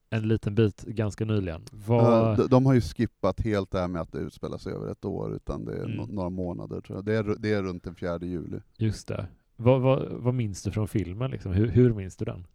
en 0.10 0.28
liten 0.28 0.56
bit 0.56 0.82
ganska 0.84 1.26
nyligen. 1.26 1.62
Vad... 1.72 2.04
Ja, 2.04 2.36
de, 2.38 2.48
de 2.48 2.66
har 2.66 2.74
ju 2.74 2.82
skippat 2.82 3.42
helt 3.42 3.72
det 3.72 3.80
här 3.80 3.88
med 3.88 4.02
att 4.02 4.12
det 4.12 4.18
utspelar 4.20 4.58
sig 4.58 4.74
över 4.74 4.92
ett 4.92 5.06
år, 5.06 5.36
utan 5.36 5.66
det 5.66 5.74
är 5.74 5.84
Mm. 5.86 6.00
no- 6.00 6.14
några 6.14 6.30
månader 6.30 6.82
tror 6.82 6.98
jag. 6.98 7.06
Det 7.06 7.14
är, 7.16 7.36
det 7.40 7.54
är 7.54 7.64
runt 7.64 7.84
den 7.84 7.96
4 7.96 8.20
juli. 8.22 8.58
Just 8.78 9.08
det. 9.08 9.28
Vad, 9.56 9.82
vad, 9.82 10.12
vad 10.12 10.34
minns 10.34 10.64
du 10.64 10.72
från 10.72 10.88
filmen? 10.88 11.32
Liksom? 11.32 11.52
Hur, 11.54 11.68
hur 11.68 11.94
minns 11.94 12.16
du 12.18 12.26
den? 12.26 12.48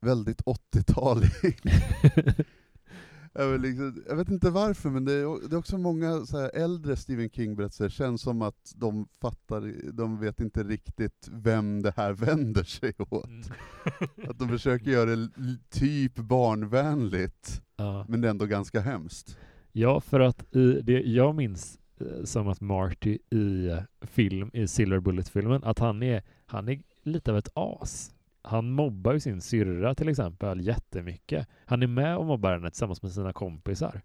Väldigt 0.00 0.42
80-talig. 0.42 1.30
jag, 3.32 3.48
vet 3.48 3.60
liksom, 3.60 4.02
jag 4.08 4.16
vet 4.16 4.28
inte 4.28 4.50
varför, 4.50 4.90
men 4.90 5.04
det 5.04 5.12
är, 5.12 5.48
det 5.48 5.56
är 5.56 5.58
också 5.58 5.78
många 5.78 6.26
äldre 6.54 6.96
Stephen 6.96 7.30
King-berättelser, 7.30 7.88
känns 7.88 8.22
som 8.22 8.42
att 8.42 8.72
de 8.76 9.08
fattar, 9.20 9.92
de 9.92 10.20
vet 10.20 10.40
inte 10.40 10.62
riktigt 10.64 11.28
vem 11.32 11.82
det 11.82 11.92
här 11.96 12.12
vänder 12.12 12.64
sig 12.64 12.92
åt. 12.98 13.26
Mm. 13.26 13.42
Att 14.30 14.38
de 14.38 14.48
försöker 14.48 14.90
göra 14.90 15.16
det 15.16 15.28
typ 15.70 16.16
barnvänligt, 16.16 17.62
Ja. 17.76 18.04
men 18.08 18.20
det 18.20 18.28
är 18.28 18.30
ändå 18.30 18.46
ganska 18.46 18.80
hemskt. 18.80 19.38
Ja, 19.72 20.00
för 20.00 20.20
att 20.20 20.56
i 20.56 20.80
det 20.82 21.00
jag 21.00 21.34
minns 21.34 21.78
som 22.24 22.48
att 22.48 22.60
Marty 22.60 23.18
i 23.30 23.68
eh, 23.68 23.78
film, 24.00 24.50
i 24.52 24.66
Silver 24.66 25.00
Bullet-filmen, 25.00 25.64
att 25.64 25.78
han 25.78 26.02
är, 26.02 26.22
han 26.46 26.68
är 26.68 26.80
lite 27.02 27.30
av 27.30 27.38
ett 27.38 27.48
as. 27.54 28.14
Han 28.42 28.70
mobbar 28.70 29.12
ju 29.12 29.20
sin 29.20 29.40
syrra 29.40 29.94
till 29.94 30.08
exempel 30.08 30.60
jättemycket. 30.60 31.48
Han 31.64 31.82
är 31.82 31.86
med 31.86 32.16
och 32.16 32.26
mobbar 32.26 32.52
henne 32.52 32.70
tillsammans 32.70 33.02
med 33.02 33.12
sina 33.12 33.32
kompisar. 33.32 34.00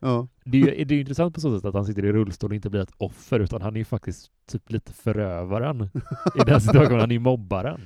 Ja. 0.00 0.28
Det 0.44 0.60
är 0.62 0.78
ju 0.78 0.84
det 0.84 0.94
är 0.94 1.00
intressant 1.00 1.34
på 1.34 1.40
så 1.40 1.56
sätt 1.56 1.64
att 1.64 1.74
han 1.74 1.84
sitter 1.84 2.04
i 2.04 2.12
rullstol 2.12 2.50
och 2.50 2.54
inte 2.54 2.70
blir 2.70 2.80
ett 2.80 2.94
offer, 2.96 3.40
utan 3.40 3.62
han 3.62 3.74
är 3.74 3.78
ju 3.78 3.84
faktiskt 3.84 4.32
typ 4.46 4.72
lite 4.72 4.92
förövaren 4.92 5.90
i 6.34 6.44
den 6.46 6.60
situationen. 6.60 7.00
Han 7.00 7.10
är 7.10 7.14
ju 7.14 7.20
mobbaren. 7.20 7.80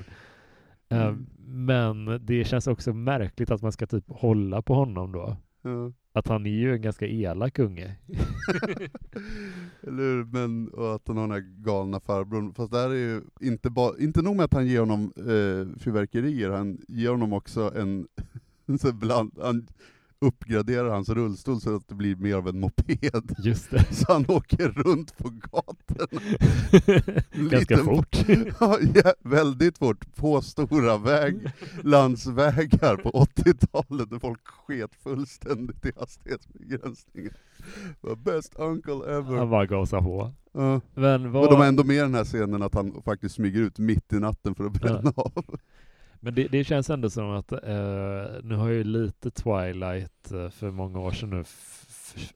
Eh, 0.88 1.06
Mm. 1.06 1.26
Men 1.44 2.26
det 2.26 2.44
känns 2.44 2.66
också 2.66 2.92
märkligt 2.92 3.50
att 3.50 3.62
man 3.62 3.72
ska 3.72 3.86
typ 3.86 4.04
hålla 4.08 4.62
på 4.62 4.74
honom 4.74 5.12
då. 5.12 5.36
Ja. 5.62 5.92
Att 6.12 6.28
han 6.28 6.46
är 6.46 6.50
ju 6.50 6.74
en 6.74 6.82
ganska 6.82 7.06
elak 7.06 7.58
unge. 7.58 7.96
Eller 9.82 10.02
hur? 10.02 10.24
Men, 10.24 10.68
och 10.68 10.94
att 10.94 11.08
han 11.08 11.16
har 11.16 11.28
den 11.28 11.30
här 11.32 11.62
galna 11.64 12.00
farbrorn. 12.00 12.54
Fast 12.54 12.72
det 12.72 12.78
här 12.78 12.90
är 12.90 12.94
ju 12.94 13.22
inte, 13.40 13.70
bara, 13.70 13.98
inte 13.98 14.22
nog 14.22 14.36
med 14.36 14.44
att 14.44 14.54
han 14.54 14.66
ger 14.66 14.80
honom 14.80 15.12
eh, 15.16 15.78
fyrverkerier, 15.80 16.50
han 16.50 16.80
ger 16.88 17.10
honom 17.10 17.32
också 17.32 17.72
en, 17.76 18.08
så 18.80 18.92
bland, 18.92 19.32
han 19.42 19.66
uppgraderar 20.22 20.90
hans 20.90 21.08
rullstol 21.08 21.60
så 21.60 21.76
att 21.76 21.88
det 21.88 21.94
blir 21.94 22.16
mer 22.16 22.34
av 22.34 22.48
en 22.48 22.60
moped. 22.60 23.34
Just 23.38 23.70
det. 23.70 23.84
Så 23.94 24.12
han 24.12 24.24
åker 24.28 24.68
runt 24.68 25.16
på 25.18 25.28
gatorna. 25.28 26.20
Ganska 27.50 27.76
fort. 27.76 28.16
Ja, 28.94 29.14
väldigt 29.22 29.78
fort, 29.78 30.14
på 30.16 30.42
stora 30.42 30.98
väg, 30.98 31.50
landsvägar 31.82 32.96
på 32.96 33.10
80-talet 33.10 34.10
när 34.10 34.18
folk 34.18 34.46
sket 34.46 34.94
fullständigt 34.94 35.86
i 35.86 35.92
hastighetsbegränsningen. 35.96 37.32
Best 38.16 38.54
uncle 38.56 39.16
ever. 39.16 39.36
Han 39.36 39.50
bara 39.50 39.66
gasar 39.66 40.00
på. 40.00 40.32
Ja. 40.52 40.80
Men 40.94 41.32
vad... 41.32 41.50
de 41.50 41.54
har 41.56 41.66
ändå 41.66 41.84
med 41.84 42.04
den 42.04 42.14
här 42.14 42.24
scenen 42.24 42.62
att 42.62 42.74
han 42.74 43.02
faktiskt 43.04 43.34
smyger 43.34 43.60
ut 43.60 43.78
mitt 43.78 44.12
i 44.12 44.20
natten 44.20 44.54
för 44.54 44.64
att 44.64 44.72
bränna 44.72 45.12
av. 45.16 45.44
Men 46.24 46.34
det, 46.34 46.48
det 46.48 46.64
känns 46.64 46.90
ändå 46.90 47.10
som 47.10 47.30
att, 47.30 47.52
eh, 47.52 48.42
nu 48.42 48.54
har 48.54 48.68
ju 48.68 48.84
lite 48.84 49.30
Twilight 49.30 50.32
eh, 50.32 50.48
för 50.48 50.70
många 50.70 50.98
år 50.98 51.10
sedan 51.12 51.30
nu 51.30 51.44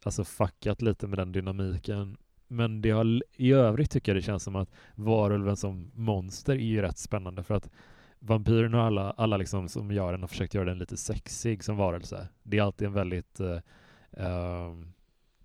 alltså 0.02 0.24
fuckat 0.24 0.82
lite 0.82 1.06
med 1.06 1.18
den 1.18 1.32
dynamiken. 1.32 2.16
Men 2.48 2.82
det 2.82 2.90
har, 2.90 3.22
i 3.36 3.52
övrigt 3.52 3.90
tycker 3.90 4.12
jag 4.12 4.16
det 4.16 4.22
känns 4.22 4.42
som 4.42 4.56
att 4.56 4.70
varulven 4.94 5.56
som 5.56 5.90
monster 5.94 6.52
är 6.52 6.58
ju 6.58 6.82
rätt 6.82 6.98
spännande 6.98 7.42
för 7.42 7.54
att 7.54 7.70
vampyren 8.18 8.74
och 8.74 8.82
alla, 8.82 9.10
alla 9.10 9.36
liksom 9.36 9.68
som 9.68 9.92
gör 9.92 10.12
den 10.12 10.20
har 10.20 10.28
försökt 10.28 10.54
göra 10.54 10.64
den 10.64 10.78
lite 10.78 10.96
sexig 10.96 11.64
som 11.64 11.76
varelse. 11.76 12.28
Det 12.42 12.58
är 12.58 12.62
alltid 12.62 12.86
en 12.86 12.94
väldigt 12.94 13.40
eh, 13.40 13.60
eh, 14.12 14.74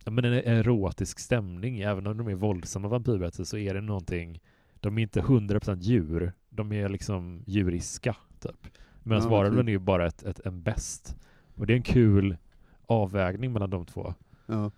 men 0.06 0.26
en 0.26 0.34
erotisk 0.34 1.20
stämning. 1.20 1.80
Även 1.80 2.08
om 2.08 2.18
de 2.18 2.28
är 2.28 2.36
våldsamma 2.36 2.88
vampyrberättelser 2.88 3.44
så 3.44 3.58
är 3.58 3.74
det 3.74 3.82
någonting 3.82 4.42
de 4.82 4.98
är 4.98 5.02
inte 5.02 5.22
100% 5.22 5.82
djur. 5.82 6.34
De 6.50 6.72
är 6.72 6.90
liksom 6.90 7.44
djuriska, 7.48 8.16
typ. 8.42 8.68
Medan 9.04 9.24
Ja, 9.24 9.30
varulven 9.30 9.68
är 9.68 9.72
ju 9.72 9.80
bara 9.80 10.08
ett, 10.08 10.24
ett, 10.24 10.40
en 10.40 10.64
bäst. 10.64 11.16
Och 11.56 11.68
det 11.68 11.74
är 11.74 11.78
en 11.78 11.84
kul 11.84 12.38
avvägning 12.86 13.54
mellan 13.54 13.70
de 13.70 13.86
två. 13.86 14.14
Ja. 14.46 14.72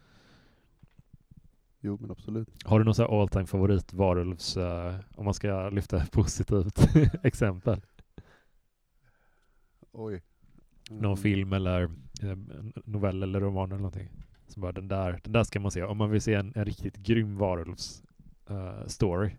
Jo 1.81 1.97
men 2.01 2.11
absolut. 2.11 2.49
Har 2.65 2.79
du 2.79 2.85
någon 2.85 2.93
här 2.97 3.21
all 3.21 3.29
time 3.29 3.45
favorit 3.45 3.93
varulvs, 3.93 4.57
eh, 4.57 4.95
om 5.15 5.25
man 5.25 5.33
ska 5.33 5.69
lyfta 5.69 6.05
positivt 6.11 6.79
exempel? 7.23 7.81
Oj. 9.91 10.21
Någon 10.89 11.03
Mm. 11.05 11.17
film 11.17 11.53
eller 11.53 11.83
eh, 12.21 12.37
novell 12.85 13.23
eller 13.23 13.39
roman 13.39 13.69
eller 13.71 13.77
någonting. 13.77 14.09
Så 14.47 14.59
bara 14.59 14.71
den 14.71 14.87
där, 14.87 15.19
den 15.23 15.33
där 15.33 15.43
ska 15.43 15.59
man 15.59 15.71
se. 15.71 15.83
Om 15.83 15.97
man 15.97 16.09
vill 16.09 16.21
se 16.21 16.33
en, 16.33 16.53
en 16.55 16.65
riktigt 16.65 16.97
grym 16.97 17.37
varulvs 17.37 18.03
eh, 18.49 18.85
story. 18.87 19.31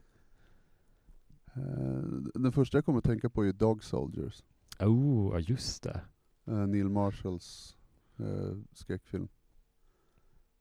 Eh, 1.56 2.02
Den 2.34 2.52
första 2.52 2.76
jag 2.78 2.84
kommer 2.84 2.98
att 2.98 3.04
tänka 3.04 3.30
på 3.30 3.44
är 3.44 3.52
Dog 3.52 3.84
Soldiers. 3.84 4.42
Oh, 4.80 5.40
just 5.50 5.82
det. 5.82 6.00
Eh, 6.46 6.66
Neil 6.66 6.88
Marshalls 6.88 7.76
eh, 8.16 8.58
skräckfilm. 8.72 9.28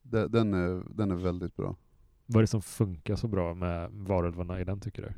De- 0.02 0.28
Den 0.28 0.54
är, 0.54 0.84
den 0.96 1.12
är 1.12 1.16
väldigt 1.16 1.56
bra. 1.56 1.76
Vad 2.26 2.38
är 2.38 2.42
det 2.44 2.48
som 2.48 2.62
funkar 2.62 3.16
så 3.16 3.28
bra 3.28 3.54
med 3.54 3.90
varulvarna 3.92 4.60
i 4.60 4.64
den 4.64 4.80
tycker 4.80 5.02
du? 5.02 5.14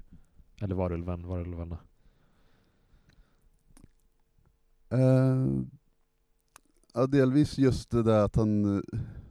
Eller 0.65 0.75
varulven, 0.75 1.27
varulvarna? 1.27 1.77
Eh, 4.89 5.47
ja, 6.93 7.07
delvis 7.07 7.57
just 7.57 7.89
det 7.89 8.03
där 8.03 8.25
att 8.25 8.35
han, 8.35 8.83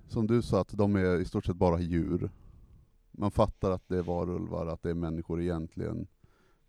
som 0.09 0.27
du 0.27 0.43
sa, 0.43 0.61
att 0.61 0.69
de 0.79 0.97
är 0.97 1.21
i 1.21 1.25
stort 1.25 1.45
sett 1.45 1.57
bara 1.57 1.81
djur. 1.81 2.31
Man 3.13 3.31
fattar 3.31 3.71
att 3.71 3.89
det 3.89 3.99
är 3.99 4.03
varulvar, 4.03 4.67
att 4.67 4.83
det 4.83 4.91
är 4.91 4.95
människor 4.95 5.41
egentligen. 5.43 6.07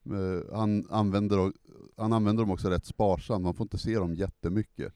Eh, 0.06 0.56
han, 0.58 0.88
använder, 0.90 1.40
o- 1.40 1.54
han 1.98 2.14
använder 2.14 2.44
dem 2.44 2.52
också 2.52 2.70
rätt 2.70 2.86
sparsamt, 2.86 3.44
man 3.44 3.54
får 3.54 3.64
inte 3.64 3.78
se 3.78 3.96
dem 3.96 4.16
jättemycket. 4.16 4.94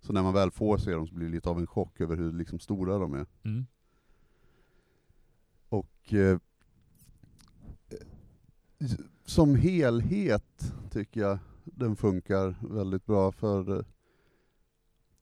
Så 0.00 0.12
när 0.12 0.22
man 0.22 0.34
väl 0.34 0.50
får 0.50 0.78
se 0.78 0.90
dem 0.92 1.06
så 1.06 1.14
blir 1.14 1.26
det 1.26 1.32
lite 1.32 1.48
av 1.50 1.58
en 1.58 1.66
chock 1.66 2.00
över 2.00 2.16
hur 2.16 2.32
liksom 2.32 2.58
stora 2.58 2.98
de 2.98 3.14
är. 3.14 3.26
Mm. 3.44 3.66
Och 5.68 6.12
eh, 6.14 6.38
eh, 8.78 8.88
som 9.24 9.54
helhet 9.54 10.72
tycker 10.90 11.20
jag 11.20 11.38
den 11.64 11.96
funkar 11.96 12.54
väldigt 12.60 13.06
bra 13.06 13.32
för 13.32 13.78
eh, 13.78 13.84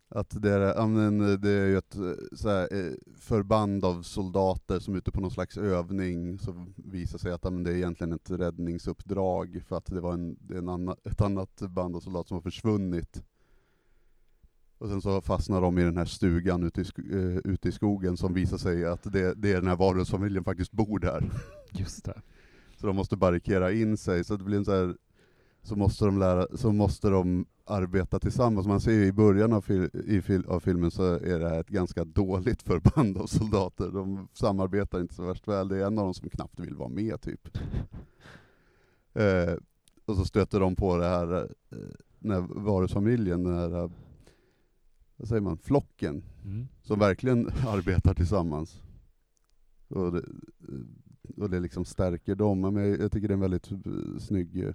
att 0.09 0.43
det 0.43 0.51
är, 0.51 0.61
eh, 0.81 1.39
det 1.39 1.51
är 1.51 1.67
ju 1.67 1.79
ett 1.79 1.97
eh, 1.97 2.49
här, 2.51 2.75
eh, 2.75 2.93
förband 3.17 3.85
av 3.85 4.03
soldater 4.03 4.79
som 4.79 4.95
är 4.95 4.99
ute 4.99 5.11
på 5.11 5.21
någon 5.21 5.31
slags 5.31 5.59
övning, 5.59 6.39
så 6.39 6.67
visar 6.77 7.19
sig 7.19 7.33
att 7.33 7.45
ja, 7.45 7.51
men, 7.51 7.63
det 7.63 7.71
är 7.71 7.75
egentligen 7.75 8.13
ett 8.13 8.31
räddningsuppdrag 8.31 9.63
för 9.69 9.77
att 9.77 9.87
det 9.87 10.01
var 10.01 10.13
en, 10.13 10.37
en 10.51 10.69
anna, 10.69 10.97
ett 11.05 11.21
annat 11.21 11.61
band 11.61 11.97
av 11.97 12.01
soldater 12.01 12.29
som 12.29 12.35
har 12.35 12.43
försvunnit. 12.43 13.23
Och 14.79 14.89
sen 14.89 15.01
så 15.01 15.21
fastnar 15.21 15.61
de 15.61 15.79
i 15.79 15.83
den 15.83 15.97
här 15.97 16.05
stugan 16.05 16.63
ute 16.63 16.81
i, 16.81 16.85
eh, 17.13 17.37
ute 17.53 17.69
i 17.69 17.73
skogen 17.73 18.17
som 18.17 18.35
visar 18.35 18.59
sig 18.59 18.85
att 18.85 19.13
det, 19.13 19.35
det 19.35 19.53
är 19.53 19.57
den 19.57 19.67
här 19.67 19.77
varulvsfamiljen 19.77 20.45
faktiskt 20.45 20.73
bor 20.73 20.99
där. 20.99 21.31
Just 21.73 22.05
det. 22.05 22.23
Så 22.77 22.87
de 22.87 22.97
måste 22.97 23.17
barrikera 23.17 23.73
in 23.73 23.97
sig, 23.97 24.25
så 24.25 24.37
det 24.37 24.45
blir 24.45 24.59
en 24.59 24.65
så 24.65 24.73
här, 24.73 24.97
så 25.67 25.77
måste 25.77 26.05
de 26.05 26.19
lära, 26.19 26.47
så 26.57 26.73
måste 26.73 27.09
de 27.09 27.47
arbeta 27.65 28.19
tillsammans. 28.19 28.67
Man 28.67 28.81
ser 28.81 28.93
ju 28.93 29.05
i 29.07 29.13
början 29.13 29.53
av, 29.53 29.61
fil, 29.61 29.91
i 30.07 30.23
fil, 30.23 30.47
av 30.47 30.61
filmen 30.61 30.91
så 30.91 31.03
är 31.05 31.39
det 31.39 31.49
här 31.49 31.61
ett 31.61 31.69
ganska 31.69 32.05
dåligt 32.05 32.63
förband 32.63 33.19
av 33.19 33.27
soldater. 33.27 33.91
De 33.91 34.29
samarbetar 34.33 35.01
inte 35.01 35.15
så 35.15 35.23
värst 35.27 35.49
väl, 35.49 35.69
det 35.69 35.77
är 35.77 35.87
en 35.87 35.99
av 35.99 36.05
dem 36.05 36.15
som 36.15 36.29
knappt 36.31 36.61
vill 36.61 36.75
vara 36.77 36.89
med 36.89 37.21
typ. 37.21 37.49
Eh, 39.15 39.55
och 40.05 40.17
så 40.17 40.25
stöter 40.25 40.61
de 40.61 40.77
på 40.77 40.97
det 40.97 41.07
här, 41.07 41.35
eh, 41.43 41.79
den 42.19 42.31
här 42.33 42.41
varusfamiljen, 42.41 43.45
den 43.45 43.55
här, 43.55 43.83
eh, 43.83 43.91
vad 45.17 45.29
säger 45.29 45.43
man, 45.43 45.59
flocken, 45.59 46.23
Mm. 46.45 46.69
som 46.83 46.99
verkligen 46.99 47.47
arbetar 47.67 48.15
tillsammans. 48.15 48.83
Och 49.89 50.13
det, 50.13 50.23
och 51.37 51.51
det 51.51 51.61
liksom 51.61 51.85
stärker 51.85 52.35
dem. 52.35 52.61
Men 52.61 52.77
jag, 52.77 53.01
jag 53.01 53.13
tycker 53.13 53.29
det 53.29 53.33
är 53.33 53.37
en 53.37 53.41
väldigt 53.41 53.73
eh, 53.73 54.19
snygg 54.19 54.73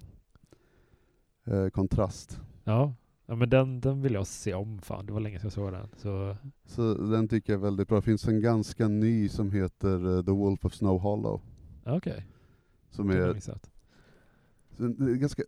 eh, 1.46 1.70
kontrast. 1.70 2.40
Ja. 2.64 2.94
ja, 3.26 3.36
men 3.36 3.50
den, 3.50 3.82
den 3.82 4.02
vill 4.02 4.14
jag 4.14 4.28
se 4.28 4.54
om 4.54 4.82
fan. 4.82 5.06
Det 5.06 5.14
var 5.14 5.20
länge 5.20 5.40
sedan 5.40 5.46
jag 5.46 5.54
såg 5.54 5.72
den. 5.72 5.88
Så, 5.98 6.38
Så 6.66 6.94
den 6.94 7.28
tycker 7.28 7.54
jag 7.54 7.60
är 7.60 7.64
väldigt 7.64 7.88
bra. 7.88 7.98
Det 7.98 8.06
finns 8.06 8.28
en 8.28 8.42
ganska 8.42 8.88
ny 8.88 9.30
som 9.30 9.52
heter 9.52 10.18
eh, 10.18 10.24
The 10.24 10.32
Wolf 10.32 10.66
of 10.66 10.74
Snow 10.74 11.00
Hollow. 11.00 11.42
okej. 11.86 12.26
Som 12.90 13.08
Den 13.08 13.18
har 13.18 13.28
jag 13.28 13.38
är 13.38 13.54
en, 14.78 15.08
en 15.08 15.20
ganska 15.20 15.44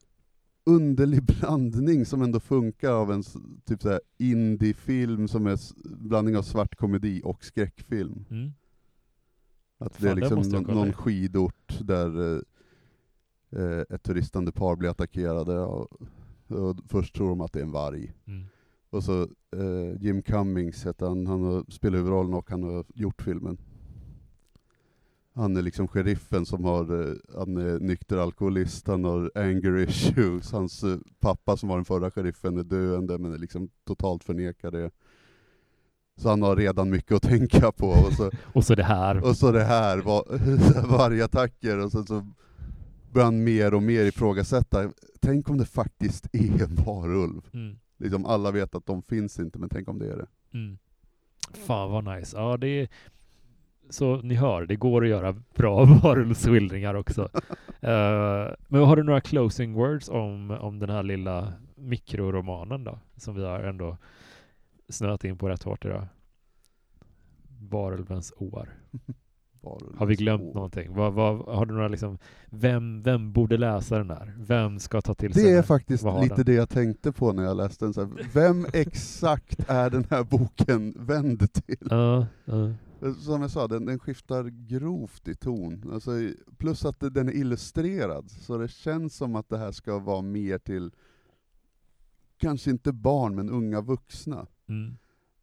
underlig 0.63 1.23
blandning 1.39 2.05
som 2.05 2.21
ändå 2.21 2.39
funkar 2.39 2.91
av 2.91 3.11
en 3.11 3.23
typ 3.65 3.81
så 3.81 3.89
här 3.89 4.01
indie-film 4.17 5.27
som 5.27 5.47
är 5.47 5.59
blandning 5.83 6.37
av 6.37 6.41
svart 6.41 6.75
komedi 6.75 7.21
och 7.23 7.45
skräckfilm. 7.45 8.25
Mm. 8.29 8.51
Att 9.77 9.93
det 9.93 9.99
Fan, 9.99 10.17
är 10.17 10.29
den 10.29 10.39
liksom 10.39 10.61
någon, 10.61 10.75
någon 10.75 10.93
skidort 10.93 11.79
där 11.81 12.21
eh, 12.21 12.35
eh, 12.35 12.41
ett 13.89 14.03
turistande 14.03 14.51
par 14.51 14.75
blir 14.75 14.89
attackerade 14.89 15.59
och, 15.59 15.91
och 16.47 16.77
först 16.87 17.15
tror 17.15 17.29
de 17.29 17.41
att 17.41 17.53
det 17.53 17.59
är 17.59 17.63
en 17.63 17.71
varg. 17.71 18.13
Mm. 18.25 18.45
Och 18.93 19.03
så 19.03 19.21
eh, 19.55 20.01
Jim 20.01 20.21
Cummings 20.21 20.85
heter 20.85 21.05
han, 21.07 21.27
han 21.27 21.43
har 21.43 21.71
spelat 21.71 21.99
huvudrollen 21.99 22.33
och 22.33 22.49
han 22.49 22.63
har 22.63 22.85
gjort 22.93 23.21
filmen. 23.21 23.57
Han 25.35 25.57
är 25.57 25.61
liksom 25.61 25.87
sheriffen 25.87 26.45
som 26.45 26.63
har, 26.63 27.01
eh, 27.01 27.15
han 27.35 27.57
är 27.57 27.79
nykter 27.79 28.17
alkoholist, 28.17 28.87
han 28.87 29.03
har 29.03 29.31
anger 29.35 29.77
issues, 29.89 30.51
hans 30.51 30.83
eh, 30.83 30.97
pappa 31.19 31.57
som 31.57 31.69
var 31.69 31.75
den 31.75 31.85
förra 31.85 32.11
sheriffen 32.11 32.57
är 32.57 32.63
döende 32.63 33.17
men 33.17 33.33
är 33.33 33.37
liksom 33.37 33.69
totalt 33.85 34.23
förnekar 34.23 34.71
det. 34.71 34.91
Så 36.15 36.29
han 36.29 36.41
har 36.41 36.55
redan 36.55 36.89
mycket 36.89 37.11
att 37.11 37.23
tänka 37.23 37.71
på. 37.71 37.87
Och 37.87 38.13
så, 38.13 38.31
Och 38.53 38.65
så 38.65 38.75
det 38.75 38.83
här. 38.83 39.23
och 39.23 39.37
så 39.37 39.51
det 39.51 39.63
här, 39.63 39.97
var, 39.97 40.23
vargattacker, 40.97 41.79
och 41.79 41.91
sen 41.91 42.05
så 42.05 42.27
börjar 43.13 43.25
han 43.25 43.43
mer 43.43 43.73
och 43.73 43.83
mer 43.83 44.05
ifrågasätta, 44.05 44.91
tänk 45.21 45.49
om 45.49 45.57
det 45.57 45.65
faktiskt 45.65 46.35
är 46.35 46.63
en 46.63 46.75
varulv? 46.75 47.41
Mm. 47.53 47.79
Liksom 47.97 48.25
alla 48.25 48.51
vet 48.51 48.75
att 48.75 48.85
de 48.85 49.03
finns 49.03 49.39
inte, 49.39 49.59
men 49.59 49.69
tänk 49.69 49.87
om 49.87 49.99
det 49.99 50.11
är 50.11 50.17
det. 50.17 50.27
Mm. 50.57 50.77
Fan 51.53 51.91
vad 51.91 52.17
nice. 52.17 52.37
Ja, 52.37 52.57
det 52.57 52.67
är... 52.67 52.87
Så 53.89 54.21
ni 54.21 54.35
hör, 54.35 54.65
det 54.65 54.75
går 54.75 55.03
att 55.03 55.09
göra 55.09 55.41
bra 55.55 55.85
varulvsskildringar 56.03 56.93
också. 56.93 57.29
Eh, 57.83 58.53
men 58.67 58.83
har 58.83 58.95
du 58.95 59.03
några 59.03 59.21
closing 59.21 59.73
words 59.73 60.09
om, 60.09 60.51
om 60.51 60.79
den 60.79 60.89
här 60.89 61.03
lilla 61.03 61.53
mikroromanen 61.75 62.83
då? 62.83 62.99
Som 63.15 63.35
vi 63.35 63.43
har 63.43 63.59
ändå 63.59 63.97
snöat 64.89 65.23
in 65.23 65.37
på 65.37 65.49
rätt 65.49 65.63
hårt 65.63 65.85
idag. 65.85 66.07
Varulvens 67.69 68.33
år. 68.37 68.69
varulv. 69.63 69.97
Har 69.97 70.05
vi 70.05 70.15
glömt 70.15 70.43
Åh. 70.45 70.53
någonting? 70.55 70.93
Vad, 70.93 71.13
vad, 71.13 71.55
har 71.55 71.65
du 71.65 71.73
några 71.73 71.87
liksom, 71.87 72.17
vem, 72.49 73.03
vem 73.03 73.31
borde 73.33 73.57
läsa 73.57 73.97
den 73.97 74.09
här? 74.09 74.33
Vem 74.39 74.79
ska 74.79 75.01
ta 75.01 75.13
till 75.13 75.33
sig 75.33 75.43
Det 75.43 75.49
är 75.49 75.55
den? 75.55 75.63
faktiskt 75.63 76.03
lite 76.21 76.35
den? 76.35 76.45
det 76.45 76.53
jag 76.53 76.69
tänkte 76.69 77.11
på 77.11 77.33
när 77.33 77.43
jag 77.43 77.57
läste 77.57 77.85
den. 77.85 77.93
Så 77.93 78.01
här, 78.01 78.09
vem 78.33 78.65
exakt 78.73 79.69
är 79.69 79.89
den 79.89 80.05
här 80.09 80.23
boken 80.23 80.93
vänd 80.99 81.53
till? 81.53 81.87
Ja, 81.89 82.27
ja. 82.45 82.73
Som 83.19 83.41
jag 83.41 83.51
sa, 83.51 83.67
den, 83.67 83.85
den 83.85 83.99
skiftar 83.99 84.43
grovt 84.67 85.27
i 85.27 85.35
ton. 85.35 85.89
Alltså, 85.93 86.11
plus 86.57 86.85
att 86.85 86.99
den 86.99 87.27
är 87.29 87.33
illustrerad, 87.33 88.31
så 88.31 88.57
det 88.57 88.67
känns 88.67 89.15
som 89.15 89.35
att 89.35 89.49
det 89.49 89.57
här 89.57 89.71
ska 89.71 89.99
vara 89.99 90.21
mer 90.21 90.57
till, 90.57 90.91
kanske 92.37 92.69
inte 92.69 92.91
barn, 92.93 93.35
men 93.35 93.49
unga 93.49 93.81
vuxna. 93.81 94.47
Mm. 94.69 94.97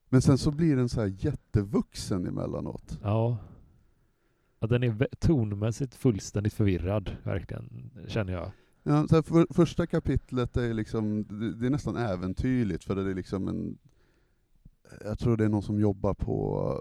Men 0.09 0.23
sen 0.23 0.39
så 0.39 0.51
blir 0.51 0.77
den 0.77 0.89
så 0.89 1.01
här 1.01 1.13
jättevuxen 1.19 2.27
emellanåt. 2.27 2.99
ja 3.03 3.37
ja 4.61 4.67
den 4.67 4.83
är 4.83 5.09
tonmässigt 5.19 5.95
fullständigt 5.95 6.55
förvirrad, 6.55 7.17
verkligen, 7.25 7.91
känner 8.09 8.33
jag. 8.33 8.53
Ja, 8.83 9.09
så 9.09 9.15
här, 9.15 9.23
för, 9.23 9.47
första 9.51 9.87
kapitlet 9.87 10.57
är 10.57 10.75
liksom, 10.75 11.25
det, 11.25 11.55
det 11.55 11.67
är 11.67 11.71
nästan 11.71 11.97
äventyrligt, 11.97 12.85
för 12.85 12.95
det 12.95 13.11
är 13.11 13.15
liksom 13.15 13.49
en, 13.49 13.79
jag 15.05 15.19
tror 15.19 15.37
det 15.37 15.45
är 15.45 15.49
någon 15.49 15.63
som 15.63 15.81
jobbar 15.81 16.15
på, 16.15 16.81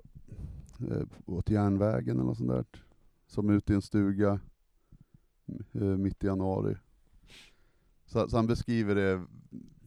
eh, 0.91 1.03
åt 1.25 1.49
järnvägen 1.49 2.15
eller 2.15 2.27
något 2.27 2.37
sånt 2.37 2.49
där, 2.49 2.65
som 3.27 3.49
är 3.49 3.53
ute 3.53 3.73
i 3.73 3.75
en 3.75 3.81
stuga 3.81 4.39
eh, 5.73 5.81
mitt 5.81 6.23
i 6.23 6.27
januari. 6.27 6.77
Så, 8.05 8.29
så 8.29 8.35
han 8.35 8.47
beskriver 8.47 8.95
det, 8.95 9.25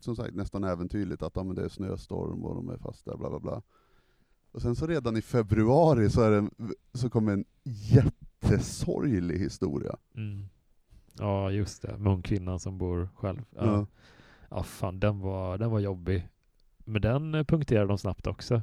som 0.00 0.16
sagt, 0.16 0.34
nästan 0.34 0.64
äventyrligt, 0.64 1.22
att 1.22 1.36
ja, 1.36 1.42
men 1.42 1.56
det 1.56 1.64
är 1.64 1.68
snöstorm 1.68 2.44
och 2.44 2.54
de 2.54 2.68
är 2.68 2.78
fast 2.78 3.04
där, 3.04 3.16
bla 3.16 3.30
bla 3.30 3.40
bla. 3.40 3.62
Och 4.52 4.62
sen 4.62 4.74
så 4.76 4.86
redan 4.86 5.16
i 5.16 5.22
februari 5.22 6.10
så, 6.10 6.22
är 6.22 6.30
det, 6.30 6.48
så 6.92 7.10
kommer 7.10 7.32
en 7.32 7.44
jättesorglig 7.64 9.38
historia. 9.38 9.96
Mm. 10.14 10.44
Ja, 11.18 11.50
just 11.50 11.82
det. 11.82 11.98
Med 11.98 12.12
hon 12.12 12.22
kvinnan 12.22 12.60
som 12.60 12.78
bor 12.78 13.08
själv. 13.14 13.44
Ja, 13.50 13.64
Ja. 13.66 13.86
ja 14.50 14.62
fan, 14.62 15.00
den 15.00 15.20
var, 15.20 15.58
den 15.58 15.70
var 15.70 15.80
jobbig. 15.80 16.28
Men 16.84 17.02
den 17.02 17.34
eh, 17.34 17.44
punkterade 17.44 17.88
de 17.88 17.98
snabbt 17.98 18.26
också. 18.26 18.62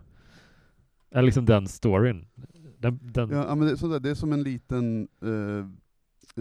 Eller 1.11 1.23
liksom 1.23 1.45
den 1.45 1.67
storyn. 1.67 2.27
Den, 2.77 2.99
den, 3.01 3.29
Ja, 3.29 3.55
men 3.55 3.67
det, 3.67 3.71
är 3.71 3.75
sådär, 3.75 3.99
det 3.99 4.09
är 4.09 4.15
som 4.15 4.33
en 4.33 4.43
liten 4.43 5.07
eh, 5.21 5.65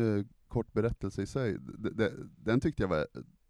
eh, 0.05 0.25
kort 0.49 0.73
berättelse 0.73 1.23
i 1.23 1.27
sig. 1.27 1.57
Det, 1.79 2.13
den 2.37 2.61
tyckte 2.61 2.83
jag 2.83 2.89
var 2.89 3.07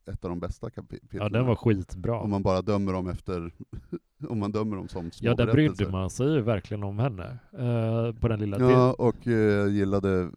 ett 0.08 0.24
av 0.24 0.30
de 0.30 0.40
bästa 0.40 0.70
kapitlen. 0.70 1.20
ja, 1.22 1.28
den 1.28 1.46
var 1.46 1.54
skitbra. 1.56 2.20
Om 2.20 2.30
man 2.30 2.42
bara 2.42 2.62
dömer 2.62 2.92
dem 2.92 3.08
efter, 3.08 3.52
om 4.28 4.38
man 4.38 4.52
dömer 4.52 4.76
dem 4.76 4.88
som 4.88 5.10
små 5.10 5.28
Ja, 5.28 5.34
där 5.34 5.52
brydde 5.52 5.88
man 5.90 6.10
sig 6.10 6.26
ju 6.32 6.40
verkligen 6.40 6.82
om 6.84 6.98
henne. 6.98 7.38
eh, 7.52 8.12
på 8.20 8.28
den 8.28 8.40
lilla 8.40 8.58
Ja, 8.60 8.66
delen. 8.66 8.94
och 8.98 9.26
eh, 9.26 9.68
gillade, 9.72 10.20
eh, 10.22 10.28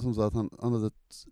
som 0.00 0.14
sagt, 0.14 0.34
han, 0.36 0.50
han 0.62 0.72
hade 0.72 0.86
ett 0.86 1.26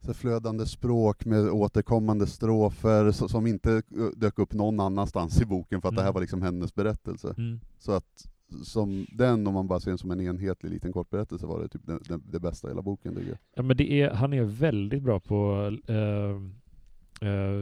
så 0.00 0.14
flödande 0.14 0.66
språk 0.66 1.24
med 1.24 1.50
återkommande 1.50 2.26
strofer 2.26 3.10
så, 3.10 3.28
som 3.28 3.46
inte 3.46 3.72
eh, 3.74 3.82
dök 4.16 4.38
upp 4.38 4.52
någon 4.52 4.80
annanstans 4.80 5.40
i 5.40 5.46
boken 5.46 5.80
för 5.80 5.88
att 5.88 5.94
det 5.94 6.00
här 6.02 6.08
Mm. 6.08 6.14
var 6.14 6.20
liksom 6.20 6.42
hennes 6.42 6.74
berättelse. 6.74 7.34
Mm. 7.38 7.60
Så 7.78 7.92
att 7.92 8.26
som 8.62 9.06
den, 9.12 9.46
om 9.46 9.54
man 9.54 9.66
bara 9.66 9.80
ser 9.80 9.90
den 9.90 9.98
som 9.98 10.10
en 10.10 10.20
enhetlig 10.20 10.70
liten 10.70 10.92
kort 10.92 11.10
berättelse, 11.10 11.46
var 11.46 11.60
det 11.62 11.68
typ 11.68 11.86
det, 11.86 11.98
det, 12.08 12.20
det 12.32 12.40
bästa 12.40 12.68
i 12.68 12.70
hela 12.70 12.82
boken 12.82 13.14
tycker 13.14 13.28
jag. 13.28 13.38
Ja, 13.54 13.62
men 13.62 13.76
det 13.76 13.92
är, 14.02 14.10
han 14.10 14.32
är 14.32 14.42
väldigt 14.42 15.02
bra 15.02 15.20
på... 15.20 15.54
eh, 15.86 16.40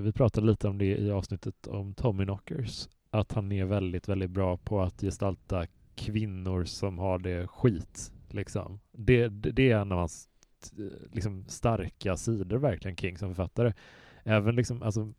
vi 0.02 0.12
pratade 0.14 0.46
lite 0.46 0.68
om 0.68 0.78
det 0.78 0.96
i 0.98 1.10
avsnittet 1.10 1.66
om 1.66 1.94
Tommyknockers. 1.94 2.88
Att 3.10 3.32
han 3.32 3.52
är 3.52 3.64
väldigt, 3.64 4.08
väldigt 4.08 4.30
bra 4.30 4.56
på 4.56 4.82
att 4.82 5.00
gestalta 5.00 5.66
kvinnor 5.94 6.64
som 6.64 6.98
har 6.98 7.18
det 7.18 7.46
skit. 7.46 8.12
Liksom. 8.28 8.80
Det, 8.92 9.28
det, 9.28 9.50
det 9.52 9.70
är 9.70 9.78
en 9.78 9.92
av 9.92 9.98
hans 9.98 10.28
t- 10.60 10.82
liksom, 11.12 11.44
starka 11.48 12.16
sidor 12.16 12.58
verkligen, 12.58 12.96
King 12.96 13.18
som 13.18 13.34
författare. 13.34 13.72
Även 14.24 14.56
liksom, 14.56 14.82
alltså, 14.82 15.12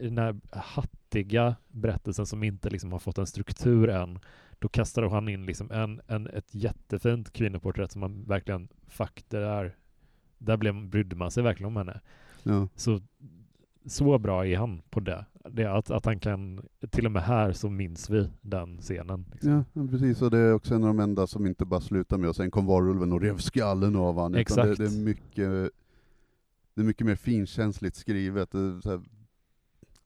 den 0.00 0.18
här 0.18 0.40
hattiga 0.50 1.56
berättelsen 1.68 2.26
som 2.26 2.42
inte 2.42 2.70
liksom 2.70 2.92
har 2.92 2.98
fått 2.98 3.18
en 3.18 3.26
struktur 3.26 3.88
än, 3.88 4.18
då 4.58 4.68
kastar 4.68 5.02
han 5.02 5.28
in 5.28 5.46
liksom 5.46 5.70
en, 5.70 6.00
en, 6.06 6.26
ett 6.26 6.54
jättefint 6.54 7.32
kvinnoporträtt 7.32 7.92
som 7.92 8.00
man 8.00 8.24
verkligen, 8.24 8.68
fuck 8.86 9.24
det 9.28 9.38
där, 9.40 9.76
där 10.38 10.56
blev, 10.56 10.88
brydde 10.88 11.16
man 11.16 11.30
sig 11.30 11.42
verkligen 11.42 11.68
om 11.68 11.76
henne. 11.76 12.00
Ja. 12.42 12.68
Så, 12.74 13.00
så 13.88 14.18
bra 14.18 14.46
är 14.46 14.56
han 14.56 14.82
på 14.90 15.00
det. 15.00 15.24
det 15.50 15.64
att, 15.66 15.90
att 15.90 16.04
han 16.04 16.20
kan, 16.20 16.60
till 16.90 17.06
och 17.06 17.12
med 17.12 17.22
här 17.22 17.52
så 17.52 17.68
minns 17.70 18.10
vi 18.10 18.28
den 18.40 18.78
scenen. 18.78 19.24
Liksom. 19.32 19.64
Ja, 19.72 19.86
precis, 19.90 20.22
och 20.22 20.30
det 20.30 20.38
är 20.38 20.52
också 20.54 20.74
en 20.74 20.82
av 20.84 20.88
de 20.88 21.00
enda 21.00 21.26
som 21.26 21.46
inte 21.46 21.64
bara 21.64 21.80
slutar 21.80 22.18
med 22.18 22.28
och 22.28 22.36
sen 22.36 22.50
kom 22.50 22.66
varulven 22.66 23.12
och 23.12 23.20
rev 23.20 23.38
skallen 23.38 23.96
av 23.96 24.14
utan 24.14 24.34
Exakt. 24.34 24.78
Det, 24.78 24.84
det, 24.88 24.94
är 24.96 25.04
mycket, 25.04 25.70
det 26.74 26.80
är 26.80 26.84
mycket 26.84 27.06
mer 27.06 27.16
finkänsligt 27.16 27.96
skrivet, 27.96 28.52
här, 28.54 29.00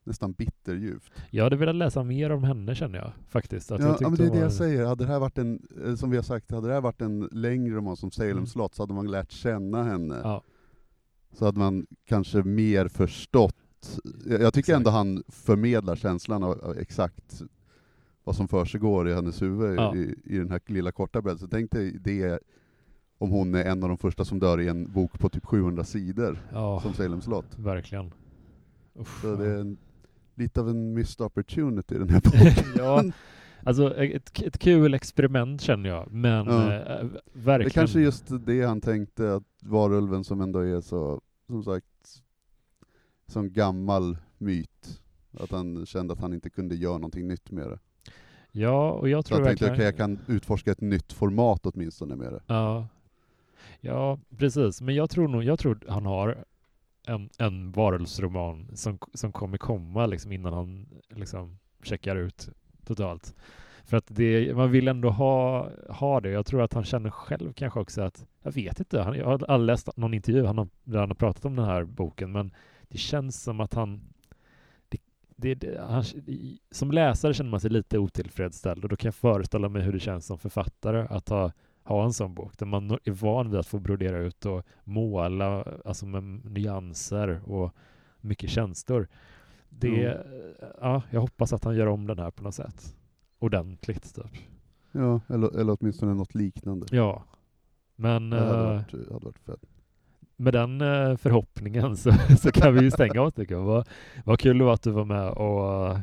nästan 0.05 0.33
bitterljuvt. 0.33 1.11
Jag 1.31 1.45
hade 1.45 1.57
velat 1.57 1.75
läsa 1.75 2.03
mer 2.03 2.31
om 2.31 2.45
henne 2.45 2.75
känner 2.75 2.99
jag 2.99 3.13
faktiskt. 3.29 3.73
Att 3.73 3.81
jag 3.81 3.89
Ja, 3.89 3.93
tyckte 3.93 4.05
ja, 4.05 4.09
men 4.09 4.17
det 4.19 4.25
är 4.25 4.27
det 4.27 4.33
var- 4.37 4.43
jag 4.43 4.53
säger, 4.53 4.87
hade 4.87 5.05
det 5.05 5.09
här 5.13 5.19
varit 5.21 5.39
en, 5.39 5.63
eh, 5.87 5.95
som 5.95 6.11
vi 6.11 6.17
har 6.17 6.23
sagt, 6.25 6.51
hade 6.51 6.67
det 6.69 6.75
här 6.75 6.81
varit 6.81 7.01
en 7.03 7.29
längre 7.33 7.75
roman 7.75 7.97
som 7.97 8.11
Salem 8.11 8.33
Mm. 8.33 8.47
slott 8.47 8.75
så 8.75 8.83
hade 8.83 8.95
man 8.95 9.11
lärt 9.11 9.31
känna 9.33 9.83
henne. 9.85 10.21
Ja, 10.25 10.43
Så 11.35 11.45
hade 11.45 11.59
man 11.59 11.87
kanske 12.05 12.43
mer 12.43 12.89
förstått. 12.89 13.57
Jag 14.27 14.41
jag 14.43 14.55
tycker 14.55 14.77
ändå 14.77 14.91
han 14.91 15.23
förmedlar 15.29 15.97
känslan 15.97 16.43
av, 16.43 16.65
av 16.65 16.79
exakt 16.79 17.43
vad 18.25 18.37
som 18.37 18.49
försiggår 18.49 19.09
i 19.09 19.15
hennes 19.15 19.43
huvud 19.43 19.79
Ja. 19.79 19.97
i, 19.97 20.15
i 20.25 20.39
den 20.39 20.51
här 20.51 20.61
lilla 20.67 20.93
korta 20.93 21.23
berättelsen. 21.23 21.49
Tänk 21.51 21.71
dig 21.71 21.97
det 22.01 22.39
om 23.19 23.31
hon 23.31 23.55
är 23.55 23.65
en 23.65 23.83
av 23.83 23.89
de 23.89 23.99
första 23.99 24.25
som 24.25 24.39
dör 24.39 24.61
i 24.61 24.69
en 24.69 24.93
bok 24.93 25.19
på 25.19 25.29
typ 25.29 25.47
700 25.47 25.85
sidor, 25.85 26.39
ja 26.53 26.81
som 26.81 26.95
Salem 26.95 27.21
slott. 27.21 27.59
verkligen. 27.59 28.13
Uff, 28.95 29.21
Så 29.23 29.37
det 29.37 29.47
är 29.47 29.59
en, 29.59 29.77
lite 30.35 30.61
av 30.61 30.69
en 30.69 30.95
missed 30.95 31.27
opportunity 31.27 31.99
den 31.99 32.09
här 32.09 32.21
boken. 32.21 32.65
ja, 32.85 33.05
alltså 33.65 33.95
ett, 33.97 34.43
ett 34.43 34.59
kul 34.59 34.95
experiment 34.95 35.61
känner 35.61 35.89
jag, 35.91 36.13
men 36.13 36.47
Ja. 36.47 36.53
Det 36.69 37.11
verkligen. 37.33 37.67
är 37.67 37.71
kanske 37.71 38.01
just 38.01 38.25
det 38.47 38.63
han 38.63 38.81
tänkte, 38.81 39.35
att 39.35 39.45
varulven 39.63 40.25
som 40.25 40.41
ändå 40.41 40.59
är 40.59 40.81
så, 40.81 41.21
som 41.47 41.65
sagt, 41.65 41.87
som 43.33 43.53
gammal 43.53 44.17
myt. 44.39 45.01
Att 45.41 45.51
han 45.51 45.87
kände 45.87 46.13
att 46.13 46.21
han 46.21 46.33
inte 46.35 46.51
kunde 46.51 46.75
göra 46.75 46.95
någonting 46.95 47.29
nytt 47.29 47.51
med 47.51 47.71
det. 47.71 47.79
Ja, 48.53 48.93
och 48.93 49.09
jag 49.09 49.25
Så 49.25 49.29
tror 49.29 49.41
jag 49.41 49.47
tänkte, 49.47 49.65
verkligen... 49.65 49.75
okej 49.75 49.85
jag 49.85 49.97
kan 50.27 50.35
utforska 50.37 50.73
ett 50.73 50.81
nytt 50.81 51.13
format 51.13 51.67
åtminstone 51.67 52.17
med 52.17 52.33
det. 52.33 52.41
Ja. 52.47 52.89
ja, 53.81 54.19
precis. 54.37 54.81
Men 54.81 54.95
jag 54.95 55.11
tror 55.11 55.29
nog, 55.29 55.45
jag 55.45 55.59
tror 55.59 55.79
han 55.89 56.07
har 56.07 56.45
en, 57.07 57.31
en 57.39 57.73
varulvsroman 57.73 58.69
som, 58.75 58.99
som 59.15 59.33
kommer 59.33 59.59
komma 59.59 60.07
liksom 60.07 60.33
innan 60.33 60.53
han 60.53 60.87
liksom 61.09 61.59
checkar 61.83 62.17
ut 62.17 62.49
totalt. 62.85 63.35
För 63.85 63.97
att 63.97 64.07
det, 64.09 64.57
man 64.57 64.71
vill 64.71 64.89
ändå 64.89 65.11
ha, 65.11 65.69
ha 65.89 66.21
det. 66.21 66.31
Jag 66.31 66.47
tror 66.47 66.63
att 66.63 66.73
han 66.73 66.85
känner 66.85 67.11
själv 67.11 67.53
kanske 67.53 67.81
också 67.81 68.03
att, 68.03 68.27
jag 68.43 68.53
vet 68.53 68.79
inte, 68.79 69.01
han, 69.01 69.15
jag 69.15 69.27
har 69.27 69.51
aldrig 69.51 69.67
läst 69.67 69.97
någon 69.97 70.15
intervju 70.15 70.45
han 70.45 70.59
har, 70.59 70.69
där 70.85 70.99
han 70.99 71.11
har 71.11 71.15
pratat 71.15 71.45
om 71.45 71.57
den 71.57 71.65
här 71.65 71.85
boken, 71.85 72.33
men 72.33 72.51
det 72.93 72.99
känns 72.99 73.43
som 73.43 73.61
att 73.61 73.75
han 73.75 74.01
det, 74.89 74.99
det, 75.37 75.55
det, 75.55 75.81
han, 75.81 76.05
som 76.71 76.91
läsare 76.91 77.35
känner 77.35 77.51
man 77.51 77.61
sig 77.61 77.71
lite 77.71 77.99
otillfredsställd 77.99 78.85
och 78.85 78.89
då 78.91 78.97
kan 78.97 79.07
jag 79.09 79.15
föreställa 79.15 79.69
mig 79.69 79.83
hur 79.83 79.93
det 79.93 80.01
känns 80.01 80.27
som 80.27 80.39
författare 80.39 81.07
att 81.11 81.29
ha, 81.29 81.53
ha 81.85 82.05
en 82.05 82.13
sån 82.13 82.35
bok 82.35 82.59
där 82.59 82.67
man 82.67 82.91
är 83.05 83.11
van 83.11 83.51
vid 83.51 83.61
att 83.61 83.67
få 83.67 83.79
brodera 83.79 84.19
ut 84.19 84.47
och 84.47 84.63
måla 84.85 85.65
alltså 85.85 86.07
med 86.07 86.23
nyanser 86.45 87.41
och 87.51 87.75
mycket 88.21 88.51
känslor. 88.51 89.09
Det, 89.69 90.07
Mm. 90.07 90.55
ja, 90.81 91.03
jag 91.11 91.21
hoppas 91.21 91.53
att 91.53 91.65
han 91.65 91.77
gör 91.77 91.87
om 91.87 92.07
den 92.07 92.19
här 92.19 92.31
på 92.31 92.43
något 92.43 92.55
sätt. 92.55 92.97
Ordentligt 93.39 94.15
typ. 94.15 94.43
Ja, 94.93 95.21
eller, 95.29 95.57
eller 95.61 95.77
åtminstone 95.81 96.15
något 96.15 96.35
liknande. 96.35 96.87
Ja. 96.91 97.25
Men 97.97 98.31
Det 98.31 98.41
hade 98.41 98.59
eh, 98.59 98.65
varit, 98.65 98.93
hade 98.93 99.25
varit 99.25 99.39
fett. 99.39 99.65
Med 100.43 100.53
den 100.55 100.81
eh, 100.81 101.17
förhoppningen 101.17 101.97
så, 101.97 102.13
så 102.41 102.53
kan 102.53 102.75
vi 102.75 102.81
ju 102.81 102.91
stänga 102.91 103.23
oss 103.23 103.35
tycker 103.35 103.55
jag. 103.55 103.63
Vad, 103.63 103.89
vad 104.25 104.41
kul 104.41 104.59
det 104.59 104.65
var 104.65 104.75
att 104.75 104.83
du 104.83 104.91
var 104.91 105.05
med 105.05 105.29
och 105.31 105.97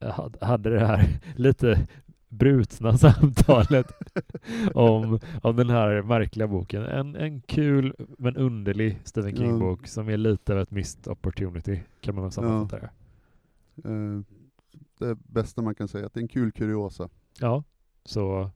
eh, 0.00 0.28
hade- 0.40 0.70
det 0.70 0.86
här 0.86 1.08
lite 1.36 1.86
brutna 2.28 2.98
samtalet 2.98 3.92
om, 4.74 5.18
om 5.42 5.56
den 5.56 5.70
här 5.70 6.02
märkliga 6.02 6.46
boken. 6.48 6.82
En, 6.82 7.16
en 7.16 7.40
kul 7.40 7.94
men 8.18 8.36
underlig 8.36 8.98
Stephen 9.04 9.30
Ja. 9.30 9.36
King-bok 9.36 9.86
som 9.86 10.08
är 10.08 10.16
lite 10.16 10.52
av 10.52 10.60
ett 10.60 10.70
missed 10.70 11.08
opportunity 11.12 11.80
kan 12.00 12.14
man 12.14 12.24
väl 12.24 12.32
sammanfatta 12.32 12.86
det. 12.86 12.90
Eh, 13.88 14.20
det 14.98 15.14
bästa 15.14 15.62
man 15.62 15.74
kan 15.74 15.88
säga, 15.88 16.06
att 16.06 16.14
det 16.14 16.20
är 16.20 16.22
en 16.22 16.28
kul 16.28 16.52
kuriosa. 16.52 17.08
Ja, 17.40 17.62
så 18.04 18.50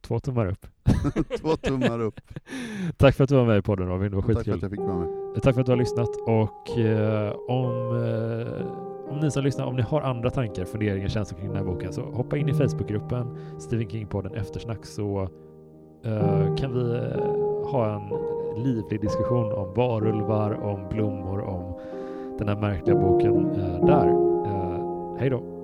två 0.00 0.20
tummar 0.20 0.46
upp. 0.46 0.66
Två 1.40 1.56
tummar 1.56 2.00
upp. 2.00 2.20
Tack 2.96 3.14
för 3.14 3.24
att 3.24 3.30
du 3.30 3.36
var 3.36 3.44
med 3.44 3.58
i 3.58 3.62
podden 3.62 3.88
Robin, 3.88 4.10
det 4.10 4.16
var 4.16 4.22
Tack 4.22 4.32
för 4.32 4.34
skitkul. 4.38 4.54
att 4.54 4.62
jag 4.62 4.70
fick 4.70 4.80
vara 4.80 4.96
med. 4.98 5.42
Tack 5.42 5.54
för 5.54 5.60
att 5.60 5.66
du 5.66 5.72
har 5.72 5.76
lyssnat 5.76 6.08
och 6.26 6.78
eh, 6.78 7.32
om, 7.48 7.66
eh, 7.96 9.10
om 9.12 9.20
ni 9.20 9.30
som 9.30 9.44
lyssnar, 9.44 9.66
om 9.66 9.76
ni 9.76 9.82
har 9.82 10.00
andra 10.00 10.30
tankar, 10.30 10.64
funderingar, 10.64 11.08
känslor 11.08 11.38
kring 11.38 11.48
den 11.48 11.56
här 11.56 11.64
boken 11.64 11.92
så 11.92 12.02
hoppa 12.02 12.36
in 12.36 12.48
i 12.48 12.54
Facebookgruppen 12.54 13.36
Stephen 13.58 13.88
King-podden 13.88 14.34
Eftersnack 14.36 14.86
så 14.86 15.28
eh, 16.04 16.54
kan 16.56 16.74
vi 16.74 16.96
eh, 16.96 17.70
ha 17.70 17.94
en 17.94 18.08
livlig 18.64 19.00
diskussion 19.00 19.52
om 19.52 19.74
varulvar, 19.74 20.52
om 20.62 20.88
blommor, 20.88 21.40
om 21.40 21.78
den 22.38 22.48
här 22.48 22.56
märkliga 22.56 22.96
boken 22.96 23.50
eh, 23.50 23.86
där. 23.86 24.08
Eh, 24.46 25.16
hej 25.18 25.30
då! 25.30 25.59